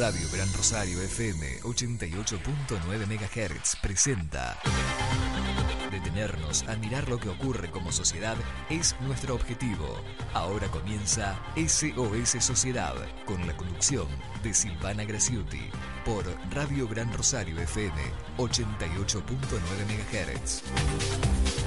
Radio 0.00 0.26
Gran 0.32 0.50
Rosario 0.54 0.98
FM 1.02 1.60
88.9 1.60 3.06
MHz 3.06 3.76
presenta. 3.82 4.56
Detenernos 5.90 6.62
a 6.68 6.76
mirar 6.76 7.06
lo 7.10 7.18
que 7.18 7.28
ocurre 7.28 7.70
como 7.70 7.92
sociedad 7.92 8.38
es 8.70 8.96
nuestro 9.02 9.34
objetivo. 9.34 10.02
Ahora 10.32 10.68
comienza 10.68 11.38
SOS 11.54 12.42
Sociedad 12.42 12.94
con 13.26 13.46
la 13.46 13.54
conducción 13.54 14.06
de 14.42 14.54
Silvana 14.54 15.04
Graciotti 15.04 15.68
por 16.06 16.24
Radio 16.50 16.88
Gran 16.88 17.12
Rosario 17.12 17.60
FM 17.60 18.00
88.9 18.38 19.20
MHz. 19.84 21.59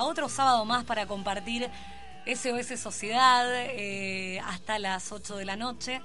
Otro 0.00 0.28
sábado 0.28 0.64
más 0.64 0.84
para 0.84 1.06
compartir 1.06 1.70
SOS 2.26 2.78
Sociedad 2.78 3.46
eh, 3.52 4.40
hasta 4.44 4.78
las 4.78 5.10
8 5.12 5.36
de 5.36 5.44
la 5.44 5.56
noche, 5.56 6.00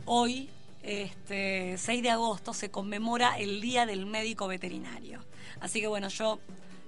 hoy 0.05 0.49
este 0.81 1.77
6 1.77 2.01
de 2.01 2.09
agosto 2.09 2.53
se 2.53 2.71
conmemora 2.71 3.37
el 3.37 3.59
Día 3.59 3.85
del 3.85 4.05
Médico 4.05 4.47
Veterinario. 4.47 5.19
Así 5.59 5.81
que 5.81 5.87
bueno, 5.87 6.07
yo 6.07 6.39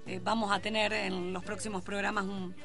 eh, 0.08 0.22
vamos 0.24 0.50
a 0.54 0.62
tener 0.62 0.94
en 0.94 1.34
los 1.34 1.44
próximos 1.44 1.84
programas 1.84 2.24
un, 2.24 2.56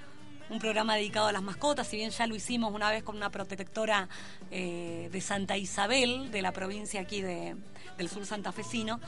programa 0.61 0.95
dedicado 0.95 1.27
a 1.27 1.33
las 1.33 1.43
mascotas, 1.43 1.89
si 1.89 1.97
bien 1.97 2.11
ya 2.11 2.29
lo 2.29 2.37
hicimos 2.37 2.73
una 2.73 2.89
vez 2.89 3.03
con 3.03 3.17
una 3.17 3.29
protectora 3.31 4.09
eh, 4.53 5.09
de 5.11 5.21
Santa 5.21 5.57
Isabel, 5.57 6.31
de 6.31 6.41
la 6.41 6.53
provincia 6.53 7.01
aquí 7.01 7.21
de, 7.23 7.57
del 7.99 8.09
sur 8.09 8.25
santafesino. 8.25 9.01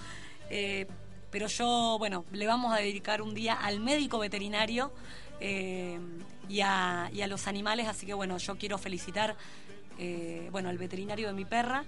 Eh, 0.50 0.88
pero 1.30 1.46
yo, 1.46 1.94
bueno, 2.00 2.24
le 2.32 2.48
vamos 2.48 2.74
a 2.74 2.78
dedicar 2.78 3.22
un 3.22 3.32
día 3.32 3.54
al 3.54 3.78
médico 3.78 4.18
veterinario 4.18 4.90
y 5.40 6.60
a, 6.62 7.10
y, 7.12 7.20
a, 7.20 7.26
los 7.28 7.46
animales, 7.46 7.86
así 7.86 8.06
que 8.06 8.14
bueno, 8.14 8.38
yo 8.38 8.56
quiero 8.56 8.76
felicitar 8.76 9.36
eh, 9.98 10.48
bueno, 10.52 10.68
al 10.68 10.78
veterinario 10.78 11.26
de 11.26 11.34
mi 11.34 11.44
perra 11.44 11.84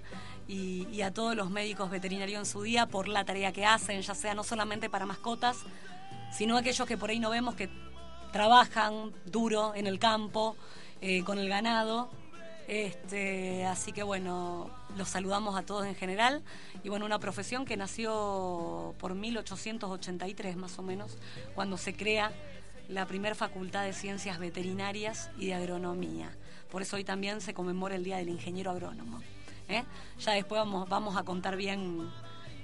y, 0.47 1.01
a 1.01 1.11
todos 1.11 1.35
los 1.35 1.49
médicos 1.49 1.89
veterinarios 1.89 2.39
en 2.39 2.45
su 2.45 2.61
día 2.61 2.85
por 2.85 3.07
la 3.07 3.23
tarea 3.23 3.51
que 3.51 3.65
hacen, 3.65 4.01
ya 4.01 4.13
sea 4.13 4.33
no 4.33 4.43
solamente 4.43 4.89
para 4.89 5.05
mascotas, 5.05 5.57
sino 6.31 6.57
aquellos 6.57 6.87
que 6.87 6.97
por 6.97 7.09
ahí 7.09 7.19
no 7.19 7.29
vemos 7.29 7.55
que 7.55 7.69
trabajan 8.31 9.13
duro 9.25 9.73
en 9.75 9.87
el 9.87 9.97
campo, 9.97 10.55
eh, 11.01 11.23
con 11.23 11.39
el 11.39 11.49
ganado. 11.49 12.09
Este, 12.67 13.65
así 13.65 13.91
que 13.91 14.03
bueno, 14.03 14.69
los 14.95 15.09
saludamos 15.09 15.57
a 15.57 15.63
todos 15.63 15.85
en 15.85 15.95
general. 15.95 16.43
Y 16.83 16.89
bueno, 16.89 17.05
una 17.05 17.19
profesión 17.19 17.65
que 17.65 17.77
nació 17.77 18.93
por 18.99 19.15
1883 19.15 20.55
más 20.55 20.77
o 20.77 20.83
menos, 20.83 21.17
cuando 21.55 21.77
se 21.77 21.95
crea 21.95 22.31
la 22.87 23.05
primera 23.05 23.35
facultad 23.35 23.83
de 23.83 23.93
ciencias 23.93 24.37
veterinarias 24.37 25.29
y 25.37 25.47
de 25.47 25.53
agronomía. 25.53 26.29
Por 26.71 26.81
eso 26.81 26.95
hoy 26.95 27.03
también 27.03 27.41
se 27.41 27.53
conmemora 27.53 27.95
el 27.95 28.03
Día 28.03 28.17
del 28.17 28.29
Ingeniero 28.29 28.71
Agrónomo. 28.71 29.21
¿eh? 29.67 29.83
Ya 30.19 30.31
después 30.31 30.59
vamos, 30.59 30.87
vamos 30.87 31.17
a 31.17 31.23
contar 31.23 31.57
bien, 31.57 32.09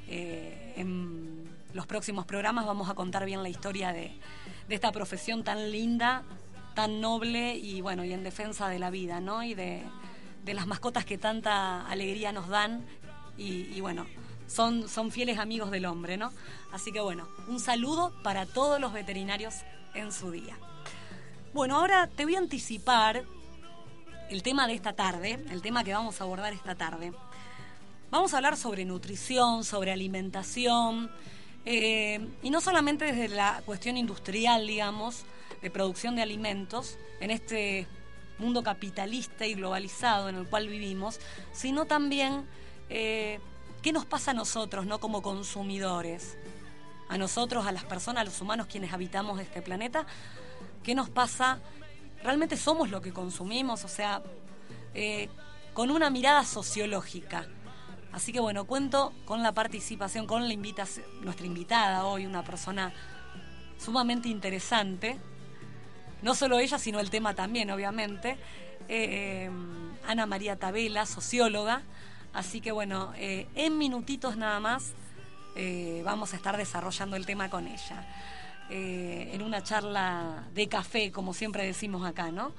eh, 0.07 0.73
en 0.77 1.49
los 1.73 1.85
próximos 1.85 2.25
programas 2.25 2.65
vamos 2.65 2.89
a 2.89 2.93
contar 2.93 3.25
bien 3.25 3.43
la 3.43 3.49
historia 3.49 3.91
de, 3.91 4.17
esta 4.69 4.91
profesión 4.91 5.43
tan 5.43 5.71
linda 5.71 6.23
tan 6.73 7.01
noble 7.01 7.55
y 7.55 7.81
bueno, 7.81 8.03
y 8.03 8.13
en 8.13 8.23
defensa 8.23 8.69
de 8.69 8.79
la 8.79 8.89
vida, 8.91 9.19
¿no? 9.19 9.43
Y 9.43 9.55
de, 9.55 9.83
las 10.45 10.67
mascotas 10.67 11.03
que 11.05 11.17
tanta 11.17 11.85
alegría 11.87 12.31
nos 12.31 12.47
dan 12.47 12.85
y, 13.37 13.81
bueno, 13.81 14.05
son, 14.47 14.87
son 14.87 15.11
fieles 15.11 15.39
amigos 15.39 15.71
del 15.71 15.85
hombre, 15.85 16.17
¿no? 16.17 16.31
Así 16.71 16.91
que 16.91 17.01
bueno, 17.01 17.27
un 17.47 17.59
saludo 17.59 18.13
para 18.23 18.45
todos 18.45 18.79
los 18.79 18.93
veterinarios 18.93 19.55
en 19.95 20.11
su 20.11 20.31
día. 20.31 20.57
Bueno, 21.53 21.77
ahora 21.77 22.07
te 22.07 22.23
voy 22.23 22.35
a 22.35 22.39
anticipar 22.39 23.25
el 24.29 24.43
tema 24.43 24.67
de 24.67 24.73
esta 24.73 24.93
tarde, 24.93 25.39
el 25.49 25.61
tema 25.61 25.83
que 25.83 25.93
vamos 25.93 26.19
a 26.19 26.23
abordar 26.23 26.53
esta 26.53 26.75
tarde. 26.75 27.13
Vamos 28.09 28.33
a 28.33 28.37
hablar 28.37 28.57
sobre 28.57 28.85
nutrición, 28.85 29.63
sobre 29.63 29.91
alimentación, 29.91 31.11
eh, 31.65 32.25
y 32.41 32.49
no 32.49 32.61
solamente 32.61 33.05
desde 33.05 33.27
la 33.29 33.61
cuestión 33.65 33.97
industrial, 33.97 34.67
digamos, 34.67 35.25
de 35.61 35.69
producción 35.69 36.15
de 36.15 36.21
alimentos, 36.21 36.97
en 37.19 37.31
este 37.31 37.87
mundo 38.37 38.63
capitalista 38.63 39.45
y 39.45 39.55
globalizado 39.55 40.29
en 40.29 40.35
el 40.35 40.47
cual 40.47 40.67
vivimos, 40.67 41.19
sino 41.51 41.85
también 41.85 42.45
eh, 42.89 43.39
qué 43.81 43.91
nos 43.91 44.05
pasa 44.05 44.31
a 44.31 44.33
nosotros, 44.33 44.85
¿no? 44.85 44.99
Como 44.99 45.21
consumidores, 45.21 46.37
a 47.09 47.17
nosotros, 47.17 47.65
a 47.65 47.71
las 47.71 47.83
personas, 47.85 48.21
a 48.21 48.25
los 48.25 48.39
humanos 48.41 48.67
quienes 48.67 48.93
habitamos 48.93 49.39
este 49.39 49.61
planeta, 49.61 50.05
qué 50.83 50.95
nos 50.95 51.09
pasa, 51.09 51.59
realmente 52.23 52.57
somos 52.57 52.89
lo 52.89 53.01
que 53.01 53.13
consumimos, 53.13 53.83
o 53.83 53.87
sea, 53.87 54.21
eh, 54.93 55.29
con 55.73 55.91
una 55.91 56.09
mirada 56.09 56.43
sociológica 56.43 57.47
Así 58.17 58.31
que 58.31 58.39
bueno, 58.39 58.65
cuento 58.65 59.13
con 59.25 59.43
la 59.43 59.51
participación, 59.51 60.25
con 60.25 60.47
la 60.47 60.53
invitación, 60.53 61.05
nuestra 61.21 61.45
invitada 61.45 62.05
hoy, 62.05 62.25
una 62.25 62.43
persona 62.43 62.91
sumamente 63.77 64.27
interesante. 64.27 65.19
No 66.23 66.33
solo 66.33 66.57
ella, 66.57 66.79
sino 66.79 66.99
el 66.99 67.11
tema 67.11 67.35
también, 67.35 67.69
obviamente. 67.69 68.37
Eh, 68.87 69.51
Ana 70.07 70.25
María 70.25 70.55
Tabela, 70.55 71.05
socióloga. 71.05 71.83
Así 72.33 72.59
que 72.59 72.71
bueno, 72.71 73.13
eh, 73.17 73.47
en 73.53 73.77
minutitos 73.77 74.35
nada 74.35 74.59
más 74.59 74.93
eh, 75.55 76.01
vamos 76.03 76.33
a 76.33 76.37
estar 76.37 76.57
desarrollando 76.57 77.17
el 77.17 77.25
tema 77.27 77.51
con 77.51 77.67
ella. 77.67 78.03
En 78.69 79.41
una 79.41 79.63
charla 79.63 80.47
de 80.53 80.67
café, 80.67 81.11
como 81.11 81.33
siempre 81.33 81.65
decimos 81.65 82.05
acá, 82.05 82.31
¿no? 82.31 82.51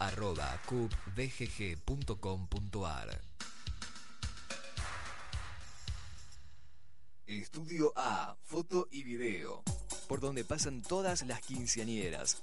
Estudio 7.29 7.93
A, 7.95 8.37
foto 8.43 8.89
y 8.91 9.03
video, 9.05 9.63
por 10.09 10.19
donde 10.19 10.45
pasan 10.45 10.83
todas 10.83 11.27
las 11.27 11.41
quinceañeras 11.43 12.43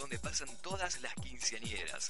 donde 0.00 0.18
pasan 0.18 0.48
todas 0.62 1.00
las 1.02 1.14
quinceañeras. 1.14 2.08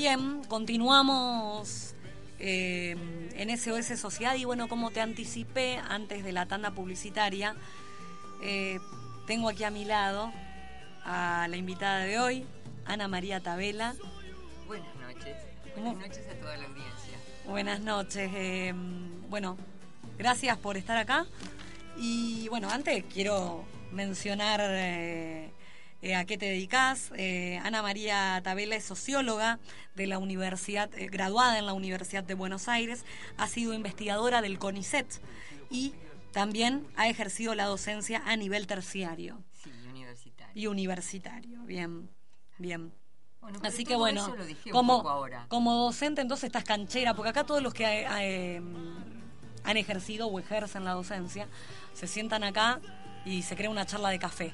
Bien, 0.00 0.42
continuamos 0.48 1.94
eh, 2.38 2.96
en 3.34 3.58
SOS 3.58 4.00
Sociedad 4.00 4.34
y 4.34 4.46
bueno, 4.46 4.66
como 4.66 4.90
te 4.90 5.02
anticipé 5.02 5.76
antes 5.76 6.24
de 6.24 6.32
la 6.32 6.46
tanda 6.46 6.70
publicitaria, 6.70 7.54
eh, 8.42 8.78
tengo 9.26 9.50
aquí 9.50 9.62
a 9.62 9.70
mi 9.70 9.84
lado 9.84 10.32
a 11.04 11.46
la 11.50 11.56
invitada 11.58 11.98
de 12.04 12.18
hoy, 12.18 12.46
Ana 12.86 13.08
María 13.08 13.40
Tabela. 13.40 13.94
Buenas 14.66 14.96
noches. 14.96 15.36
¿Cómo? 15.74 15.92
Buenas 15.92 16.08
noches 16.08 16.26
a 16.30 16.40
toda 16.40 16.56
la 16.56 16.64
audiencia. 16.64 17.18
Buenas 17.46 17.80
noches. 17.80 18.30
eh, 18.34 18.72
bueno, 19.28 19.58
gracias 20.16 20.56
por 20.56 20.78
estar 20.78 20.96
acá. 20.96 21.26
Y 21.98 22.48
bueno, 22.48 22.70
antes 22.70 23.04
quiero 23.12 23.66
mencionar 23.92 24.62
eh, 24.62 25.50
eh, 26.02 26.14
a 26.14 26.24
qué 26.24 26.38
te 26.38 26.46
dedicas. 26.46 27.10
Eh, 27.16 27.60
Ana 27.64 27.82
María 27.82 28.40
Tabela 28.42 28.76
es 28.76 28.84
socióloga 28.84 29.58
de 29.94 30.06
la 30.06 30.18
universidad, 30.18 30.90
eh, 30.98 31.06
graduada 31.08 31.58
en 31.58 31.66
la 31.66 31.72
Universidad 31.72 32.24
de 32.24 32.34
Buenos 32.34 32.68
Aires, 32.68 33.04
ha 33.36 33.46
sido 33.48 33.74
investigadora 33.74 34.40
del 34.42 34.58
CONICET 34.58 35.06
y 35.70 35.92
también 36.32 36.86
ha 36.96 37.08
ejercido 37.08 37.54
la 37.54 37.64
docencia 37.66 38.22
a 38.24 38.36
nivel 38.36 38.66
terciario 38.66 39.42
Sí, 39.52 39.70
universitario. 39.88 40.52
y 40.54 40.66
universitario. 40.68 41.62
Bien, 41.64 42.08
bien. 42.58 42.92
Bueno, 43.40 43.58
Así 43.62 43.84
que 43.84 43.96
bueno, 43.96 44.36
como, 44.70 44.98
poco 44.98 45.08
ahora. 45.10 45.46
como 45.48 45.74
docente 45.74 46.20
entonces 46.20 46.44
estás 46.44 46.62
canchera, 46.64 47.14
porque 47.14 47.30
acá 47.30 47.44
todos 47.44 47.62
los 47.62 47.72
que 47.72 48.06
eh, 48.20 48.60
han 49.64 49.76
ejercido 49.78 50.26
o 50.28 50.38
ejercen 50.38 50.84
la 50.84 50.92
docencia 50.92 51.48
se 51.94 52.06
sientan 52.06 52.44
acá 52.44 52.80
y 53.24 53.42
se 53.42 53.56
crea 53.56 53.70
una 53.70 53.86
charla 53.86 54.10
de 54.10 54.18
café. 54.18 54.52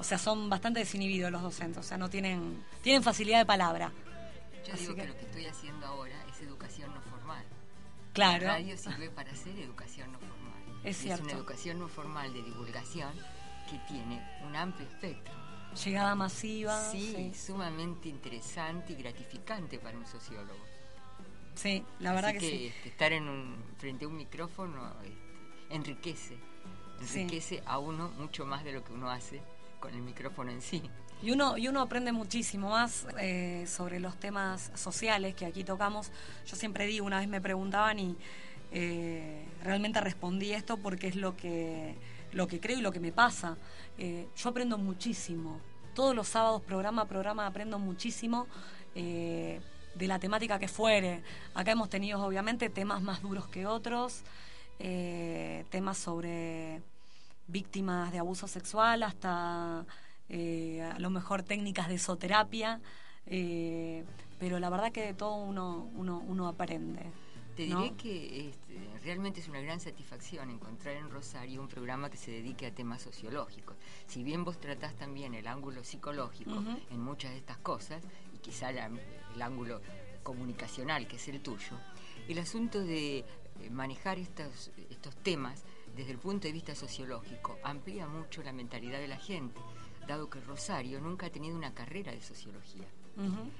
O 0.00 0.04
sea, 0.04 0.18
son 0.18 0.48
bastante 0.48 0.80
desinhibidos 0.80 1.30
los 1.32 1.42
docentes, 1.42 1.78
o 1.78 1.82
sea, 1.82 1.98
no 1.98 2.08
tienen 2.08 2.62
tienen 2.82 3.02
facilidad 3.02 3.38
de 3.40 3.46
palabra. 3.46 3.92
Yo 4.66 4.72
Así 4.74 4.82
digo 4.82 4.94
que... 4.94 5.02
que- 5.02 5.08
lo 5.08 5.14
que 5.18 5.24
estoy 5.26 5.46
haciendo 5.46 5.86
ahora 5.86 6.14
es 6.30 6.40
educación 6.42 6.94
no 6.94 7.00
formal. 7.02 7.44
Claro. 8.12 8.46
La 8.46 8.52
radio 8.54 8.76
sirve 8.76 9.10
para 9.10 9.32
hacer 9.32 9.58
educación 9.58 10.12
no 10.12 10.18
formal. 10.18 10.38
Es 10.84 10.96
cierto. 10.98 11.24
una 11.24 11.32
educación 11.32 11.78
no 11.80 11.88
formal 11.88 12.32
de 12.32 12.42
divulgación 12.42 13.12
que 13.70 13.78
tiene 13.88 14.22
un 14.46 14.54
amplio 14.56 14.86
espectro. 14.88 15.34
Llegada 15.84 16.14
masiva. 16.14 16.80
Sí, 16.90 17.12
Sí, 17.14 17.34
sumamente 17.46 18.08
interesante 18.08 18.92
y 18.92 18.96
gratificante 18.96 19.78
para 19.78 19.98
un 19.98 20.06
sociólogo. 20.06 20.64
sí, 21.54 21.84
la 21.98 22.12
verdad 22.14 22.30
Así 22.30 22.38
que, 22.38 22.48
sí. 22.50 22.66
este, 22.66 22.88
estar 22.88 23.12
en 23.12 23.28
un, 23.28 23.56
frente 23.78 24.04
a 24.04 24.08
un 24.08 24.16
micrófono 24.16 24.92
este, 25.02 25.74
enriquece, 25.74 26.38
Sí. 27.04 27.20
enriquece 27.20 27.62
a 27.66 27.78
uno 27.78 28.08
mucho 28.16 28.46
más 28.46 28.64
de 28.64 28.72
lo 28.72 28.82
que 28.84 28.92
uno 28.92 29.10
hace 29.10 29.40
con 29.80 29.94
el 29.94 30.02
micrófono 30.02 30.50
en 30.50 30.62
sí. 30.62 30.82
Y 31.20 31.32
uno, 31.32 31.58
y 31.58 31.66
uno 31.66 31.80
aprende 31.80 32.12
muchísimo 32.12 32.70
más 32.70 33.06
eh, 33.18 33.64
sobre 33.66 33.98
los 33.98 34.16
temas 34.18 34.70
sociales 34.74 35.34
que 35.34 35.46
aquí 35.46 35.64
tocamos. 35.64 36.12
Yo 36.46 36.56
siempre 36.56 36.86
digo, 36.86 37.04
una 37.04 37.18
vez 37.18 37.28
me 37.28 37.40
preguntaban 37.40 37.98
y 37.98 38.16
eh, 38.70 39.44
realmente 39.64 40.00
respondí 40.00 40.52
esto 40.52 40.76
porque 40.76 41.08
es 41.08 41.16
lo 41.16 41.36
que, 41.36 41.96
lo 42.32 42.46
que 42.46 42.60
creo 42.60 42.78
y 42.78 42.82
lo 42.82 42.92
que 42.92 43.00
me 43.00 43.10
pasa. 43.10 43.56
Eh, 43.98 44.28
yo 44.36 44.50
aprendo 44.50 44.78
muchísimo. 44.78 45.60
Todos 45.92 46.14
los 46.14 46.28
sábados, 46.28 46.62
programa 46.62 47.02
a 47.02 47.08
programa, 47.08 47.46
aprendo 47.46 47.78
muchísimo 47.78 48.46
de 48.94 49.60
la 50.06 50.18
temática 50.18 50.58
que 50.58 50.66
fuere. 50.68 51.22
Acá 51.54 51.72
hemos 51.72 51.88
tenido, 51.88 52.20
obviamente, 52.24 52.68
temas 52.68 53.00
más 53.00 53.22
duros 53.22 53.46
que 53.48 53.66
otros, 53.66 54.22
temas 54.78 55.98
sobre 55.98 56.82
víctimas 57.48 58.12
de 58.12 58.18
abuso 58.18 58.46
sexual 58.46 59.02
hasta 59.02 59.84
eh, 60.28 60.82
a 60.82 60.98
lo 60.98 61.10
mejor 61.10 61.42
técnicas 61.42 61.88
de 61.88 61.94
esoterapia, 61.94 62.80
eh, 63.26 64.04
pero 64.38 64.58
la 64.60 64.70
verdad 64.70 64.92
que 64.92 65.02
de 65.04 65.14
todo 65.14 65.36
uno, 65.42 65.90
uno, 65.94 66.22
uno 66.26 66.46
aprende. 66.48 67.00
Te 67.56 67.66
¿no? 67.66 67.82
diré 67.82 67.96
que 67.96 68.50
este, 68.50 68.78
realmente 69.02 69.40
es 69.40 69.48
una 69.48 69.60
gran 69.60 69.80
satisfacción 69.80 70.48
encontrar 70.50 70.94
en 70.94 71.10
Rosario 71.10 71.60
un 71.60 71.66
programa 71.66 72.08
que 72.08 72.16
se 72.16 72.30
dedique 72.30 72.66
a 72.66 72.70
temas 72.72 73.02
sociológicos. 73.02 73.76
Si 74.06 74.22
bien 74.22 74.44
vos 74.44 74.60
tratás 74.60 74.94
también 74.94 75.34
el 75.34 75.48
ángulo 75.48 75.82
psicológico 75.82 76.62
en 76.90 77.00
muchas 77.00 77.32
de 77.32 77.38
estas 77.38 77.56
cosas, 77.58 78.04
y 78.32 78.38
quizá 78.38 78.70
la- 78.70 78.88
el 79.34 79.42
ángulo 79.42 79.80
comunicacional, 80.22 81.08
que 81.08 81.16
es 81.16 81.26
el 81.28 81.40
tuyo, 81.40 81.76
el 82.28 82.38
asunto 82.38 82.78
de 82.84 83.18
eh, 83.60 83.70
manejar 83.70 84.18
estos, 84.20 84.70
estos 84.90 85.16
temas 85.16 85.64
desde 85.98 86.12
el 86.12 86.18
punto 86.18 86.46
de 86.46 86.52
vista 86.52 86.76
sociológico 86.76 87.58
amplía 87.64 88.06
mucho 88.06 88.40
la 88.44 88.52
mentalidad 88.52 89.00
de 89.00 89.08
la 89.08 89.16
gente, 89.16 89.60
dado 90.06 90.30
que 90.30 90.40
Rosario 90.40 91.00
nunca 91.00 91.26
ha 91.26 91.30
tenido 91.30 91.56
una 91.56 91.74
carrera 91.74 92.12
de 92.12 92.22
sociología. 92.22 92.86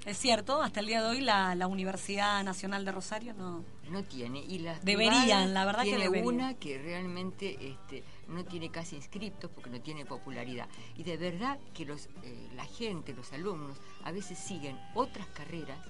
Es 0.07 0.19
cierto, 0.19 0.63
hasta 0.63 0.79
el 0.79 0.87
día 0.87 1.03
de 1.03 1.09
hoy 1.09 1.21
la, 1.21 1.57
la 1.57 1.67
Universidad 1.67 2.45
Nacional 2.45 2.85
de 2.85 2.93
Rosario 2.93 3.35
no... 3.35 3.65
No 3.91 4.05
tiene, 4.05 4.39
y 4.39 4.61
las 4.61 4.85
Deberían, 4.85 5.53
la 5.53 5.65
verdad 5.65 5.83
que 5.83 5.99
deberían. 5.99 6.27
una 6.33 6.55
que 6.55 6.79
realmente 6.79 7.59
este, 7.61 8.05
no 8.29 8.45
tiene 8.45 8.71
casi 8.71 8.95
inscriptos 8.95 9.51
porque 9.51 9.71
no 9.71 9.81
tiene 9.81 10.07
popularidad. 10.07 10.69
Y 10.97 11.03
de 11.03 11.17
verdad 11.17 11.59
que 11.75 11.87
los, 11.87 12.09
eh, 12.23 12.49
la 12.55 12.67
gente, 12.67 13.15
los 13.15 13.33
alumnos, 13.33 13.79
a 14.05 14.13
veces 14.13 14.39
siguen 14.39 14.79
otras 14.95 15.27
carreras 15.29 15.81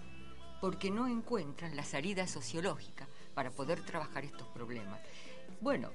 porque 0.62 0.90
no 0.90 1.06
encuentran 1.06 1.76
la 1.76 1.84
salida 1.84 2.26
sociológica 2.26 3.06
para 3.34 3.50
poder 3.50 3.84
trabajar 3.84 4.24
estos 4.24 4.48
problemas. 4.48 4.98
Bueno, 5.60 5.90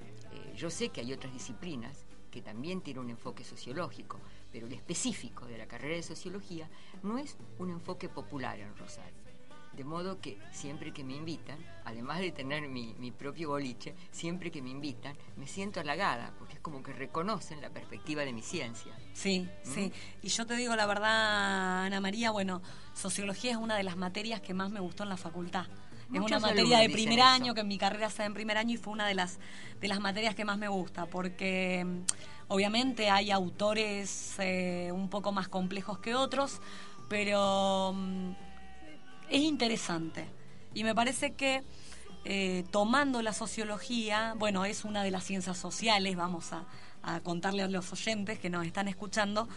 yo 0.54 0.70
sé 0.70 0.88
que 0.88 1.00
hay 1.00 1.12
otras 1.12 1.32
disciplinas 1.32 2.04
que 2.30 2.42
también 2.42 2.80
tienen 2.80 3.04
un 3.04 3.10
enfoque 3.10 3.44
sociológico, 3.44 4.20
pero 4.50 4.66
el 4.66 4.72
específico 4.72 5.46
de 5.46 5.58
la 5.58 5.66
carrera 5.66 5.94
de 5.94 6.02
sociología 6.02 6.68
no 7.02 7.18
es 7.18 7.36
un 7.58 7.70
enfoque 7.70 8.08
popular 8.08 8.58
en 8.58 8.76
Rosario. 8.76 9.24
De 9.72 9.84
modo 9.84 10.20
que 10.20 10.38
siempre 10.52 10.92
que 10.92 11.02
me 11.02 11.14
invitan, 11.14 11.58
además 11.84 12.20
de 12.20 12.30
tener 12.30 12.68
mi, 12.68 12.94
mi 12.94 13.10
propio 13.10 13.48
boliche, 13.48 13.94
siempre 14.12 14.52
que 14.52 14.62
me 14.62 14.70
invitan, 14.70 15.16
me 15.36 15.48
siento 15.48 15.80
halagada, 15.80 16.32
porque 16.38 16.54
es 16.54 16.60
como 16.60 16.82
que 16.82 16.92
reconocen 16.92 17.60
la 17.60 17.70
perspectiva 17.70 18.24
de 18.24 18.32
mi 18.32 18.42
ciencia. 18.42 18.96
Sí, 19.12 19.48
sí. 19.64 19.92
Y 20.22 20.28
yo 20.28 20.46
te 20.46 20.54
digo 20.54 20.76
la 20.76 20.86
verdad, 20.86 21.84
Ana 21.86 22.00
María, 22.00 22.30
bueno, 22.30 22.62
sociología 22.94 23.50
es 23.52 23.56
una 23.56 23.76
de 23.76 23.82
las 23.82 23.96
materias 23.96 24.40
que 24.40 24.54
más 24.54 24.70
me 24.70 24.78
gustó 24.80 25.02
en 25.02 25.08
la 25.08 25.16
facultad. 25.16 25.66
Es 26.12 26.20
una 26.20 26.38
materia 26.38 26.78
de 26.78 26.90
primer 26.90 27.18
eso. 27.18 27.28
año, 27.28 27.54
que 27.54 27.60
en 27.62 27.68
mi 27.68 27.78
carrera 27.78 28.06
está 28.06 28.24
en 28.24 28.34
primer 28.34 28.56
año 28.58 28.74
y 28.74 28.76
fue 28.76 28.92
una 28.92 29.06
de 29.06 29.14
las, 29.14 29.38
de 29.80 29.88
las 29.88 30.00
materias 30.00 30.34
que 30.34 30.44
más 30.44 30.58
me 30.58 30.68
gusta, 30.68 31.06
porque 31.06 31.86
obviamente 32.48 33.10
hay 33.10 33.30
autores 33.30 34.34
eh, 34.38 34.90
un 34.92 35.08
poco 35.08 35.32
más 35.32 35.48
complejos 35.48 35.98
que 35.98 36.14
otros, 36.14 36.60
pero 37.08 37.92
mm, 37.94 38.30
es 39.30 39.40
interesante. 39.42 40.26
Y 40.74 40.84
me 40.84 40.94
parece 40.94 41.34
que 41.34 41.62
eh, 42.24 42.64
tomando 42.70 43.22
la 43.22 43.32
sociología, 43.32 44.34
bueno, 44.38 44.64
es 44.64 44.84
una 44.84 45.02
de 45.02 45.10
las 45.10 45.24
ciencias 45.24 45.58
sociales, 45.58 46.16
vamos 46.16 46.52
a, 46.52 46.64
a 47.02 47.20
contarle 47.20 47.62
a 47.62 47.68
los 47.68 47.92
oyentes 47.92 48.38
que 48.38 48.50
nos 48.50 48.66
están 48.66 48.88
escuchando, 48.88 49.48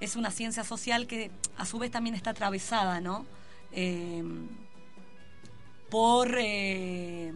es 0.00 0.16
una 0.16 0.30
ciencia 0.30 0.64
social 0.64 1.06
que 1.06 1.30
a 1.56 1.66
su 1.66 1.78
vez 1.78 1.90
también 1.90 2.14
está 2.14 2.30
atravesada, 2.30 3.00
¿no? 3.00 3.26
Eh, 3.72 4.22
por 5.90 6.34
eh, 6.38 7.32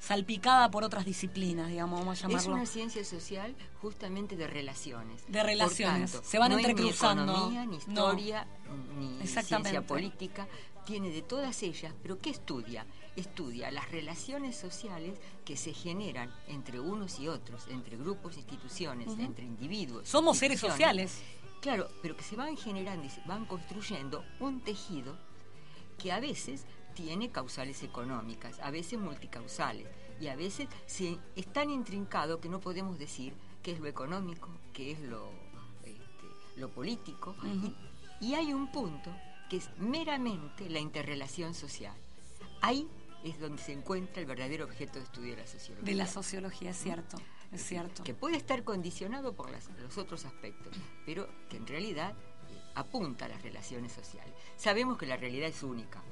salpicada 0.00 0.70
por 0.70 0.82
otras 0.84 1.04
disciplinas, 1.04 1.68
digamos, 1.68 2.00
vamos 2.00 2.22
a 2.22 2.26
Es 2.26 2.32
llamarlo. 2.32 2.54
una 2.54 2.66
ciencia 2.66 3.04
social 3.04 3.54
justamente 3.80 4.36
de 4.36 4.46
relaciones. 4.46 5.22
De 5.28 5.42
relaciones. 5.42 6.12
Tanto, 6.12 6.28
Se 6.28 6.38
van 6.38 6.50
no 6.52 6.58
es 6.58 6.64
entrecruzando. 6.64 7.24
Ni 7.24 7.32
economía, 7.32 7.64
ni 7.66 7.76
No. 7.76 7.78
historia, 7.78 8.46
ni 8.98 9.26
ciencia 9.26 9.86
política. 9.86 10.48
Tiene 10.84 11.10
de 11.10 11.22
todas 11.22 11.62
ellas, 11.62 11.94
pero 12.02 12.18
¿qué 12.18 12.30
estudia? 12.30 12.84
Estudia 13.14 13.70
las 13.70 13.88
relaciones 13.92 14.56
sociales 14.56 15.16
que 15.44 15.56
se 15.56 15.72
generan 15.72 16.34
entre 16.48 16.80
unos 16.80 17.20
y 17.20 17.28
otros, 17.28 17.68
entre 17.68 17.96
grupos, 17.96 18.36
instituciones, 18.36 19.08
entre 19.18 19.44
individuos. 19.44 20.08
Somos 20.08 20.38
seres 20.38 20.58
sociales. 20.58 21.20
Claro, 21.60 21.88
pero 22.02 22.16
que 22.16 22.24
se 22.24 22.34
van 22.34 22.56
generando 22.56 23.06
y 23.06 23.10
se 23.10 23.20
van 23.26 23.44
construyendo 23.46 24.24
un 24.40 24.60
tejido 24.62 25.16
que 25.98 26.10
a 26.10 26.18
veces 26.18 26.64
tiene 26.94 27.30
causales 27.30 27.82
económicas, 27.82 28.58
a 28.60 28.70
veces 28.70 28.98
multicausales, 28.98 29.86
y 30.20 30.28
a 30.28 30.36
veces 30.36 30.68
se, 30.86 31.18
es 31.36 31.46
tan 31.52 31.70
intrincado 31.70 32.40
que 32.40 32.48
no 32.48 32.60
podemos 32.60 32.98
decir 32.98 33.32
qué 33.62 33.72
es 33.72 33.80
lo 33.80 33.86
económico, 33.88 34.48
qué 34.72 34.92
es 34.92 35.00
lo, 35.00 35.28
este, 35.84 36.26
lo 36.56 36.68
político, 36.70 37.34
y, 38.20 38.26
y 38.28 38.34
hay 38.34 38.52
un 38.52 38.70
punto 38.70 39.10
que 39.50 39.56
es 39.58 39.68
meramente 39.78 40.68
la 40.70 40.78
interrelación 40.78 41.54
social. 41.54 41.94
Ahí 42.60 42.88
es 43.24 43.38
donde 43.40 43.60
se 43.62 43.72
encuentra 43.72 44.20
el 44.20 44.26
verdadero 44.26 44.64
objeto 44.64 44.98
de 44.98 45.04
estudio 45.04 45.34
de 45.36 45.42
la 45.42 45.46
sociología 45.46 45.84
De 45.84 45.94
la 45.94 46.06
sociología, 46.06 46.70
es 46.70 46.76
cierto, 46.78 47.16
es 47.52 47.62
cierto. 47.64 48.02
que 48.04 48.14
puede 48.14 48.36
estar 48.36 48.62
condicionado 48.64 49.32
por 49.34 49.50
las- 49.50 49.68
los 49.80 49.98
otros 49.98 50.24
aspectos, 50.24 50.76
pero 51.06 51.28
que 51.48 51.56
en 51.56 51.66
realidad 51.66 52.12
eh, 52.12 52.60
apunta 52.74 53.26
a 53.26 53.28
las 53.28 53.42
relaciones 53.42 53.92
sociales. 53.92 54.32
Sabemos 54.56 54.96
que 54.98 55.06
la 55.06 55.16
realidad 55.16 55.48
es 55.48 55.62
única, 55.62 56.02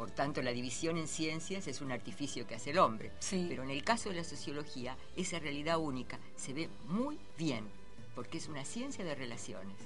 por 0.00 0.10
tanto 0.10 0.40
la 0.40 0.52
división 0.52 0.96
en 0.96 1.06
ciencias 1.06 1.66
es 1.66 1.82
un 1.82 1.92
artificio 1.92 2.46
que 2.46 2.54
hace 2.54 2.70
el 2.70 2.78
hombre, 2.78 3.12
Sí. 3.18 3.44
pero 3.50 3.64
en 3.64 3.68
el 3.70 3.84
caso 3.84 4.08
de 4.08 4.14
la 4.14 4.24
sociología 4.24 4.96
esa 5.14 5.38
realidad 5.38 5.76
única 5.78 6.18
se 6.36 6.54
ve 6.54 6.70
muy 6.88 7.18
bien, 7.36 7.66
porque 8.14 8.38
es 8.38 8.48
una 8.48 8.64
ciencia 8.64 9.04
de 9.04 9.14
relaciones. 9.14 9.76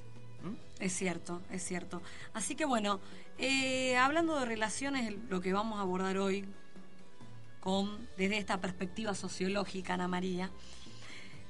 ¿m? 0.44 0.56
Es 0.78 0.92
cierto, 0.92 1.42
es 1.50 1.64
cierto. 1.64 2.00
Así 2.33 2.54
que 2.54 2.64
bueno, 2.64 3.00
eh, 3.38 3.97
hablando 3.97 4.38
de 4.38 4.47
relaciones, 4.47 5.09
el- 5.09 5.18
lo 5.28 5.40
que 5.40 5.52
vamos 5.52 5.80
a 5.80 5.83
abordar 5.83 6.16
hoy 6.18 6.44
con 7.59 8.09
desde 8.16 8.38
esta 8.38 8.61
perspectiva 8.61 9.14
sociológica, 9.16 9.94
Ana 9.94 10.06
María, 10.06 10.49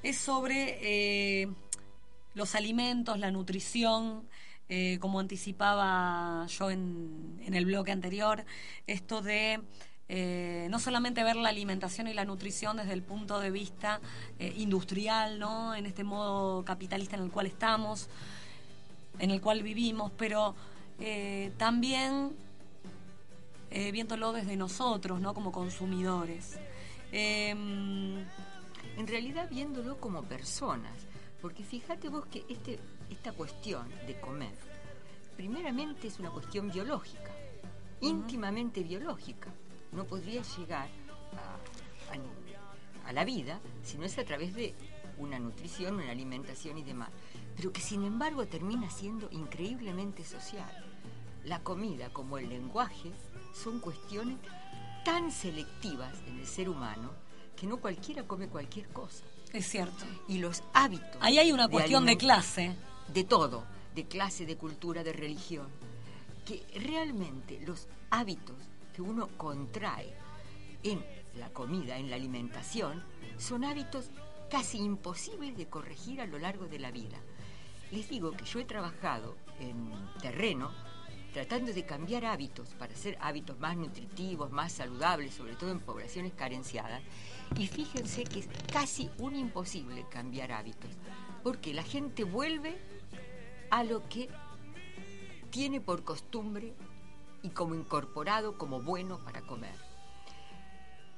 es 0.02 0.16
sobre 0.16 0.78
eh, 1.42 1.48
los 2.32 2.54
alimentos, 2.54 3.18
la 3.18 3.30
nutrición, 3.30 4.26
eh, 4.68 4.98
como 5.00 5.20
anticipaba 5.20 6.46
yo 6.46 6.70
en, 6.70 7.38
en 7.44 7.54
el 7.54 7.66
bloque 7.66 7.92
anterior, 7.92 8.44
esto 8.86 9.20
de 9.22 9.60
eh, 10.08 10.66
no 10.70 10.78
solamente 10.78 11.22
ver 11.22 11.36
la 11.36 11.48
alimentación 11.48 12.08
y 12.08 12.14
la 12.14 12.24
nutrición 12.24 12.76
desde 12.76 12.92
el 12.92 13.02
punto 13.02 13.40
de 13.40 13.50
vista 13.50 14.00
eh, 14.38 14.52
industrial, 14.56 15.38
¿no? 15.38 15.74
En 15.74 15.86
este 15.86 16.04
modo 16.04 16.64
capitalista 16.64 17.16
en 17.16 17.22
el 17.22 17.30
cual 17.30 17.46
estamos, 17.46 18.08
en 19.18 19.30
el 19.30 19.40
cual 19.40 19.62
vivimos, 19.62 20.12
pero 20.16 20.54
también 21.58 22.30
viéndolo 23.70 24.32
desde 24.32 24.56
nosotros, 24.56 25.20
¿no? 25.20 25.34
Como 25.34 25.50
consumidores. 25.50 26.56
Em, 27.10 28.24
En 28.96 29.06
realidad 29.06 29.48
viéndolo 29.50 29.98
como 29.98 30.22
personas, 30.22 30.92
porque 31.40 31.64
fíjate 31.64 32.08
vos 32.08 32.26
que 32.26 32.44
este, 32.48 32.78
esta 33.14 33.32
cuestión 33.32 33.88
de 34.06 34.18
comer, 34.20 34.54
primeramente 35.36 36.08
es 36.08 36.18
una 36.18 36.30
cuestión 36.30 36.70
biológica, 36.70 37.30
íntimamente 38.00 38.82
biológica. 38.82 39.50
No 39.92 40.04
podría 40.04 40.42
llegar 40.42 40.88
a, 41.36 42.14
a- 42.14 43.08
a 43.08 43.12
la 43.12 43.24
vida 43.24 43.60
si 43.82 43.98
no 43.98 44.04
es 44.04 44.18
a 44.18 44.24
través 44.24 44.54
de 44.54 44.74
una 45.18 45.38
nutrición, 45.38 45.96
una 45.96 46.10
alimentación 46.10 46.78
y 46.78 46.82
demás, 46.82 47.10
pero 47.56 47.72
que 47.72 47.80
sin 47.80 48.02
embargo 48.04 48.46
termina 48.46 48.90
siendo 48.90 49.28
increíblemente 49.30 50.24
social. 50.24 50.70
La 51.44 51.60
comida 51.60 52.08
como 52.10 52.38
el 52.38 52.48
lenguaje 52.48 53.12
son 53.52 53.78
cuestiones 53.80 54.38
tan 55.04 55.30
selectivas 55.30 56.14
en 56.26 56.38
el 56.40 56.46
ser 56.46 56.68
humano 56.68 57.10
que 57.56 57.66
no 57.66 57.76
cualquiera 57.76 58.24
come 58.24 58.48
cualquier 58.48 58.88
cosa. 58.88 59.22
es 59.52 59.66
cierto. 59.68 60.04
Y 60.26 60.38
los 60.38 60.62
hábitos. 60.72 61.16
Ahí 61.20 61.38
hay 61.38 61.52
una 61.52 61.68
cuestión 61.68 62.06
de 62.06 62.16
clase. 62.16 62.74
De 63.12 63.24
todo, 63.24 63.64
de 63.94 64.04
clase, 64.04 64.46
de 64.46 64.56
cultura, 64.56 65.04
de 65.04 65.12
religión. 65.12 65.68
Que 66.44 66.64
realmente 66.80 67.60
los 67.66 67.88
hábitos 68.10 68.56
que 68.94 69.02
uno 69.02 69.28
contrae 69.36 70.14
en 70.82 71.04
la 71.38 71.50
comida, 71.50 71.96
en 71.96 72.10
la 72.10 72.16
alimentación, 72.16 73.02
son 73.38 73.64
hábitos 73.64 74.10
casi 74.50 74.78
imposibles 74.78 75.56
de 75.56 75.66
corregir 75.66 76.20
a 76.20 76.26
lo 76.26 76.38
largo 76.38 76.66
de 76.66 76.78
la 76.78 76.90
vida. 76.90 77.18
Les 77.90 78.08
digo 78.08 78.32
que 78.32 78.44
yo 78.44 78.60
he 78.60 78.64
trabajado 78.64 79.36
en 79.58 79.90
terreno 80.20 80.70
tratando 81.34 81.72
de 81.72 81.84
cambiar 81.84 82.24
hábitos 82.24 82.68
para 82.74 82.94
hacer 82.94 83.18
hábitos 83.20 83.58
más 83.58 83.76
nutritivos, 83.76 84.52
más 84.52 84.70
saludables, 84.72 85.34
sobre 85.34 85.56
todo 85.56 85.72
en 85.72 85.80
poblaciones 85.80 86.32
carenciadas. 86.32 87.02
Y 87.58 87.66
fíjense 87.66 88.22
que 88.22 88.38
es 88.38 88.48
casi 88.72 89.10
un 89.18 89.34
imposible 89.34 90.06
cambiar 90.08 90.52
hábitos, 90.52 90.90
porque 91.42 91.74
la 91.74 91.82
gente 91.82 92.22
vuelve 92.22 92.78
a 93.74 93.82
lo 93.82 94.08
que 94.08 94.28
tiene 95.50 95.80
por 95.80 96.04
costumbre 96.04 96.74
y 97.42 97.48
como 97.48 97.74
incorporado 97.74 98.56
como 98.56 98.80
bueno 98.80 99.18
para 99.24 99.40
comer. 99.42 99.74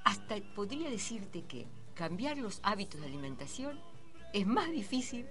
Hasta 0.05 0.37
podría 0.55 0.89
decirte 0.89 1.43
que 1.45 1.67
cambiar 1.95 2.39
los 2.39 2.61
hábitos 2.63 2.99
de 3.03 3.09
alimentación 3.09 3.79
es 4.33 4.47
más 4.47 4.71
difícil 4.71 5.27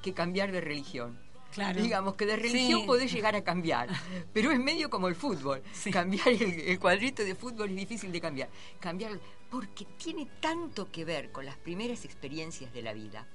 que 0.00 0.14
cambiar 0.14 0.52
de 0.52 0.60
religión. 0.60 1.18
Claro. 1.52 1.82
Digamos 1.82 2.14
que 2.14 2.24
de 2.26 2.36
religión 2.36 2.82
Sí. 2.82 2.86
podés 2.86 3.12
llegar 3.12 3.34
a 3.34 3.42
cambiar, 3.42 3.88
pero 4.32 4.52
es 4.52 4.60
medio 4.60 4.90
como 4.90 5.08
el 5.08 5.16
fútbol. 5.16 5.64
Sí. 5.72 5.90
Cambiar 5.90 6.28
el, 6.28 6.40
el 6.60 6.78
cuadrito 6.78 7.24
de 7.24 7.34
fútbol 7.34 7.70
es 7.70 7.76
difícil 7.76 8.12
de 8.12 8.20
cambiar. 8.20 8.48
Cambiarlo, 8.78 9.18
porque 9.50 9.86
tiene 9.98 10.26
tanto 10.40 10.88
que 10.92 11.04
ver 11.04 11.32
con 11.32 11.44
las 11.44 11.56
primeras 11.56 12.04
experiencias 12.04 12.72
de 12.72 12.82
la 12.82 12.92
vida, 12.92 13.26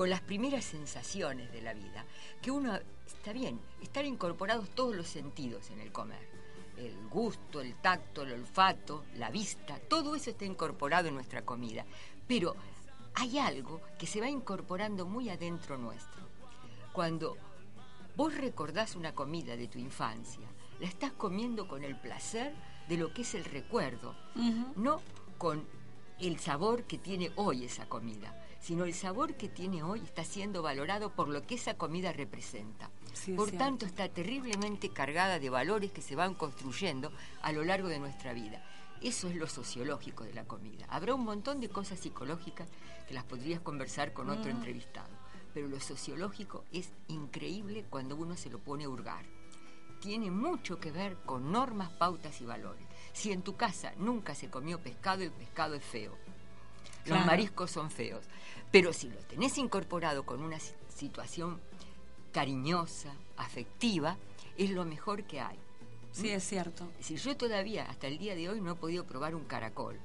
con 0.00 0.08
las 0.08 0.22
primeras 0.22 0.64
sensaciones 0.64 1.52
de 1.52 1.60
la 1.60 1.74
vida, 1.74 2.06
que 2.40 2.50
uno, 2.50 2.74
está 3.06 3.34
bien, 3.34 3.60
están 3.82 4.06
incorporados 4.06 4.70
todos 4.70 4.96
los 4.96 5.06
sentidos 5.06 5.68
en 5.68 5.78
el 5.78 5.92
comer. 5.92 6.26
El 6.78 7.06
gusto, 7.08 7.60
el 7.60 7.74
tacto, 7.74 8.22
el 8.22 8.32
olfato, 8.32 9.04
la 9.16 9.28
vista, 9.28 9.78
todo 9.78 10.16
eso 10.16 10.30
está 10.30 10.46
incorporado 10.46 11.08
en 11.08 11.14
nuestra 11.16 11.42
comida. 11.42 11.84
Pero 12.26 12.56
hay 13.12 13.38
algo 13.40 13.82
que 13.98 14.06
se 14.06 14.22
va 14.22 14.30
incorporando 14.30 15.04
muy 15.04 15.28
adentro 15.28 15.76
nuestro. 15.76 16.22
Cuando 16.94 17.36
vos 18.16 18.34
recordás 18.34 18.96
una 18.96 19.14
comida 19.14 19.54
de 19.54 19.68
tu 19.68 19.78
infancia, 19.78 20.48
la 20.80 20.86
estás 20.86 21.12
comiendo 21.12 21.68
con 21.68 21.84
el 21.84 21.94
placer 21.94 22.54
de 22.88 22.96
lo 22.96 23.12
que 23.12 23.20
es 23.20 23.34
el 23.34 23.44
recuerdo, 23.44 24.16
no 24.76 25.02
con 25.36 25.62
el 26.18 26.38
sabor 26.38 26.84
que 26.84 26.96
tiene 26.96 27.32
hoy 27.36 27.66
esa 27.66 27.86
comida, 27.86 28.39
sino 28.60 28.84
el 28.84 28.94
sabor 28.94 29.34
que 29.34 29.48
tiene 29.48 29.82
hoy 29.82 30.00
está 30.00 30.22
siendo 30.22 30.62
valorado 30.62 31.10
por 31.14 31.28
lo 31.28 31.42
que 31.46 31.54
esa 31.54 31.74
comida 31.74 32.12
representa. 32.12 32.90
Sí, 33.12 33.32
por 33.32 33.50
tanto, 33.50 33.86
está 33.86 34.08
terriblemente 34.08 34.90
cargada 34.90 35.38
de 35.38 35.50
valores 35.50 35.90
que 35.92 36.02
se 36.02 36.14
van 36.14 36.34
construyendo 36.34 37.10
a 37.42 37.52
lo 37.52 37.64
largo 37.64 37.88
de 37.88 37.98
nuestra 37.98 38.32
vida. 38.32 38.62
Eso 39.00 39.28
es 39.28 39.36
lo 39.36 39.46
sociológico 39.46 40.24
de 40.24 40.34
la 40.34 40.44
comida. 40.44 40.86
Habrá 40.90 41.14
un 41.14 41.24
montón 41.24 41.60
de 41.60 41.70
cosas 41.70 41.98
psicológicas 41.98 42.68
que 43.08 43.14
las 43.14 43.24
podrías 43.24 43.60
conversar 43.60 44.12
con 44.12 44.28
otro 44.28 44.50
entrevistado, 44.50 45.08
pero 45.54 45.66
lo 45.68 45.80
sociológico 45.80 46.64
es 46.70 46.92
increíble 47.08 47.86
cuando 47.88 48.14
uno 48.14 48.36
se 48.36 48.50
lo 48.50 48.58
pone 48.58 48.84
a 48.84 48.88
hurgar. 48.90 49.24
tiene 50.00 50.30
mucho 50.30 50.80
que 50.80 50.90
ver 50.90 51.18
con 51.26 51.52
normas, 51.52 51.90
pautas 51.90 52.40
y 52.40 52.46
valores. 52.46 52.86
Si 53.12 53.32
en 53.32 53.42
tu 53.42 53.56
casa 53.56 53.92
nunca 53.98 54.34
se 54.34 54.48
comió 54.48 54.82
pescado, 54.82 55.22
el 55.22 55.30
pescado 55.30 55.74
es 55.74 55.84
feo. 55.84 56.16
Los 57.06 57.24
mariscos 57.26 57.70
son 57.70 57.90
feos. 57.90 58.24
Pero 58.70 58.92
si 58.92 59.08
lo 59.08 59.18
tenés 59.20 59.58
incorporado 59.58 60.24
con 60.24 60.42
una 60.42 60.58
si- 60.60 60.74
situación 60.94 61.60
cariñosa, 62.32 63.14
afectiva, 63.36 64.16
es 64.56 64.70
lo 64.70 64.84
mejor 64.84 65.24
que 65.24 65.40
hay. 65.40 65.58
Sí, 66.12 66.28
es 66.30 66.44
cierto. 66.44 66.90
Decir, 66.98 67.18
yo 67.20 67.36
todavía, 67.36 67.84
hasta 67.88 68.06
el 68.06 68.18
día 68.18 68.34
de 68.34 68.48
hoy, 68.48 68.60
no 68.60 68.72
he 68.72 68.76
podido 68.76 69.04
probar 69.06 69.34
un 69.34 69.44
caracol. 69.44 69.98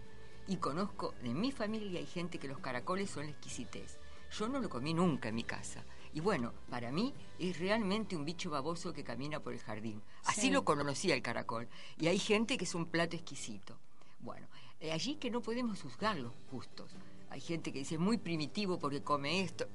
Y 0.48 0.58
conozco, 0.58 1.14
en 1.24 1.40
mi 1.40 1.52
familia 1.52 2.00
hay 2.00 2.06
gente 2.06 2.38
que 2.38 2.48
los 2.48 2.60
caracoles 2.60 3.10
son 3.10 3.26
la 3.26 3.32
exquisitez. 3.32 3.98
Yo 4.38 4.48
no 4.48 4.60
lo 4.60 4.70
comí 4.70 4.94
nunca 4.94 5.30
en 5.30 5.36
mi 5.36 5.44
casa. 5.44 5.84
Y 6.14 6.20
bueno, 6.20 6.54
para 6.70 6.92
mí 6.92 7.14
es 7.40 7.60
realmente 7.60 8.16
un 8.16 8.26
bicho 8.26 8.50
baboso 8.50 8.94
que 8.94 9.04
camina 9.04 9.40
por 9.40 9.54
el 9.54 9.60
jardín. 9.60 10.02
Así 10.26 10.42
Sí. 10.42 10.52
lo 10.52 10.64
conocía 10.64 11.16
el 11.16 11.22
caracol. 11.22 11.68
Y 12.00 12.08
hay 12.08 12.20
gente 12.20 12.58
que 12.58 12.66
es 12.66 12.76
un 12.76 12.86
plato 12.86 13.16
exquisito. 13.16 13.78
Bueno, 14.20 14.48
eh, 14.80 14.92
allí 14.92 15.16
que 15.16 15.30
no 15.32 15.42
podemos 15.42 15.82
juzgar 15.82 16.18
los 16.18 16.34
gustos. 16.52 16.92
Hay 17.30 17.42
gente 17.42 17.72
que 17.74 17.80
dice 17.80 17.98
muy 17.98 18.18
primitivo 18.18 18.80
porque 18.80 19.02
come 19.02 19.42
esto. 19.42 19.66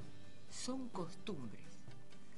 Son 0.50 0.88
costumbres. 0.88 1.60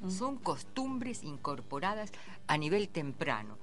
Son 0.09 0.37
costumbres 0.37 1.23
incorporadas 1.23 2.11
a 2.49 2.57
nivel 2.59 2.89
temprano. 2.89 3.57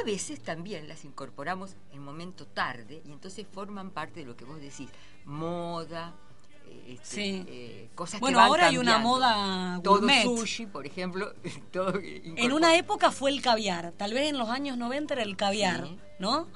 A 0.00 0.04
veces 0.04 0.40
también 0.40 0.86
las 0.86 1.04
incorporamos 1.04 1.76
en 1.92 2.02
momento 2.02 2.46
tarde 2.46 3.02
y 3.06 3.10
entonces 3.12 3.46
forman 3.50 3.90
parte 3.90 4.20
de 4.20 4.26
lo 4.26 4.36
que 4.36 4.44
vos 4.44 4.60
decís, 4.60 4.88
moda, 5.24 6.14
eh, 6.68 6.94
este, 7.00 7.06
Sí. 7.16 7.44
eh, 7.48 7.88
cosas 7.94 8.20
Bueno, 8.20 8.36
que 8.36 8.40
van 8.40 8.48
ahora 8.48 8.66
hay 8.68 8.78
una 8.78 8.98
moda 8.98 9.80
Todo 9.82 9.94
gourmet. 9.98 10.22
sushi, 10.24 10.66
por 10.66 10.86
ejemplo, 10.86 11.32
todo 11.72 11.98
En 12.02 12.52
una 12.52 12.76
época 12.76 13.10
fue 13.10 13.30
el 13.30 13.40
caviar, 13.42 13.92
tal 13.96 14.12
vez 14.14 14.28
en 14.28 14.38
los 14.38 14.48
años 14.50 14.76
90 14.78 15.14
era 15.14 15.22
el 15.22 15.36
caviar, 15.36 15.86
Sí. 15.86 15.98
¿no? 16.18 16.46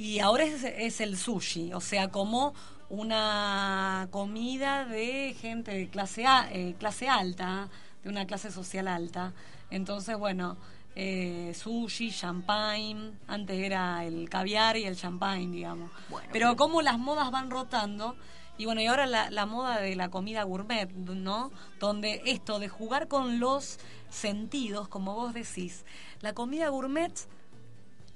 Y 0.00 0.18
ahora 0.20 0.44
es, 0.44 0.64
es 0.64 1.02
el 1.02 1.18
sushi, 1.18 1.74
o 1.74 1.80
sea, 1.82 2.08
como 2.10 2.54
una 2.88 4.08
comida 4.10 4.86
de 4.86 5.36
gente 5.38 5.72
de 5.72 5.88
clase, 5.90 6.24
a- 6.24 6.48
eh, 6.50 6.74
clase 6.78 7.06
alta, 7.06 7.68
de 8.02 8.08
una 8.08 8.26
clase 8.26 8.50
social 8.50 8.88
alta. 8.88 9.34
Entonces, 9.70 10.16
bueno, 10.16 10.56
eh, 10.96 11.52
sushi, 11.54 12.10
champagne, 12.12 13.12
antes 13.28 13.58
era 13.62 14.02
el 14.06 14.30
caviar 14.30 14.78
y 14.78 14.84
el 14.84 14.96
champagne, 14.96 15.50
digamos. 15.54 15.90
Bueno, 16.08 16.28
pero 16.32 16.46
pero- 16.46 16.56
como 16.56 16.80
las 16.80 16.98
modas 16.98 17.30
van 17.30 17.50
rotando, 17.50 18.16
y 18.56 18.64
bueno, 18.64 18.80
y 18.80 18.86
ahora 18.86 19.06
la, 19.06 19.28
la 19.30 19.44
moda 19.44 19.80
de 19.82 19.96
la 19.96 20.08
comida 20.08 20.44
gourmet, 20.44 20.90
¿no? 20.94 21.50
Donde 21.78 22.22
esto 22.24 22.58
de 22.58 22.70
jugar 22.70 23.06
con 23.06 23.38
los 23.38 23.78
sentidos, 24.08 24.88
como 24.88 25.14
vos 25.14 25.34
decís, 25.34 25.84
la 26.22 26.32
comida 26.32 26.70
gourmet 26.70 27.12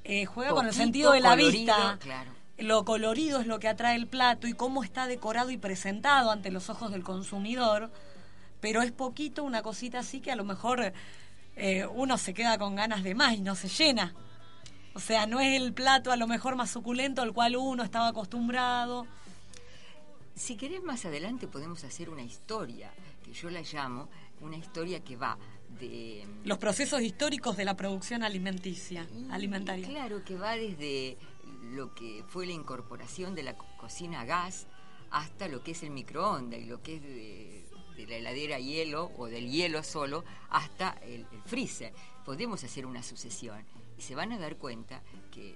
eh, 0.05 0.27
juega 0.27 0.53
con 0.53 0.67
el 0.67 0.75
sentido 0.75 1.13
de 1.13 1.21
la 1.21 1.31
colorido, 1.31 1.51
vista. 1.75 1.99
claro. 2.01 2.31
Lo 2.59 2.85
colorido 2.85 3.41
es 3.41 3.47
lo 3.47 3.59
que 3.59 3.69
atrae 3.69 3.97
el 3.97 4.07
plato 4.07 4.47
y 4.47 4.53
cómo 4.53 4.85
está 4.85 5.07
decorado 5.07 5.51
y 5.51 5.57
presentado 5.57 6.31
ante 6.31 6.53
los 6.53 6.71
ojos 6.71 6.93
del 6.93 7.03
consumidor, 7.03 7.91
pero 8.61 8.83
es 8.83 8.93
poquito 8.93 9.43
una 9.43 9.63
cosita 9.63 9.99
así 9.99 10.21
que 10.21 10.31
a 10.31 10.37
lo 10.37 10.45
mejor 10.45 10.93
eh, 11.57 11.87
uno 11.87 12.17
se 12.17 12.33
queda 12.33 12.57
con 12.59 12.77
ganas 12.77 13.03
de 13.03 13.15
más 13.15 13.35
y 13.35 13.41
no 13.41 13.57
se 13.57 13.69
llena. 13.69 14.15
O 14.95 15.01
sea, 15.01 15.27
no 15.27 15.41
es 15.41 15.61
el 15.61 15.73
plato 15.73 16.13
a 16.13 16.17
lo 16.17 16.29
mejor 16.29 16.55
más 16.55 16.71
suculento 16.71 17.23
al 17.23 17.33
cual 17.33 17.57
uno 17.57 17.83
estaba 17.83 18.09
acostumbrado. 18.09 19.07
Si 20.37 20.57
querés 20.57 20.83
más 20.83 21.05
adelante 21.05 21.49
podemos 21.49 21.83
hacer 21.83 22.09
una 22.09 22.23
historia, 22.23 22.93
que 23.25 23.33
yo 23.33 23.51
la 23.51 23.63
llamo 23.63 24.09
una 24.41 24.57
historia 24.57 25.01
que 25.01 25.17
va 25.17 25.37
de... 25.81 26.25
Los 26.45 26.59
procesos 26.59 27.01
históricos 27.03 27.57
de 27.57 27.65
la 27.65 27.77
producción 27.77 28.23
alimenticia, 28.23 29.07
Y, 29.15 29.31
alimentaria. 29.31 29.87
Claro, 29.89 30.25
que 30.25 30.35
va 30.37 30.57
desde 30.57 31.17
lo 31.73 31.95
que 31.95 32.25
fue 32.29 32.47
la 32.47 32.53
incorporación 32.53 33.35
de 33.35 33.43
la 33.43 33.57
co- 33.57 33.67
cocina 33.79 34.21
a 34.21 34.25
gas 34.25 34.67
hasta 35.11 35.49
lo 35.49 35.63
que 35.63 35.73
es 35.73 35.83
el 35.83 35.91
microondas 35.91 36.61
y 36.61 36.65
lo 36.65 36.83
que 36.83 36.97
es 36.97 37.03
de, 37.03 37.67
de 37.97 38.07
la 38.07 38.17
heladera 38.17 38.57
a 38.57 38.59
hielo 38.61 39.13
o 39.17 39.27
del 39.27 39.51
hielo 39.51 39.83
solo 39.83 40.25
hasta 40.51 40.91
el, 41.05 41.27
el 41.33 41.43
freezer. 41.47 41.93
Podemos 42.25 42.63
hacer 42.65 42.85
una 42.87 43.03
sucesión 43.03 43.65
y 43.99 44.03
se 44.03 44.15
van 44.15 44.33
a 44.33 44.39
dar 44.39 44.57
cuenta 44.57 45.03
que, 45.31 45.55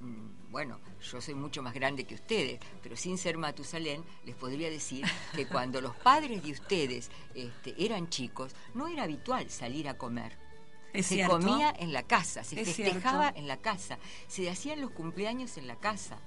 mm, 0.00 0.41
bueno, 0.52 0.78
yo 1.10 1.20
soy 1.20 1.34
mucho 1.34 1.62
más 1.62 1.74
grande 1.74 2.04
que 2.04 2.14
ustedes, 2.14 2.60
pero 2.82 2.94
sin 2.94 3.18
ser 3.18 3.38
Matusalén, 3.38 4.04
les 4.24 4.36
podría 4.36 4.70
decir 4.70 5.04
que 5.34 5.46
cuando 5.46 5.80
los 5.80 5.96
padres 5.96 6.42
de 6.44 6.52
ustedes 6.52 7.10
este, 7.34 7.74
eran 7.84 8.08
chicos, 8.10 8.52
no 8.74 8.86
era 8.86 9.02
habitual 9.04 9.50
salir 9.50 9.88
a 9.88 9.96
comer 9.98 10.36
Es 10.92 11.06
se 11.06 11.14
cierto. 11.14 11.38
comía 11.40 11.74
en 11.78 11.92
la 11.94 12.02
casa, 12.02 12.44
se 12.44 12.60
Es 12.60 12.68
festejaba 12.68 13.22
cierto. 13.32 13.40
en 13.40 13.48
la 13.48 13.56
casa, 13.56 13.98
se 14.28 14.48
hacían 14.50 14.80
los 14.82 14.90
cumpleaños 14.90 15.56
en 15.56 15.66
la 15.66 15.76
casa. 15.76 16.18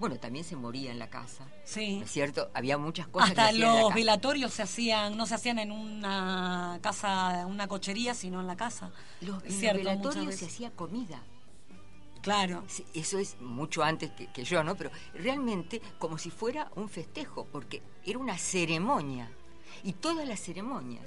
Bueno, 0.00 0.16
también 0.16 0.44
se 0.44 0.56
moría 0.56 0.90
en 0.90 0.98
la 0.98 1.08
casa. 1.08 1.46
Sí. 1.64 1.98
¿No 1.98 2.04
es 2.06 2.10
cierto? 2.10 2.50
Había 2.52 2.78
muchas 2.78 3.06
cosas 3.06 3.28
que 3.32 3.40
Hasta 3.40 3.42
se 3.44 3.48
hacían 3.50 3.68
en 3.68 3.74
la 3.74 3.80
los 3.80 3.88
casa. 3.90 3.94
velatorios 3.94 4.52
se 4.54 4.62
hacían, 4.62 5.16
no 5.16 5.26
se 5.26 5.34
hacían 5.36 5.58
en 5.60 5.70
una 5.70 6.78
casa, 6.82 7.44
una 7.46 7.68
cochería, 7.68 8.12
sino 8.14 8.40
en 8.40 8.46
la 8.48 8.56
casa. 8.56 8.90
Los, 9.20 9.44
en 9.44 9.50
los 9.52 9.74
velatorios 9.74 10.34
se 10.34 10.46
hacía 10.46 10.70
comida. 10.72 11.22
Claro. 12.24 12.64
Eso 12.94 13.18
es 13.18 13.38
mucho 13.42 13.82
antes 13.82 14.10
que, 14.12 14.44
yo, 14.44 14.64
¿no? 14.64 14.74
Pero 14.76 14.90
realmente 15.12 15.82
como 15.98 16.16
si 16.16 16.30
fuera 16.30 16.70
un 16.74 16.88
festejo, 16.88 17.46
porque 17.52 17.82
era 18.02 18.18
una 18.18 18.38
ceremonia. 18.38 19.30
Y 19.82 19.92
todas 19.92 20.26
las 20.26 20.40
ceremonias, 20.40 21.06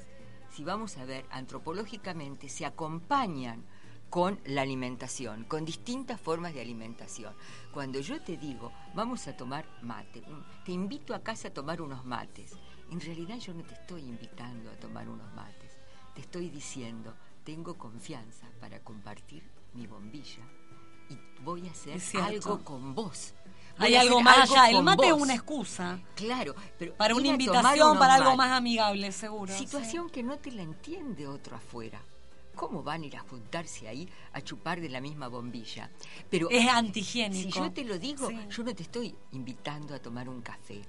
si 0.56 0.63
vamos 0.63 0.95
a 0.97 1.06
ver 1.06 1.25
antropológicamente, 1.32 2.49
se 2.49 2.67
acompañan 2.67 3.63
con 4.12 4.39
la 4.45 4.62
alimentación, 4.62 5.43
con 5.45 5.65
distintas 5.65 6.21
formas 6.21 6.53
de 6.53 6.62
alimentación. 6.62 7.34
Cuando 7.71 7.99
yo 7.99 8.21
te 8.21 8.38
digo, 8.38 8.71
vamos 8.93 9.27
a 9.27 9.36
tomar 9.36 9.65
mate, 9.82 10.21
un- 10.27 10.45
te 10.63 10.71
invito 10.71 11.15
a 11.15 11.23
casa 11.23 11.47
a 11.47 11.53
tomar 11.53 11.82
unos 11.82 12.06
mates, 12.06 12.60
en 12.91 13.01
realidad 13.01 13.38
yo 13.39 13.53
no 13.56 13.63
te 13.63 13.73
estoy 13.73 14.03
invitando 14.03 14.69
a 14.69 14.75
tomar 14.77 15.10
unos 15.10 15.34
mates, 15.34 15.71
te 16.13 16.21
estoy 16.21 16.49
diciendo, 16.51 17.17
tengo 17.43 17.75
confianza 17.77 18.47
para 18.60 18.80
compartir 18.84 19.43
mi 19.73 19.88
bombilla 19.88 20.47
y 21.09 21.17
voy 21.41 21.67
a 21.67 21.71
hacer 21.71 21.99
algo 22.21 22.63
con 22.63 22.93
vos. 22.95 23.33
Voy 23.77 23.87
Hay 23.89 23.95
algo 23.95 24.21
más 24.21 24.49
allá. 24.49 24.69
El 24.71 24.81
mate 24.83 25.07
es 25.07 25.13
una 25.13 25.35
excusa 25.35 25.99
Claro, 26.15 26.55
pero 26.79 26.95
para 26.95 27.13
una 27.15 27.27
invitación, 27.27 27.97
para 27.99 28.15
algo 28.15 28.35
más 28.35 28.51
amigable, 28.51 29.11
seguro. 29.11 29.53
Situación 29.55 30.09
que 30.09 30.23
no 30.23 30.37
te 30.39 30.51
la 30.51 30.63
entiende 30.63 31.27
otro 31.27 31.55
afuera. 31.57 32.01
¿Cómo 32.55 32.81
van 32.81 33.03
a 33.03 33.05
ir 33.05 33.15
a 33.15 33.19
juntarse 33.19 33.87
ahí 33.87 34.09
a 34.33 34.41
chupar 34.41 34.81
de 34.81 34.89
la 34.89 34.99
misma 34.99 35.27
bombilla? 35.27 35.91
Pero 36.27 36.49
Es 36.49 36.67
antihigiénico. 36.67 37.51
si 37.51 37.59
yo 37.59 37.71
te 37.71 37.83
lo 37.85 37.99
digo, 37.99 38.29
Sí. 38.29 38.35
yo 38.49 38.63
no 38.63 38.73
te 38.73 38.81
estoy 38.81 39.15
invitando 39.33 39.93
a 39.93 39.99
tomar 39.99 40.27
un 40.27 40.41
café. 40.41 40.81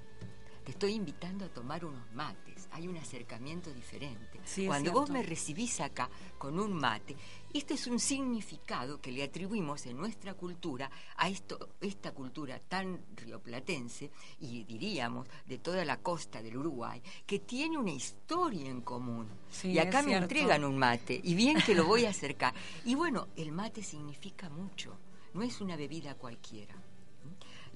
Te 0.65 0.71
estoy 0.71 0.93
invitando 0.93 1.45
a 1.45 1.49
tomar 1.49 1.85
unos 1.85 2.11
mates. 2.13 2.67
Hay 2.71 2.87
un 2.87 2.97
acercamiento 2.97 3.71
diferente. 3.71 4.39
Sí, 4.45 4.65
Cuando 4.65 4.91
vos 4.91 5.11
me 5.11 5.21
recibís 5.21 5.79
acá 5.79 6.09
con 6.39 6.59
un 6.59 6.73
mate, 6.73 7.15
este 7.53 7.73
es 7.73 7.87
un 7.87 7.99
significado 7.99 9.01
que 9.01 9.11
le 9.11 9.23
atribuimos 9.23 9.85
en 9.85 9.97
nuestra 9.97 10.33
cultura 10.33 10.89
a 11.17 11.29
esto, 11.29 11.69
esta 11.81 12.11
cultura 12.11 12.59
tan 12.59 13.01
rioplatense 13.15 14.11
y 14.39 14.63
diríamos 14.63 15.27
de 15.45 15.57
toda 15.57 15.83
la 15.85 15.97
costa 15.97 16.41
del 16.41 16.57
Uruguay, 16.57 17.01
que 17.25 17.39
tiene 17.39 17.77
una 17.77 17.91
historia 17.91 18.69
en 18.69 18.81
común. 18.81 19.27
Sí, 19.49 19.71
y 19.71 19.79
acá 19.79 20.01
me 20.01 20.09
cierto. 20.09 20.25
entregan 20.25 20.63
un 20.63 20.77
mate, 20.77 21.19
y 21.23 21.33
bien 21.33 21.57
que 21.65 21.75
lo 21.75 21.85
voy 21.85 22.05
a 22.05 22.11
acercar. 22.11 22.53
Y 22.85 22.95
bueno, 22.95 23.27
el 23.35 23.51
mate 23.51 23.81
significa 23.81 24.49
mucho, 24.49 24.97
no 25.33 25.41
es 25.41 25.61
una 25.61 25.75
bebida 25.75 26.15
cualquiera. 26.15 26.75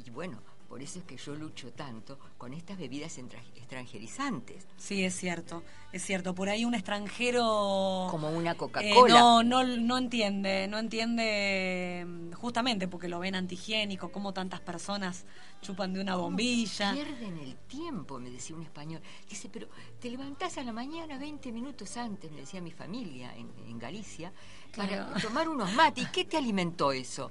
Y 0.06 0.10
bueno, 0.10 0.42
por 0.74 0.82
eso 0.82 0.98
es 0.98 1.06
que 1.06 1.18
yo 1.18 1.36
lucho 1.36 1.72
tanto 1.72 2.18
con 2.36 2.52
estas 2.52 2.80
bebidas 2.80 3.20
extranjerizantes, 3.20 4.66
Sí, 4.76 5.04
es 5.04 5.16
cierto. 5.16 5.62
Es 5.92 6.04
cierto. 6.04 6.34
Por 6.34 6.50
ahí 6.50 6.66
un 6.66 6.74
extranjero. 6.74 8.08
como 8.10 8.32
una 8.32 8.54
eh, 8.54 8.58
Coca-Cola. 8.58 9.14
no, 9.14 9.44
no, 9.44 9.64
no 9.64 9.98
entiende, 10.00 10.68
no 10.68 10.80
entiende 10.80 12.04
mm, 12.08 12.32
justamente 12.32 12.88
porque 12.88 13.08
lo 13.08 13.20
ven 13.20 13.36
antihigiénico, 13.36 14.12
como 14.12 14.34
tantas 14.34 14.62
personas 14.62 15.26
chupan 15.62 15.94
de 15.94 16.02
una 16.02 16.16
bombilla. 16.16 16.94
Pierden 16.94 17.38
el 17.38 17.56
tiempo, 17.68 18.18
me 18.18 18.32
decía 18.32 18.56
un 18.56 18.64
español. 18.64 19.04
Dice, 19.30 19.50
pero 19.54 19.68
te 20.00 20.10
levantás 20.10 20.58
a 20.58 20.64
la 20.64 20.72
mañana 20.72 21.20
20 21.20 21.52
minutos 21.52 21.98
antes, 21.98 22.32
me 22.32 22.40
decía 22.40 22.62
mi 22.62 22.72
familia 22.72 23.32
en, 23.36 23.52
en 23.68 23.78
Galicia, 23.78 24.34
para 24.76 25.14
tomar 25.22 25.48
unos 25.48 25.72
mates. 25.74 26.04
¿Y 26.04 26.08
qué 26.08 26.26
te 26.26 26.36
alimentó 26.36 26.92
eso? 26.92 27.30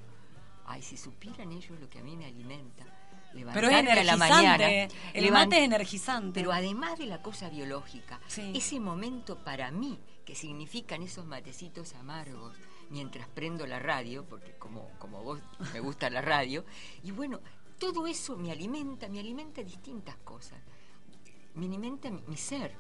Ay, 0.65 0.81
si 0.81 0.97
supieran 0.97 1.51
ellos 1.51 1.81
lo 1.81 1.91
que 1.91 1.99
a 1.99 2.05
mí 2.05 2.17
me 2.17 2.27
alimenta. 2.27 3.02
Pero 3.33 3.68
es 3.68 3.73
Levantarme 3.73 3.90
a 3.90 3.95
la 3.95 4.12
energizante. 4.12 4.35
mañana. 4.35 4.68
el 5.14 5.25
levant- 5.25 5.33
mate 5.33 5.59
es 5.59 5.64
energizante. 5.64 6.40
Pero 6.40 6.53
además 6.53 6.99
de 6.99 7.07
la 7.07 7.23
cosa 7.23 7.49
biológica, 7.49 8.21
Sí. 8.27 8.53
ese 8.55 8.79
momento 8.81 9.37
para 9.42 9.71
mí, 9.71 9.99
que 10.25 10.35
significan 10.35 11.03
esos 11.03 11.25
matecitos 11.27 11.95
amargos, 11.95 12.55
mientras 12.90 13.27
prendo 13.29 13.66
la 13.66 13.79
radio, 13.79 14.25
porque 14.29 14.53
como, 14.59 14.90
como 14.99 15.23
vos 15.23 15.40
me 15.73 15.81
gusta 15.81 16.11
la 16.11 16.21
radio, 16.21 16.64
y 17.03 17.11
bueno, 17.11 17.40
todo 17.79 18.07
eso 18.07 18.37
me 18.37 18.53
alimenta, 18.53 19.09
me 19.09 19.18
alimenta 19.18 19.62
distintas 19.62 20.16
cosas. 20.18 20.61
Me 21.55 21.66
alimenta 21.66 22.11
mi, 22.11 22.23
mi 22.29 22.37
ser. 22.37 22.75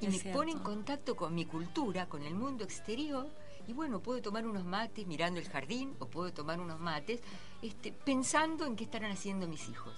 Y 0.00 0.08
me 0.08 0.18
pone 0.32 0.52
en 0.52 0.58
contacto 0.58 1.16
con 1.16 1.34
mi 1.34 1.46
cultura, 1.46 2.06
con 2.06 2.22
el 2.22 2.34
mundo 2.34 2.64
exterior, 2.64 3.26
Y 3.68 3.74
bueno, 3.74 4.00
puedo 4.00 4.20
tomar 4.22 4.46
unos 4.46 4.64
mates 4.64 5.06
mirando 5.06 5.38
el 5.38 5.48
jardín 5.48 5.94
o 6.00 6.06
puedo 6.08 6.32
tomar 6.32 6.58
unos 6.58 6.80
mates 6.80 7.20
este, 7.62 7.92
pensando 7.92 8.64
en 8.66 8.74
qué 8.74 8.84
estarán 8.84 9.12
haciendo 9.12 9.46
mis 9.46 9.68
hijos. 9.68 9.94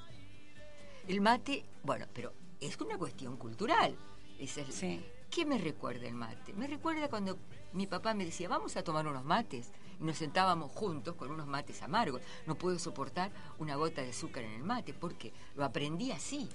El 1.06 1.20
mate, 1.20 1.64
bueno, 1.84 2.06
pero 2.12 2.32
es 2.60 2.76
una 2.80 2.98
cuestión 2.98 3.36
cultural. 3.36 3.96
Es 4.38 4.58
el- 4.58 4.72
Sí. 4.72 5.02
¿Qué 5.30 5.46
me 5.46 5.58
recuerda 5.58 6.08
el 6.08 6.14
mate? 6.14 6.52
Me 6.54 6.66
recuerda 6.66 7.08
cuando 7.08 7.38
mi 7.72 7.86
papá 7.86 8.12
me 8.14 8.24
decía, 8.24 8.48
vamos 8.48 8.76
a 8.76 8.82
tomar 8.82 9.06
unos 9.06 9.24
mates. 9.24 9.70
Y 10.00 10.02
nos 10.02 10.16
sentábamos 10.18 10.72
juntos 10.72 11.14
con 11.14 11.30
unos 11.30 11.46
mates 11.46 11.80
amargos. 11.82 12.20
No 12.48 12.56
puedo 12.56 12.76
soportar 12.80 13.30
una 13.60 13.76
gota 13.76 14.02
de 14.02 14.10
azúcar 14.10 14.42
en 14.42 14.50
el 14.54 14.64
mate, 14.64 14.92
porque 14.92 15.32
lo 15.54 15.64
aprendí 15.64 16.10
así. 16.10 16.48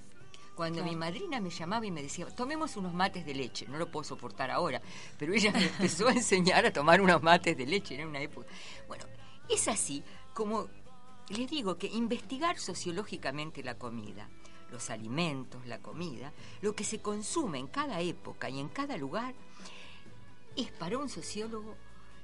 Cuando 0.56 0.78
Claro. 0.78 0.90
mi 0.90 0.96
madrina 0.96 1.38
me 1.38 1.50
llamaba 1.50 1.84
y 1.84 1.90
me 1.90 2.02
decía, 2.02 2.26
tomemos 2.34 2.76
unos 2.76 2.94
mates 2.94 3.26
de 3.26 3.34
leche, 3.34 3.66
no 3.68 3.76
lo 3.76 3.90
puedo 3.90 4.04
soportar 4.04 4.50
ahora, 4.50 4.80
pero 5.18 5.34
ella 5.34 5.52
me 5.52 5.66
empezó 5.66 6.08
a 6.08 6.12
enseñar 6.12 6.64
a 6.64 6.72
tomar 6.72 7.00
unos 7.02 7.22
mates 7.22 7.56
de 7.58 7.66
leche 7.66 8.00
en 8.00 8.08
una 8.08 8.20
época. 8.20 8.46
Bueno, 8.88 9.04
es 9.50 9.68
así 9.68 10.02
como 10.32 10.68
les 11.28 11.50
digo 11.50 11.76
que 11.76 11.88
investigar 11.88 12.58
sociológicamente 12.58 13.62
la 13.62 13.76
comida, 13.76 14.30
los 14.70 14.88
alimentos, 14.88 15.66
la 15.66 15.78
comida, 15.80 16.32
lo 16.62 16.74
que 16.74 16.84
se 16.84 17.00
consume 17.00 17.58
en 17.58 17.66
cada 17.66 18.00
época 18.00 18.48
y 18.48 18.58
en 18.58 18.68
cada 18.68 18.96
lugar, 18.96 19.34
es 20.56 20.72
para 20.72 20.96
un 20.96 21.10
sociólogo 21.10 21.76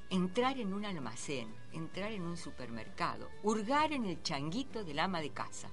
entrar 0.08 0.58
en 0.58 0.72
un 0.72 0.86
almacén, 0.86 1.54
entrar 1.72 2.12
en 2.12 2.22
un 2.22 2.38
supermercado, 2.38 3.28
hurgar 3.42 3.92
en 3.92 4.06
el 4.06 4.22
changuito 4.22 4.84
del 4.84 5.00
ama 5.00 5.20
de 5.20 5.30
casa. 5.30 5.68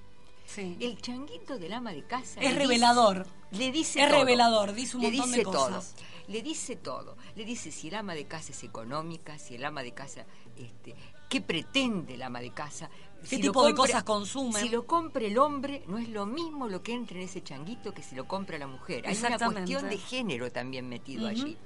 Sí. 0.56 0.78
El 0.80 1.00
changuito 1.02 1.60
del 1.60 1.74
ama 1.74 1.92
de 1.94 2.04
casa 2.04 2.40
Es 2.42 2.54
le 2.54 2.60
revelador. 2.60 3.26
Dice, 3.52 3.58
le 3.66 3.72
dice 3.72 4.02
Es 4.02 4.08
todo. 4.10 4.18
revelador, 4.20 4.74
dice 4.74 4.98
un 4.98 5.04
le 5.04 5.12
montón 5.12 5.32
de 5.32 5.38
dice 5.38 5.44
cosas. 5.52 5.94
todo. 5.96 6.06
Le 6.28 6.42
dice 6.42 6.76
todo. 6.76 7.18
Le 7.36 7.46
dice 7.46 7.72
si 7.72 7.88
el 7.90 7.96
ama 7.96 8.14
de 8.16 8.26
casa 8.26 8.52
es 8.52 8.64
económica, 8.64 9.38
si 9.38 9.56
el 9.56 9.66
ama 9.66 9.84
de 9.84 9.92
casa, 9.94 10.26
este, 10.58 10.96
qué 11.30 11.42
pretende 11.42 12.16
el 12.16 12.22
ama 12.24 12.40
de 12.40 12.52
casa. 12.52 12.90
¿Qué 13.22 13.36
si 13.36 13.42
tipo 13.42 13.62
lo 13.62 13.68
de 13.68 13.74
cosas 13.76 14.04
consume? 14.04 14.60
Si 14.62 14.70
lo 14.70 14.88
compra 14.88 15.26
el 15.26 15.38
hombre, 15.38 15.84
no 15.88 15.98
es 15.98 16.08
lo 16.08 16.26
mismo 16.26 16.68
lo 16.70 16.82
que 16.82 16.94
entra 16.94 17.18
en 17.18 17.24
ese 17.24 17.44
changuito 17.44 17.94
que 17.94 18.02
si 18.02 18.16
lo 18.16 18.28
compra 18.28 18.58
la 18.58 18.68
mujer. 18.68 19.06
Hay 19.08 19.18
una 19.18 19.38
cuestión 19.38 19.90
de 19.90 19.98
género 19.98 20.52
también 20.52 20.88
metido 20.88 21.28
allí. 21.28 21.58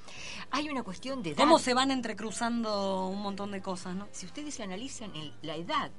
Hay 0.52 0.68
una 0.70 0.84
cuestión 0.84 1.22
de 1.24 1.30
edad. 1.32 1.38
¿Cómo 1.38 1.60
se 1.60 1.74
van 1.74 1.92
entrecruzando 1.92 3.08
un 3.08 3.22
montón 3.22 3.52
de 3.52 3.62
cosas, 3.62 3.96
no? 3.96 4.08
Si 4.12 4.26
ustedes 4.26 4.60
analizan 4.60 5.16
el- 5.16 5.34
la 5.42 5.56
edad, 5.56 5.92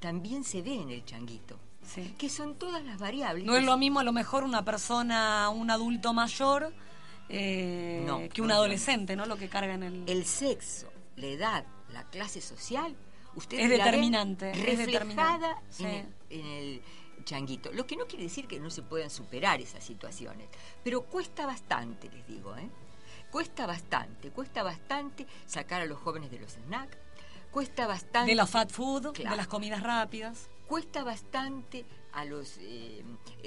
también 0.00 0.44
se 0.44 0.62
ve 0.62 0.74
en 0.74 0.90
el 0.90 1.04
changuito. 1.04 1.58
Sí. 1.84 2.14
Que 2.18 2.28
son 2.28 2.54
todas 2.56 2.84
las 2.84 2.98
variables. 2.98 3.44
No 3.44 3.56
es 3.56 3.64
lo 3.64 3.76
mismo 3.76 4.00
a 4.00 4.04
lo 4.04 4.12
mejor 4.12 4.44
una 4.44 4.64
persona, 4.64 5.48
un 5.50 5.70
adulto 5.70 6.12
mayor, 6.12 6.72
eh, 7.28 8.02
No, 8.06 8.28
que 8.28 8.42
un 8.42 8.50
adolescente, 8.52 9.16
¿no? 9.16 9.26
Lo 9.26 9.36
que 9.36 9.48
carga 9.48 9.74
en 9.74 9.82
el... 9.82 10.04
el 10.08 10.24
sexo, 10.24 10.92
la 11.16 11.26
edad, 11.26 11.64
la 11.92 12.04
clase 12.04 12.40
social, 12.40 12.96
ustedes 13.34 13.64
Es 13.70 13.78
la 13.78 13.84
determinante, 13.84 14.50
es 14.50 14.56
reflejada 14.78 14.86
determinante, 14.86 15.56
sí. 15.70 15.84
en, 15.84 15.90
el, 15.90 16.40
en 16.40 16.46
el 16.46 16.82
changuito. 17.24 17.72
Lo 17.72 17.86
que 17.86 17.96
no 17.96 18.06
quiere 18.06 18.24
decir 18.24 18.46
que 18.46 18.60
no 18.60 18.70
se 18.70 18.82
puedan 18.82 19.10
superar 19.10 19.60
esas 19.60 19.82
situaciones, 19.84 20.48
pero 20.84 21.02
cuesta 21.02 21.46
bastante, 21.46 22.08
les 22.10 22.26
digo, 22.26 22.56
¿eh? 22.56 22.68
Cuesta 23.30 23.66
bastante, 23.66 24.30
cuesta 24.30 24.62
bastante 24.64 25.26
sacar 25.46 25.82
a 25.82 25.86
los 25.86 25.98
jóvenes 25.98 26.30
de 26.32 26.40
los 26.40 26.52
snacks, 26.52 26.96
cuesta 27.52 27.86
bastante 27.86 28.30
de 28.30 28.34
la 28.36 28.46
fat 28.46 28.70
food, 28.70 29.12
Claro. 29.12 29.30
de 29.30 29.36
las 29.36 29.46
comidas 29.46 29.82
rápidas. 29.82 30.48
Cuesta 30.70 31.02
bastante 31.02 31.84
a 32.12 32.24
los 32.24 32.56
eh, 32.60 33.04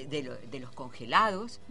de, 0.10 0.24
lo- 0.24 0.36
de 0.38 0.60
los 0.60 0.72
congelados, 0.72 1.62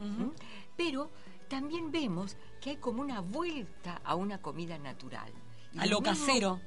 pero 0.79 1.11
también 1.49 1.93
vemos 1.93 2.38
que 2.61 2.71
hay 2.71 2.77
como 2.79 3.03
una 3.03 3.21
vuelta 3.21 4.01
a 4.03 4.15
una 4.15 4.38
comida 4.41 4.79
natural. 4.79 5.31
Y 5.75 5.79
A 5.79 5.85
lo 5.87 6.01
mismo- 6.01 6.15
casero. 6.15 6.61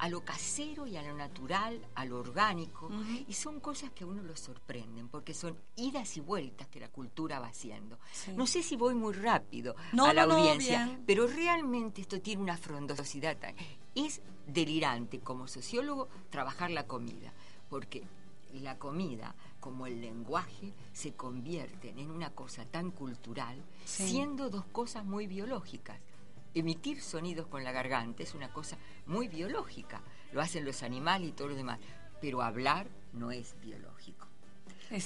A 0.00 0.08
lo 0.08 0.24
casero 0.24 0.86
y 0.86 0.96
a 0.96 1.02
lo 1.02 1.14
natural, 1.16 1.80
a 1.96 2.04
lo 2.04 2.18
orgánico. 2.20 2.88
Y 3.26 3.32
son 3.32 3.58
cosas 3.60 3.90
que 3.92 4.04
a 4.04 4.06
uno 4.06 4.22
lo 4.22 4.36
sorprenden, 4.36 5.08
porque 5.08 5.34
son 5.34 5.58
idas 5.74 6.16
y 6.16 6.20
vueltas 6.20 6.68
que 6.68 6.78
la 6.78 6.88
cultura 6.88 7.40
va 7.40 7.48
haciendo. 7.48 7.98
Sí. 8.12 8.30
No 8.36 8.46
sé 8.46 8.62
si 8.62 8.76
voy 8.76 8.94
muy 8.94 9.12
rápido 9.14 9.74
No, 9.92 10.04
a 10.04 10.12
la 10.14 10.24
no, 10.26 10.34
audiencia, 10.36 11.00
pero 11.06 11.26
realmente 11.26 12.00
esto 12.02 12.20
tiene 12.20 12.42
una 12.42 12.56
frondosidad. 12.58 13.38
tan- 13.38 13.56
Es 13.96 14.20
delirante 14.46 15.18
como 15.18 15.48
sociólogo 15.48 16.08
trabajar 16.30 16.70
la 16.70 16.86
comida, 16.86 17.32
porque 17.68 18.04
la 18.54 18.78
comida, 18.78 19.34
como 19.60 19.86
el 19.86 20.00
lenguaje, 20.00 20.72
se 20.92 21.14
convierten 21.14 21.98
en 21.98 22.10
una 22.10 22.30
cosa 22.30 22.64
tan 22.64 22.90
cultural, 22.90 23.62
Sí. 23.84 24.08
siendo 24.08 24.50
dos 24.50 24.64
cosas 24.66 25.04
muy 25.04 25.26
biológicas. 25.26 25.98
Emitir 26.54 27.00
sonidos 27.02 27.46
con 27.46 27.62
la 27.64 27.72
garganta 27.72 28.22
es 28.22 28.34
una 28.34 28.52
cosa 28.52 28.78
muy 29.06 29.28
biológica, 29.28 30.00
lo 30.32 30.40
hacen 30.40 30.64
los 30.64 30.82
animales 30.82 31.28
y 31.28 31.32
todo 31.32 31.48
lo 31.48 31.54
demás, 31.54 31.78
pero 32.20 32.42
hablar 32.42 32.88
no 33.12 33.30
es 33.30 33.54
biológico. 33.60 34.26